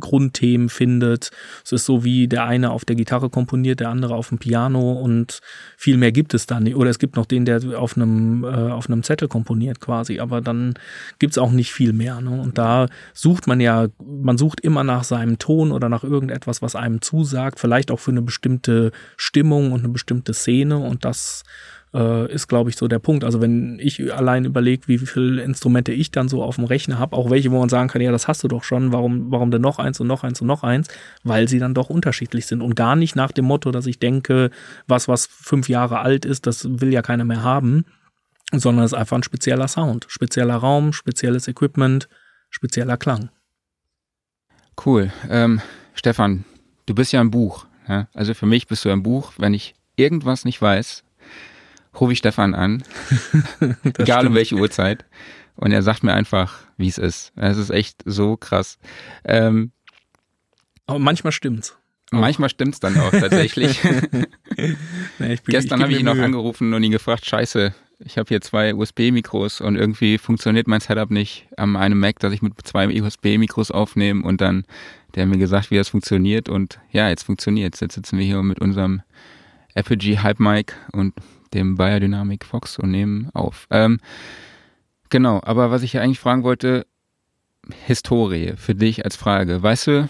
[0.00, 1.30] Grundthemen findet.
[1.64, 4.92] Es ist so wie der eine auf der Gitarre komponiert, der andere auf dem Piano
[4.92, 5.40] und
[5.76, 6.76] viel mehr gibt es dann nicht.
[6.76, 10.40] Oder es gibt noch den, der auf einem, äh, auf einem Zettel komponiert quasi, aber
[10.40, 10.74] dann
[11.18, 12.20] gibt es auch nicht viel mehr.
[12.20, 12.40] Ne?
[12.40, 16.74] Und da sucht man ja, man sucht immer nach seinem Ton oder nach irgendetwas, was
[16.74, 21.44] einem zusagt, vielleicht auch für eine bestimmte Stimmung und eine bestimmte Szene und das
[21.94, 23.24] äh, ist, glaube ich, so der Punkt.
[23.24, 27.16] Also wenn ich allein überlege, wie viele Instrumente ich dann so auf dem Rechner habe,
[27.16, 29.62] auch welche, wo man sagen kann, ja, das hast du doch schon, warum, warum denn
[29.62, 30.88] noch eins und noch eins und noch eins?
[31.22, 34.50] Weil sie dann doch unterschiedlich sind und gar nicht nach dem Motto, dass ich denke,
[34.88, 37.84] was, was fünf Jahre alt ist, das will ja keiner mehr haben,
[38.52, 42.08] sondern es ist einfach ein spezieller Sound, spezieller Raum, spezielles Equipment,
[42.50, 43.30] spezieller Klang.
[44.84, 45.12] Cool.
[45.30, 45.60] Ähm,
[45.94, 46.44] Stefan,
[46.86, 47.66] du bist ja ein Buch.
[47.88, 48.08] Ja?
[48.14, 49.32] Also für mich bist du ein Buch.
[49.38, 51.03] Wenn ich irgendwas nicht weiß,
[52.00, 52.82] rufe ich Stefan an,
[53.84, 54.26] egal stimmt.
[54.26, 55.04] um welche Uhrzeit.
[55.56, 57.32] Und er sagt mir einfach, wie es ist.
[57.36, 58.78] Es ist echt so krass.
[59.24, 59.70] Ähm,
[60.86, 61.76] Aber manchmal stimmt's.
[62.10, 63.80] Manchmal stimmt's dann auch tatsächlich.
[65.18, 68.74] nee, Gestern habe ich ihn noch angerufen und ihn gefragt, scheiße, ich habe hier zwei
[68.74, 73.70] USB-Mikros und irgendwie funktioniert mein Setup nicht am einem Mac, dass ich mit zwei USB-Mikros
[73.70, 74.64] aufnehme und dann
[75.14, 78.42] der hat mir gesagt, wie das funktioniert und ja, jetzt funktioniert Jetzt sitzen wir hier
[78.42, 79.02] mit unserem
[79.74, 81.14] Apogee Hype Mic und
[81.54, 83.66] dem Biodynamic Fox und nehmen auf.
[83.70, 84.00] Ähm,
[85.10, 86.86] genau, aber was ich ja eigentlich fragen wollte,
[87.86, 89.62] Historie für dich als Frage.
[89.62, 90.08] Weißt du,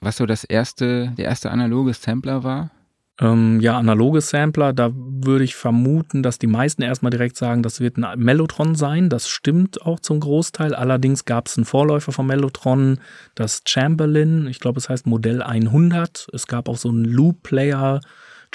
[0.00, 2.70] was so das erste, der erste analoge Sampler war?
[3.18, 7.80] Ähm, ja, analoge Sampler, da würde ich vermuten, dass die meisten erstmal direkt sagen, das
[7.80, 9.08] wird ein Mellotron sein.
[9.08, 10.74] Das stimmt auch zum Großteil.
[10.74, 12.98] Allerdings gab es einen Vorläufer von Mellotron,
[13.34, 14.46] das Chamberlain.
[14.48, 16.26] Ich glaube, es heißt Modell 100.
[16.34, 18.00] Es gab auch so einen Loop-Player,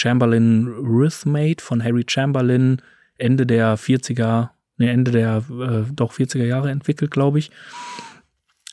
[0.02, 2.82] Chamberlain Rhythmate von Harry Chamberlain,
[3.18, 7.52] Ende der 40er, ne, Ende der äh, doch 40er Jahre entwickelt, glaube ich.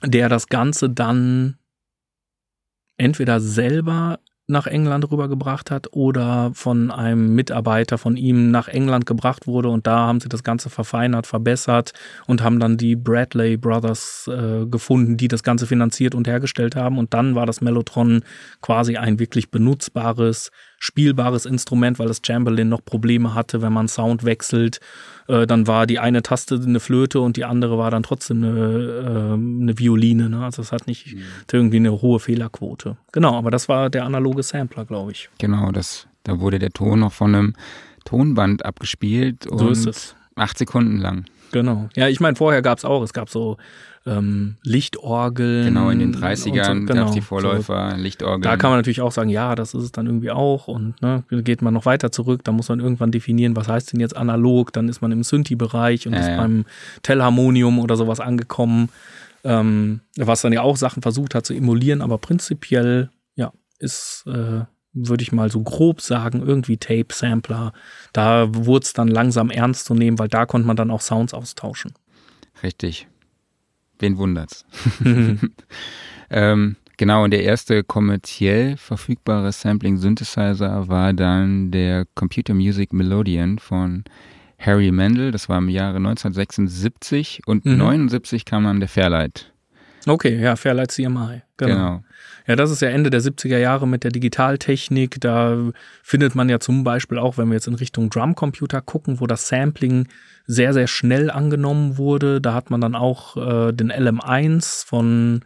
[0.03, 1.59] Der das Ganze dann
[2.97, 4.21] entweder selber
[4.51, 9.87] nach England rübergebracht hat oder von einem Mitarbeiter von ihm nach England gebracht wurde und
[9.87, 11.93] da haben sie das Ganze verfeinert, verbessert
[12.27, 16.97] und haben dann die Bradley Brothers äh, gefunden, die das Ganze finanziert und hergestellt haben
[16.97, 18.23] und dann war das Mellotron
[18.63, 24.25] quasi ein wirklich benutzbares, spielbares Instrument, weil das Chamberlain noch Probleme hatte, wenn man Sound
[24.25, 24.81] wechselt
[25.29, 28.59] äh, dann war die eine Taste eine Flöte und die andere war dann trotzdem eine,
[28.59, 30.31] äh, eine Violine.
[30.31, 30.43] Ne?
[30.43, 31.23] Also es hat nicht mhm.
[31.53, 32.97] irgendwie eine hohe Fehlerquote.
[33.13, 35.29] Genau, aber das war der analoge Sampler, glaube ich.
[35.39, 37.55] Genau, das, da wurde der Ton noch von einem
[38.05, 40.17] Tonband abgespielt und so ist es.
[40.35, 41.27] acht Sekunden lang.
[41.53, 41.89] Genau.
[41.95, 43.59] Ja, ich meine, vorher gab es auch, es gab so
[44.09, 45.67] ähm, Lichtorgeln.
[45.67, 47.97] Genau, in den 30ern so, genau, die Vorläufer, so.
[47.97, 48.43] Lichtorgeln.
[48.43, 50.69] Da kann man natürlich auch sagen, ja, das ist es dann irgendwie auch.
[50.69, 54.01] Und ne, geht man noch weiter zurück, da muss man irgendwann definieren, was heißt denn
[54.01, 56.37] jetzt analog, dann ist man im Synthi-Bereich und ja, ist ja.
[56.37, 56.65] beim
[57.03, 58.89] Telharmonium oder sowas angekommen,
[59.45, 64.65] ähm, was dann ja auch Sachen versucht hat zu emulieren, aber prinzipiell, ja, ist, äh,
[64.93, 67.73] würde ich mal so grob sagen, irgendwie Tape-Sampler.
[68.13, 71.35] Da wurde es dann langsam ernst zu nehmen, weil da konnte man dann auch Sounds
[71.35, 71.93] austauschen.
[72.63, 73.07] Richtig.
[73.99, 74.65] Wen wundert's?
[76.31, 84.05] ähm, genau, und der erste kommerziell verfügbare Sampling-Synthesizer war dann der Computer Music Melodian von
[84.59, 85.31] Harry Mendel.
[85.31, 87.79] Das war im Jahre 1976 und mhm.
[87.79, 89.53] 79 kam dann der Fairlight.
[90.07, 91.43] Okay, ja, Fairlight CMI.
[91.57, 91.75] Genau.
[91.75, 92.05] genau.
[92.47, 95.21] Ja, das ist ja Ende der 70er Jahre mit der Digitaltechnik.
[95.21, 95.71] Da
[96.03, 99.49] findet man ja zum Beispiel auch, wenn wir jetzt in Richtung Drumcomputer gucken, wo das
[99.49, 100.09] Sampling
[100.49, 102.41] sehr, sehr schnell angenommen wurde.
[102.41, 105.45] Da hat man dann auch äh, den LM1 von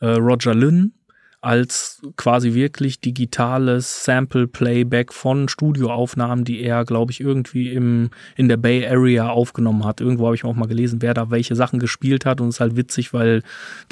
[0.00, 0.94] äh, Roger Lynn
[1.40, 8.56] als quasi wirklich digitales Sample-Playback von Studioaufnahmen, die er, glaube ich, irgendwie im, in der
[8.56, 10.00] Bay Area aufgenommen hat.
[10.00, 12.40] Irgendwo habe ich auch mal gelesen, wer da welche Sachen gespielt hat.
[12.40, 13.42] Und es ist halt witzig, weil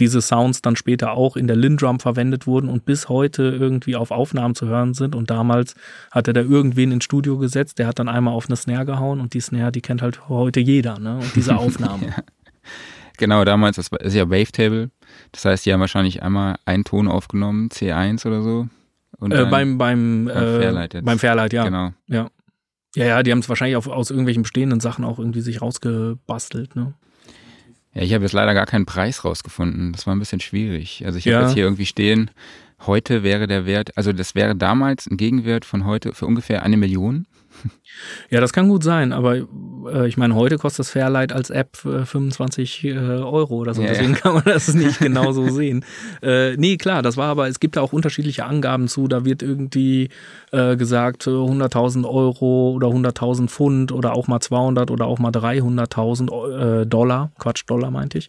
[0.00, 4.10] diese Sounds dann später auch in der Lindrum verwendet wurden und bis heute irgendwie auf
[4.10, 5.14] Aufnahmen zu hören sind.
[5.14, 5.76] Und damals
[6.10, 9.20] hat er da irgendwen ins Studio gesetzt, der hat dann einmal auf eine Snare gehauen
[9.20, 11.18] und die Snare, die kennt halt heute jeder, ne?
[11.18, 12.06] Und diese Aufnahmen.
[12.08, 12.24] ja.
[13.18, 14.90] Genau, damals, das ist ja Wavetable.
[15.32, 18.68] Das heißt, die haben wahrscheinlich einmal einen Ton aufgenommen, C1 oder so.
[19.20, 21.04] Äh, beim, beim, beim äh, Fairlight jetzt.
[21.04, 21.64] Beim Fairlight, ja.
[21.64, 21.92] Genau.
[22.06, 22.28] Ja,
[22.94, 26.76] ja, ja die haben es wahrscheinlich auf, aus irgendwelchen bestehenden Sachen auch irgendwie sich rausgebastelt,
[26.76, 26.94] ne?
[27.94, 29.92] Ja, ich habe jetzt leider gar keinen Preis rausgefunden.
[29.92, 31.02] Das war ein bisschen schwierig.
[31.06, 31.42] Also ich habe ja.
[31.42, 32.30] jetzt hier irgendwie stehen,
[32.84, 36.76] heute wäre der Wert, also das wäre damals ein Gegenwert von heute für ungefähr eine
[36.76, 37.26] Million.
[38.28, 41.78] Ja, das kann gut sein, aber äh, ich meine, heute kostet das Fairlight als App
[41.84, 43.82] äh, 25 äh, Euro oder so.
[43.82, 44.18] Ja, Deswegen ja.
[44.18, 45.84] kann man das nicht genau so sehen.
[46.22, 49.08] Äh, nee, klar, das war aber, es gibt da auch unterschiedliche Angaben zu.
[49.08, 50.10] Da wird irgendwie
[50.52, 55.30] äh, gesagt 100.000 äh, Euro oder 100.000 Pfund oder auch mal 200 oder auch mal
[55.30, 57.30] 300.000 äh, Dollar.
[57.38, 58.28] Quatsch, Dollar meinte ich.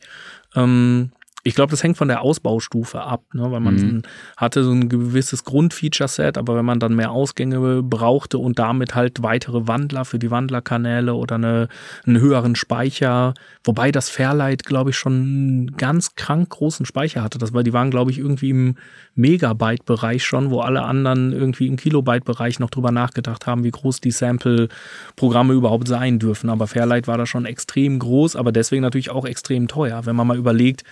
[0.56, 1.12] Ähm,
[1.48, 3.50] ich glaube, das hängt von der Ausbaustufe ab, ne?
[3.50, 4.02] weil man mhm.
[4.36, 9.24] hatte so ein gewisses Grundfeature-Set, aber wenn man dann mehr Ausgänge brauchte und damit halt
[9.24, 11.70] weitere Wandler für die Wandlerkanäle oder eine,
[12.06, 13.34] einen höheren Speicher,
[13.64, 17.38] wobei das Fairlight, glaube ich, schon einen ganz krank großen Speicher hatte.
[17.38, 18.76] Das war, die waren, glaube ich, irgendwie im
[19.16, 24.12] Megabyte-Bereich schon, wo alle anderen irgendwie im Kilobyte-Bereich noch drüber nachgedacht haben, wie groß die
[24.12, 26.50] Sample-Programme überhaupt sein dürfen.
[26.50, 30.06] Aber Fairlight war da schon extrem groß, aber deswegen natürlich auch extrem teuer.
[30.06, 30.84] Wenn man mal überlegt,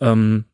[0.00, 0.44] ähm,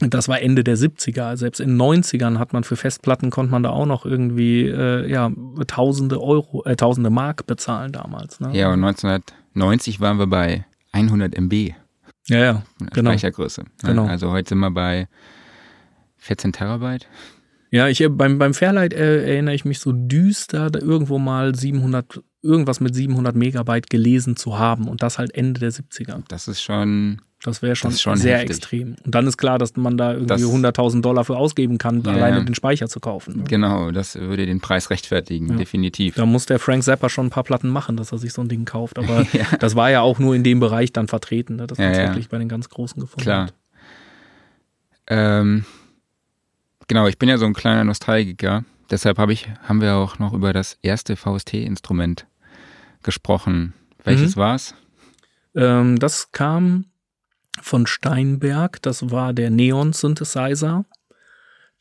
[0.00, 1.36] das war Ende der 70er.
[1.36, 5.08] Selbst in den 90ern hat man für Festplatten konnte man da auch noch irgendwie äh,
[5.08, 5.30] ja,
[5.66, 8.40] tausende Euro, äh, tausende Mark bezahlen damals.
[8.40, 8.50] Ne?
[8.52, 11.74] Ja, und 1990 waren wir bei 100 MB.
[12.26, 12.62] Ja, ja,
[12.92, 13.10] genau.
[13.10, 13.62] Speichergröße.
[13.62, 13.68] Ne?
[13.82, 14.06] Genau.
[14.06, 15.08] Also heute sind wir bei
[16.18, 17.06] 14 Terabyte.
[17.70, 22.20] Ja, ich, beim, beim Fairlight äh, erinnere ich mich so düster, da irgendwo mal 700,
[22.40, 26.22] irgendwas mit 700 Megabyte gelesen zu haben und das halt Ende der 70er.
[26.28, 28.56] Das ist schon das wäre schon, schon, sehr heftig.
[28.56, 28.96] extrem.
[29.04, 32.42] Und dann ist klar, dass man da irgendwie 100.000 Dollar für ausgeben kann, ja, alleine
[32.42, 33.36] den Speicher zu kaufen.
[33.36, 33.44] Ne?
[33.44, 35.56] Genau, das würde den Preis rechtfertigen, ja.
[35.56, 36.14] definitiv.
[36.14, 38.48] Da muss der Frank Zappa schon ein paar Platten machen, dass er sich so ein
[38.48, 38.98] Ding kauft.
[38.98, 39.44] Aber ja.
[39.60, 41.66] das war ja auch nur in dem Bereich dann vertreten, ne?
[41.66, 43.46] dass man es wirklich bei den ganz Großen gefunden klar.
[43.46, 43.54] hat.
[45.06, 45.66] Ähm,
[46.88, 48.64] genau, ich bin ja so ein kleiner Nostalgiker.
[48.90, 52.26] Deshalb hab ich, haben wir auch noch über das erste VST-Instrument
[53.02, 53.74] gesprochen.
[54.02, 54.40] Welches mhm.
[54.40, 54.74] war's?
[55.54, 56.86] Ähm, das kam
[57.62, 58.80] von Steinberg.
[58.82, 60.84] Das war der Neon Synthesizer.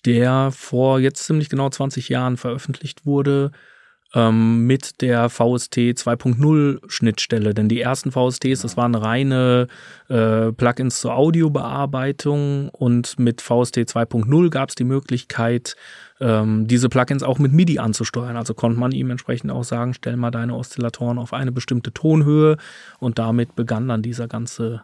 [0.05, 3.51] der vor jetzt ziemlich genau 20 Jahren veröffentlicht wurde
[4.13, 7.53] ähm, mit der VST 2.0 Schnittstelle.
[7.53, 9.67] Denn die ersten VSTs, das waren reine
[10.09, 15.75] äh, Plugins zur Audiobearbeitung und mit VST 2.0 gab es die Möglichkeit,
[16.19, 18.37] ähm, diese Plugins auch mit MIDI anzusteuern.
[18.37, 22.57] Also konnte man ihm entsprechend auch sagen, stell mal deine Oszillatoren auf eine bestimmte Tonhöhe
[22.99, 24.83] und damit begann dann dieser ganze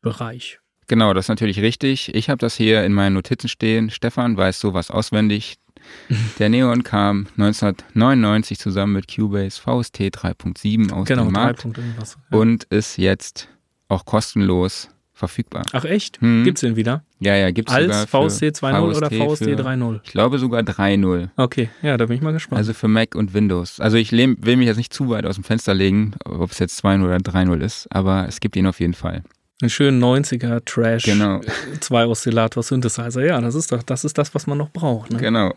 [0.00, 0.60] Bereich.
[0.86, 2.14] Genau, das ist natürlich richtig.
[2.14, 3.90] Ich habe das hier in meinen Notizen stehen.
[3.90, 5.58] Stefan weiß sowas auswendig.
[6.38, 12.38] Der Neon kam 1999 zusammen mit Cubase VST 3.7 aus genau, dem Markt ja.
[12.38, 13.48] und ist jetzt
[13.88, 15.64] auch kostenlos verfügbar.
[15.72, 16.20] Ach echt?
[16.20, 16.44] Hm.
[16.44, 17.02] Gibt's den wieder?
[17.18, 20.00] Ja, ja, gibt's Als VST 2.0 oder VST 3.0?
[20.04, 21.28] Ich glaube sogar 3.0.
[21.36, 22.58] Okay, ja, da bin ich mal gespannt.
[22.58, 23.80] Also für Mac und Windows.
[23.80, 26.82] Also ich will mich jetzt nicht zu weit aus dem Fenster legen, ob es jetzt
[26.84, 29.22] 2.0 oder 3.0 ist, aber es gibt ihn auf jeden Fall.
[29.60, 31.02] Ein schönen 90er Trash.
[31.02, 31.40] Genau.
[31.80, 33.24] Zwei Oszillator Synthesizer.
[33.24, 35.10] Ja, das ist doch, das ist das, was man noch braucht.
[35.10, 35.18] Ne?
[35.18, 35.52] Genau.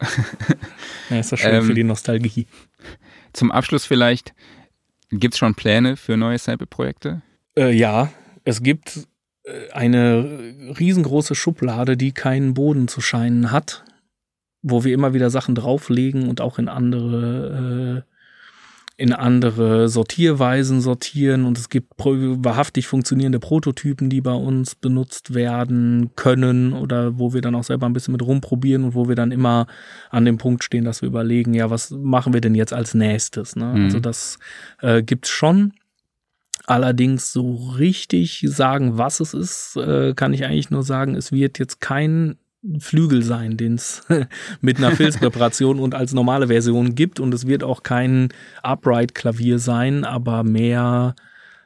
[1.10, 2.48] ja, ist doch schön ähm, für die Nostalgie.
[3.34, 4.34] Zum Abschluss vielleicht,
[5.12, 7.22] gibt es schon Pläne für neue Sample-Projekte?
[7.56, 8.12] Äh, ja,
[8.44, 9.08] es gibt
[9.44, 10.24] äh, eine
[10.80, 13.84] riesengroße Schublade, die keinen Boden zu scheinen hat,
[14.64, 18.11] wo wir immer wieder Sachen drauflegen und auch in andere äh,
[19.02, 26.12] in andere Sortierweisen sortieren und es gibt wahrhaftig funktionierende Prototypen, die bei uns benutzt werden
[26.16, 29.32] können oder wo wir dann auch selber ein bisschen mit rumprobieren und wo wir dann
[29.32, 29.66] immer
[30.12, 33.56] an dem Punkt stehen, dass wir überlegen, ja, was machen wir denn jetzt als nächstes?
[33.56, 33.74] Ne?
[33.74, 33.84] Mhm.
[33.86, 34.38] Also das
[34.82, 35.74] äh, gibt's schon.
[36.68, 41.58] Allerdings so richtig sagen, was es ist, äh, kann ich eigentlich nur sagen, es wird
[41.58, 42.38] jetzt kein
[42.80, 44.04] Flügel sein, den es
[44.62, 47.20] mit einer Filzpräparation und als normale Version gibt.
[47.20, 48.30] Und es wird auch kein
[48.64, 51.16] Upright-Klavier sein, aber mehr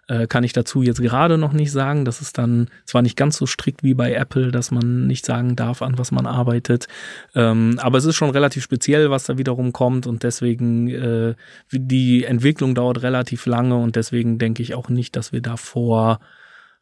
[0.07, 2.05] äh, kann ich dazu jetzt gerade noch nicht sagen.
[2.05, 5.55] Das ist dann zwar nicht ganz so strikt wie bei Apple, dass man nicht sagen
[5.55, 6.87] darf, an was man arbeitet.
[7.33, 10.07] Ähm, aber es ist schon relativ speziell, was da wiederum kommt.
[10.07, 11.35] Und deswegen, äh,
[11.71, 16.19] die Entwicklung dauert relativ lange und deswegen denke ich auch nicht, dass wir davor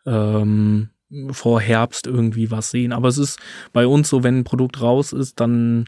[0.06, 0.90] ähm,
[1.32, 2.92] vor Herbst irgendwie was sehen.
[2.92, 3.40] Aber es ist
[3.72, 5.86] bei uns so, wenn ein Produkt raus ist, dann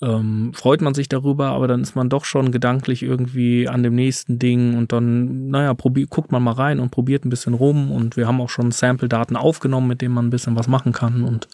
[0.00, 3.94] ähm, freut man sich darüber, aber dann ist man doch schon gedanklich irgendwie an dem
[3.94, 7.90] nächsten Ding und dann, naja, probier, guckt man mal rein und probiert ein bisschen rum
[7.90, 11.24] und wir haben auch schon Sample-Daten aufgenommen, mit denen man ein bisschen was machen kann
[11.24, 11.48] und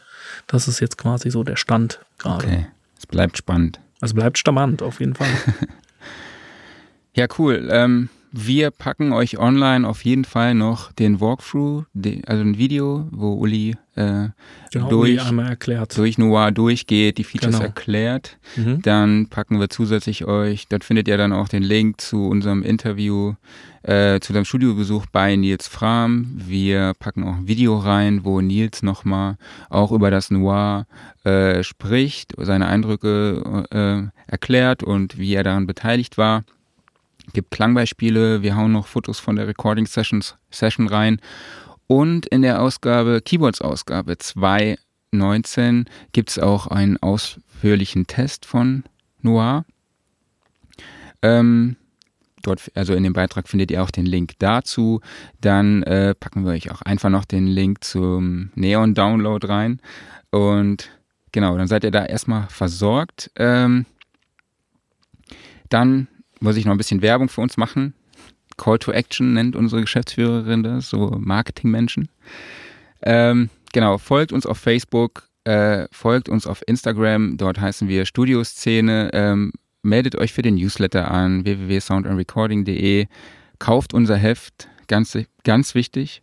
[0.47, 2.45] das ist jetzt quasi so der Stand gerade.
[2.45, 2.67] Okay,
[2.99, 3.81] es bleibt spannend.
[4.03, 5.29] Es bleibt spannend, auf jeden Fall.
[7.15, 7.67] ja, cool.
[7.71, 11.85] Ähm, wir packen euch online auf jeden Fall noch den Walkthrough,
[12.27, 14.29] also ein Video, wo Uli, äh,
[14.73, 17.67] genau, durch, Uli durch Noir durchgeht, die Features genau.
[17.67, 18.39] erklärt.
[18.57, 18.83] Mhm.
[18.83, 23.35] Dann packen wir zusätzlich euch, dort findet ihr dann auch den Link zu unserem Interview,
[23.85, 26.33] äh, zu dem Studiobesuch bei Nils Fram.
[26.35, 29.37] Wir packen auch ein Video rein, wo Nils nochmal
[29.71, 30.87] auch über das Noir
[31.23, 36.43] äh, spricht, seine Eindrücke äh, erklärt und wie er daran beteiligt war
[37.33, 41.21] gibt Klangbeispiele, wir hauen noch Fotos von der Recording Sessions, Session rein.
[41.87, 48.85] Und in der Ausgabe, Keyboards-Ausgabe 2.19 gibt es auch einen ausführlichen Test von
[49.21, 49.65] Noir.
[51.23, 51.77] Ähm,
[52.43, 55.01] dort, also in dem Beitrag findet ihr auch den Link dazu.
[55.41, 59.81] Dann äh, packen wir euch auch einfach noch den Link zum Neon-Download rein.
[60.31, 60.91] Und
[61.33, 63.31] genau, dann seid ihr da erstmal versorgt.
[63.37, 63.87] Ähm,
[65.69, 66.09] dann
[66.45, 67.95] muss ich noch ein bisschen Werbung für uns machen.
[68.57, 72.09] Call to Action nennt unsere Geschäftsführerin das, so Marketingmenschen.
[73.03, 79.11] Ähm, genau, folgt uns auf Facebook, äh, folgt uns auf Instagram, dort heißen wir Studioszene.
[79.13, 79.53] Ähm,
[79.83, 83.07] meldet euch für den Newsletter an, www.soundandrecording.de.
[83.59, 86.23] Kauft unser Heft, ganz, ganz wichtig.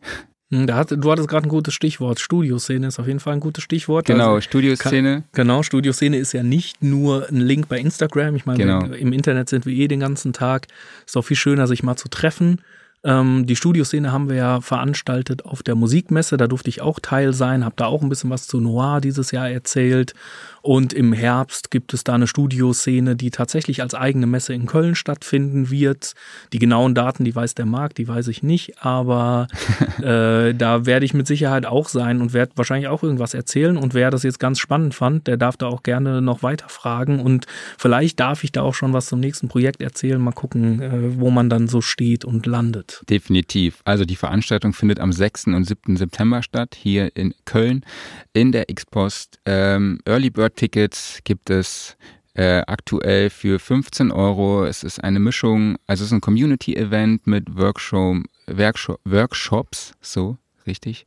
[0.52, 2.19] Hm, da hat, du hattest gerade ein gutes Stichwort.
[2.19, 4.06] Studioszene ist auf jeden Fall ein gutes Stichwort.
[4.06, 5.23] Genau, also, Studioszene.
[5.32, 8.36] genau, Studioszene ist ja nicht nur ein Link bei Instagram.
[8.36, 8.86] Ich meine, genau.
[8.94, 10.68] im Internet sind wir eh den ganzen Tag.
[11.06, 12.61] Ist auch viel schöner, sich mal zu treffen.
[13.03, 16.38] Ähm, die Studioszene haben wir ja veranstaltet auf der Musikmesse.
[16.38, 19.32] Da durfte ich auch Teil sein, habe da auch ein bisschen was zu Noir dieses
[19.32, 20.14] Jahr erzählt.
[20.61, 24.94] Und im Herbst gibt es da eine Studioszene, die tatsächlich als eigene Messe in Köln
[24.94, 26.14] stattfinden wird.
[26.53, 29.48] Die genauen Daten, die weiß der Markt, die weiß ich nicht, aber
[29.98, 33.78] äh, da werde ich mit Sicherheit auch sein und werde wahrscheinlich auch irgendwas erzählen.
[33.78, 37.19] Und wer das jetzt ganz spannend fand, der darf da auch gerne noch weiter fragen.
[37.19, 37.48] Und
[37.80, 40.22] vielleicht darf ich da auch schon was zum nächsten Projekt erzählen.
[40.22, 42.90] Mal gucken, äh, wo man dann so steht und landet.
[43.09, 43.81] Definitiv.
[43.85, 45.47] Also die Veranstaltung findet am 6.
[45.47, 45.97] und 7.
[45.97, 47.85] September statt, hier in Köln,
[48.34, 49.39] in der X-Post.
[49.45, 51.97] Ähm, Early Bird Tickets gibt es
[52.34, 54.65] äh, aktuell für 15 Euro.
[54.65, 61.05] Es ist eine Mischung, also es ist ein Community-Event mit Workshop, Workshop, Workshops, so richtig.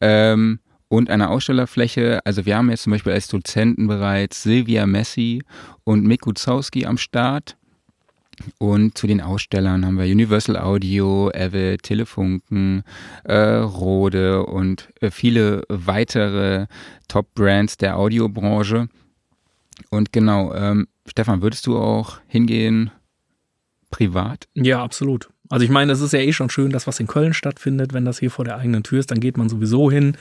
[0.00, 2.20] Ähm, und einer Ausstellerfläche.
[2.24, 5.42] Also wir haben jetzt zum Beispiel als Dozenten bereits Silvia Messi
[5.84, 7.56] und Mick Guzowski am Start.
[8.58, 12.82] Und zu den Ausstellern haben wir Universal Audio, Avid, Telefunken,
[13.24, 16.66] äh, Rode und äh, viele weitere
[17.08, 18.88] Top-Brands der Audiobranche.
[19.90, 22.90] Und genau, ähm, Stefan, würdest du auch hingehen
[23.90, 24.48] privat?
[24.54, 25.30] Ja, absolut.
[25.48, 28.04] Also ich meine, es ist ja eh schon schön, dass was in Köln stattfindet, wenn
[28.04, 30.16] das hier vor der eigenen Tür ist, dann geht man sowieso hin.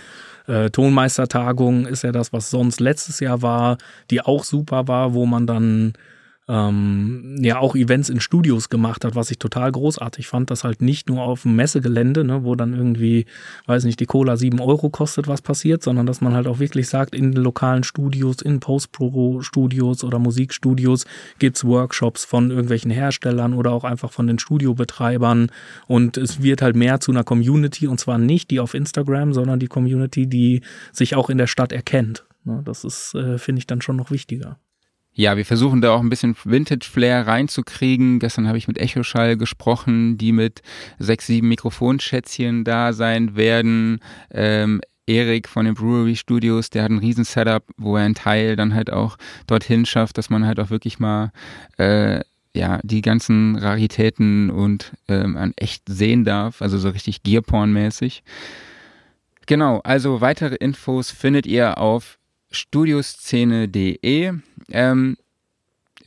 [0.47, 3.77] Äh, Tonmeistertagung ist ja das, was sonst letztes Jahr war,
[4.09, 5.93] die auch super war, wo man dann
[6.49, 10.81] ähm, ja auch Events in Studios gemacht hat, was ich total großartig fand, dass halt
[10.81, 13.27] nicht nur auf dem Messegelände, ne, wo dann irgendwie,
[13.67, 16.89] weiß nicht, die Cola sieben Euro kostet, was passiert, sondern dass man halt auch wirklich
[16.89, 21.05] sagt, in den lokalen Studios, in Post-Pro-Studios oder Musikstudios
[21.37, 25.51] gibt's Workshops von irgendwelchen Herstellern oder auch einfach von den Studiobetreibern
[25.85, 29.59] und es wird halt mehr zu einer Community und zwar nicht die auf Instagram, sondern
[29.59, 30.61] die Community, die
[30.91, 32.25] sich auch in der Stadt erkennt.
[32.43, 34.57] Ne, das ist, äh, finde ich, dann schon noch wichtiger.
[35.13, 38.19] Ja, wir versuchen da auch ein bisschen Vintage-Flair reinzukriegen.
[38.19, 40.61] Gestern habe ich mit Echoschall gesprochen, die mit
[40.97, 43.99] sechs, sieben Mikrofonschätzchen da sein werden.
[44.31, 48.55] Ähm, Erik von den Brewery Studios, der hat ein riesen Setup, wo er einen Teil
[48.55, 49.17] dann halt auch
[49.47, 51.31] dorthin schafft, dass man halt auch wirklich mal
[51.77, 52.21] äh,
[52.55, 58.21] ja, die ganzen Raritäten und ähm, an echt sehen darf, also so richtig Gearporn-mäßig.
[59.47, 62.18] Genau, also weitere Infos findet ihr auf
[62.51, 64.33] studioszene.de.
[64.71, 65.17] Ähm,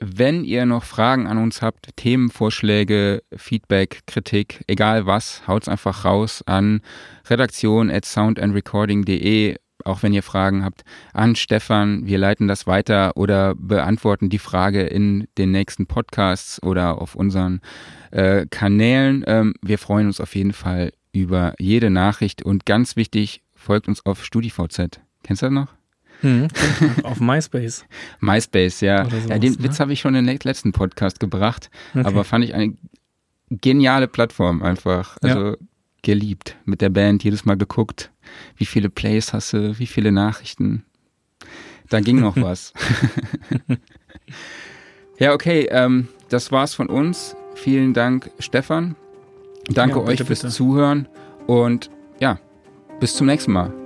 [0.05, 6.43] wenn ihr noch Fragen an uns habt, Themenvorschläge, Feedback, Kritik, egal was, haut's einfach raus
[6.45, 6.81] an
[7.27, 9.57] redaktion at soundandrecording.de.
[9.85, 14.83] Auch wenn ihr Fragen habt an Stefan, wir leiten das weiter oder beantworten die Frage
[14.83, 17.61] in den nächsten Podcasts oder auf unseren
[18.11, 19.25] äh, Kanälen.
[19.27, 24.05] Ähm, wir freuen uns auf jeden Fall über jede Nachricht und ganz wichtig, folgt uns
[24.07, 25.01] auf StudiVZ.
[25.23, 25.82] Kennst du das noch?
[26.23, 26.49] Hm,
[27.03, 27.85] auf MySpace.
[28.21, 29.05] MySpace, ja.
[29.05, 29.63] Sowas, ja den ne?
[29.63, 32.07] Witz habe ich schon im letzten Podcast gebracht, okay.
[32.07, 32.77] aber fand ich eine
[33.51, 35.17] geniale Plattform einfach.
[35.21, 35.57] Also ja.
[36.03, 36.57] geliebt.
[36.65, 38.11] Mit der Band jedes Mal geguckt,
[38.57, 40.85] wie viele Plays hast du, wie viele Nachrichten.
[41.89, 42.73] Da ging noch was.
[45.19, 47.37] ja, okay, ähm, das war's von uns.
[47.55, 48.97] Vielen Dank, Stefan.
[49.69, 50.53] Danke ja, bitte, euch fürs bitte.
[50.53, 51.09] Zuhören
[51.47, 52.39] und ja,
[52.99, 53.82] bis zum nächsten Mal.